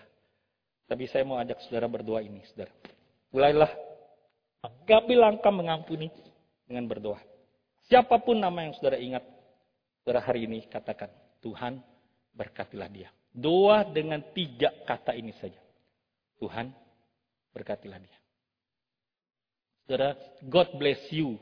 Tapi 0.87 1.07
saya 1.07 1.23
mau 1.23 1.39
ajak 1.39 1.61
saudara 1.65 1.87
berdoa 1.87 2.19
ini, 2.21 2.43
saudara. 2.51 2.71
Mulailah 3.31 3.71
mengambil 4.61 5.17
langkah 5.17 5.53
mengampuni 5.53 6.11
dengan 6.67 6.85
berdoa. 6.85 7.19
Siapa 7.87 8.21
pun 8.23 8.39
nama 8.39 8.63
yang 8.63 8.73
saudara 8.77 8.99
ingat, 8.99 9.23
saudara 10.03 10.21
hari 10.23 10.47
ini 10.47 10.63
katakan, 10.67 11.11
Tuhan 11.43 11.81
berkatilah 12.35 12.87
dia. 12.91 13.09
Doa 13.31 13.87
dengan 13.87 14.19
tiga 14.35 14.71
kata 14.83 15.15
ini 15.15 15.31
saja. 15.39 15.59
Tuhan 16.39 16.71
berkatilah 17.55 17.99
dia. 17.99 18.17
Saudara, 19.87 20.15
God 20.43 20.75
bless 20.79 20.99
you. 21.11 21.39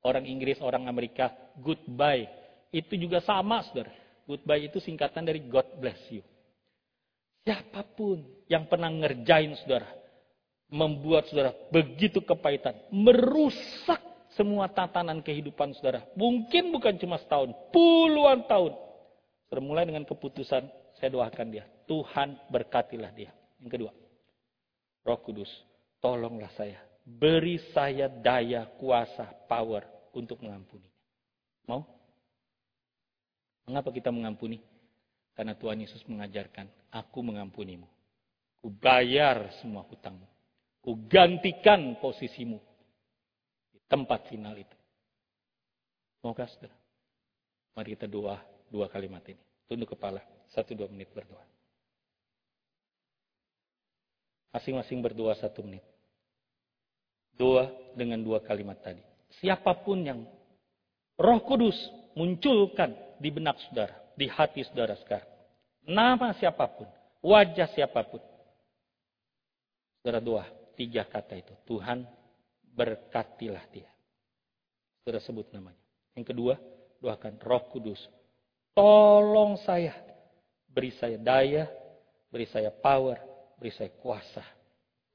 Orang 0.00 0.24
Inggris, 0.24 0.60
orang 0.64 0.88
Amerika, 0.88 1.32
goodbye. 1.60 2.28
Itu 2.72 2.96
juga 2.96 3.20
sama, 3.20 3.60
saudara. 3.68 3.92
Goodbye 4.24 4.70
itu 4.70 4.78
singkatan 4.80 5.26
dari 5.26 5.44
God 5.44 5.66
bless 5.80 6.00
you. 6.08 6.24
Siapa 7.50 7.82
pun 7.98 8.22
yang 8.46 8.70
pernah 8.70 8.86
ngerjain 8.86 9.58
saudara, 9.58 9.90
membuat 10.70 11.26
saudara 11.26 11.50
begitu 11.74 12.22
kepahitan, 12.22 12.78
merusak 12.94 13.98
semua 14.38 14.70
tatanan 14.70 15.18
kehidupan 15.18 15.74
saudara. 15.74 16.06
Mungkin 16.14 16.70
bukan 16.70 16.94
cuma 17.02 17.18
setahun, 17.18 17.50
puluhan 17.74 18.46
tahun. 18.46 18.78
Termulai 19.50 19.82
dengan 19.82 20.06
keputusan, 20.06 20.62
saya 20.94 21.10
doakan 21.10 21.50
dia. 21.50 21.66
Tuhan 21.90 22.38
berkatilah 22.54 23.10
dia. 23.10 23.34
Yang 23.58 23.82
kedua, 23.82 23.90
Roh 25.02 25.18
Kudus, 25.18 25.50
tolonglah 25.98 26.54
saya. 26.54 26.78
Beri 27.02 27.58
saya 27.74 28.06
daya, 28.06 28.70
kuasa, 28.78 29.26
power 29.50 29.82
untuk 30.14 30.38
mengampuni. 30.38 30.86
Mau? 31.66 31.82
Mengapa 33.66 33.90
kita 33.90 34.14
mengampuni? 34.14 34.69
Karena 35.40 35.56
Tuhan 35.56 35.80
Yesus 35.80 36.04
mengajarkan, 36.04 36.68
aku 36.92 37.24
mengampunimu. 37.24 37.88
Ku 38.60 38.68
bayar 38.68 39.48
semua 39.64 39.80
hutangmu. 39.88 40.28
Ku 40.84 40.92
gantikan 41.08 41.96
posisimu 41.96 42.60
di 43.72 43.80
tempat 43.88 44.28
final 44.28 44.52
itu. 44.60 44.76
Maukah 46.20 46.44
saudara? 46.44 46.76
Mari 47.72 47.96
kita 47.96 48.04
doa 48.04 48.36
dua 48.68 48.92
kalimat 48.92 49.24
ini. 49.32 49.40
Tunduk 49.64 49.96
kepala, 49.96 50.20
satu 50.52 50.76
dua 50.76 50.92
menit 50.92 51.08
berdoa. 51.08 51.40
Masing-masing 54.52 55.00
berdoa 55.00 55.40
satu 55.40 55.64
menit. 55.64 55.80
Doa 57.32 57.72
dengan 57.96 58.20
dua 58.20 58.44
kalimat 58.44 58.76
tadi. 58.76 59.00
Siapa 59.40 59.72
pun 59.88 60.04
yang 60.04 60.20
roh 61.16 61.40
kudus 61.48 61.80
munculkan 62.12 62.92
di 63.16 63.32
benak 63.32 63.56
saudara, 63.64 63.96
di 64.20 64.28
hati 64.28 64.60
saudara 64.68 65.00
sekarang. 65.00 65.29
Nama 65.90 66.30
siapa 66.38 66.70
pun, 66.70 66.86
wajah 67.18 67.66
siapa 67.74 68.06
pun. 68.06 68.22
Saudara 70.00 70.22
doa, 70.22 70.46
tiga 70.78 71.02
kata 71.02 71.34
itu. 71.34 71.52
Tuhan 71.66 72.06
berkatilah 72.72 73.66
dia. 73.74 73.90
Saudara 75.02 75.18
sebut 75.20 75.50
namanya. 75.50 75.82
Yang 76.14 76.30
kedua, 76.30 76.54
doakan 77.02 77.42
roh 77.42 77.64
kudus. 77.74 78.00
Tolong 78.72 79.58
saya. 79.66 79.92
Beri 80.70 80.94
saya 80.94 81.18
daya, 81.18 81.66
beri 82.30 82.46
saya 82.46 82.70
power, 82.70 83.18
beri 83.58 83.74
saya 83.74 83.90
kuasa 83.98 84.46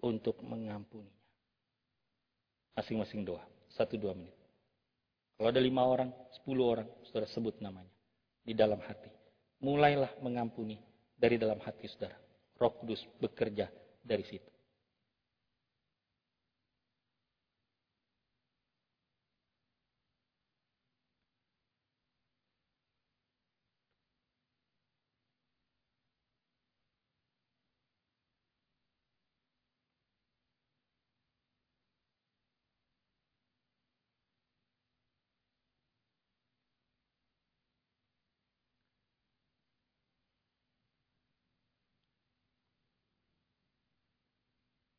untuk 0.04 0.44
mengampuninya. 0.44 1.24
Masing-masing 2.76 3.24
doa. 3.24 3.42
Satu 3.72 3.96
dua 3.96 4.12
menit. 4.12 4.36
Kalau 5.40 5.48
ada 5.50 5.60
lima 5.64 5.88
orang, 5.88 6.12
sepuluh 6.36 6.76
orang, 6.76 6.88
saudara 7.08 7.28
sebut 7.32 7.56
namanya 7.64 7.92
di 8.44 8.52
dalam 8.52 8.80
hati. 8.84 9.25
Mulailah 9.64 10.20
mengampuni 10.24 10.80
dari 11.16 11.40
dalam 11.40 11.60
hati 11.64 11.88
saudara. 11.88 12.16
Roh 12.56 12.74
Kudus 12.80 13.04
bekerja 13.20 13.68
dari 14.00 14.24
situ. 14.24 14.55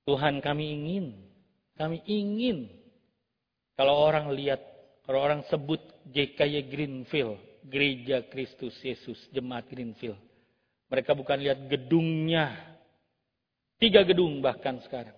Tuhan 0.06 0.38
kami 0.38 0.64
ingin, 0.70 1.06
kami 1.74 1.98
ingin 2.06 2.70
kalau 3.76 4.08
orang 4.08 4.32
lihat, 4.32 4.64
kalau 5.04 5.20
orang 5.20 5.44
sebut 5.52 5.78
JKY 6.08 6.72
Greenfield, 6.72 7.36
Gereja 7.68 8.24
Kristus 8.24 8.72
Yesus, 8.80 9.20
Jemaat 9.28 9.68
Greenfield. 9.68 10.16
Mereka 10.88 11.12
bukan 11.12 11.36
lihat 11.36 11.68
gedungnya, 11.68 12.56
tiga 13.76 14.00
gedung 14.08 14.40
bahkan 14.40 14.80
sekarang. 14.80 15.14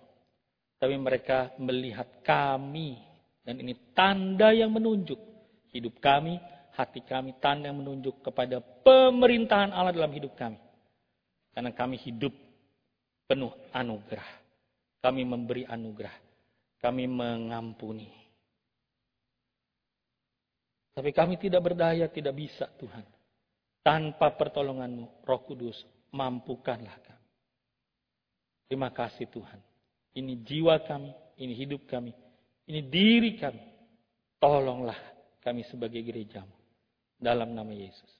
Tapi 0.75 0.95
mereka 0.99 1.55
melihat 1.55 2.19
kami, 2.19 2.99
dan 3.47 3.63
ini 3.63 3.95
tanda 3.95 4.51
yang 4.51 4.75
menunjuk 4.75 5.19
hidup 5.71 5.95
kami, 6.03 6.35
hati 6.75 6.99
kami, 7.07 7.39
tanda 7.39 7.71
yang 7.71 7.79
menunjuk 7.79 8.19
kepada 8.19 8.59
pemerintahan 8.83 9.71
Allah 9.71 9.95
dalam 9.95 10.11
hidup 10.11 10.35
kami. 10.35 10.59
Karena 11.55 11.71
kami 11.71 11.95
hidup 11.95 12.35
penuh 13.23 13.55
anugerah. 13.71 14.48
Kami 14.99 15.21
memberi 15.23 15.63
anugerah. 15.63 16.15
Kami 16.79 17.07
mengampuni. 17.07 18.19
Tapi 20.95 21.15
kami 21.15 21.39
tidak 21.39 21.63
berdaya, 21.63 22.11
tidak 22.11 22.35
bisa 22.35 22.67
Tuhan. 22.75 23.07
Tanpa 23.79 24.35
pertolonganmu, 24.35 25.23
roh 25.23 25.41
kudus, 25.47 25.87
mampukanlah 26.11 26.99
kami. 26.99 27.27
Terima 28.67 28.91
kasih 28.91 29.31
Tuhan. 29.31 29.63
Ini 30.19 30.43
jiwa 30.43 30.75
kami, 30.83 31.15
ini 31.39 31.53
hidup 31.55 31.87
kami, 31.87 32.11
ini 32.67 32.83
diri 32.83 33.39
kami. 33.39 33.63
Tolonglah 34.43 34.99
kami 35.39 35.63
sebagai 35.71 36.03
gerejamu. 36.03 36.51
Dalam 37.15 37.55
nama 37.55 37.71
Yesus. 37.71 38.18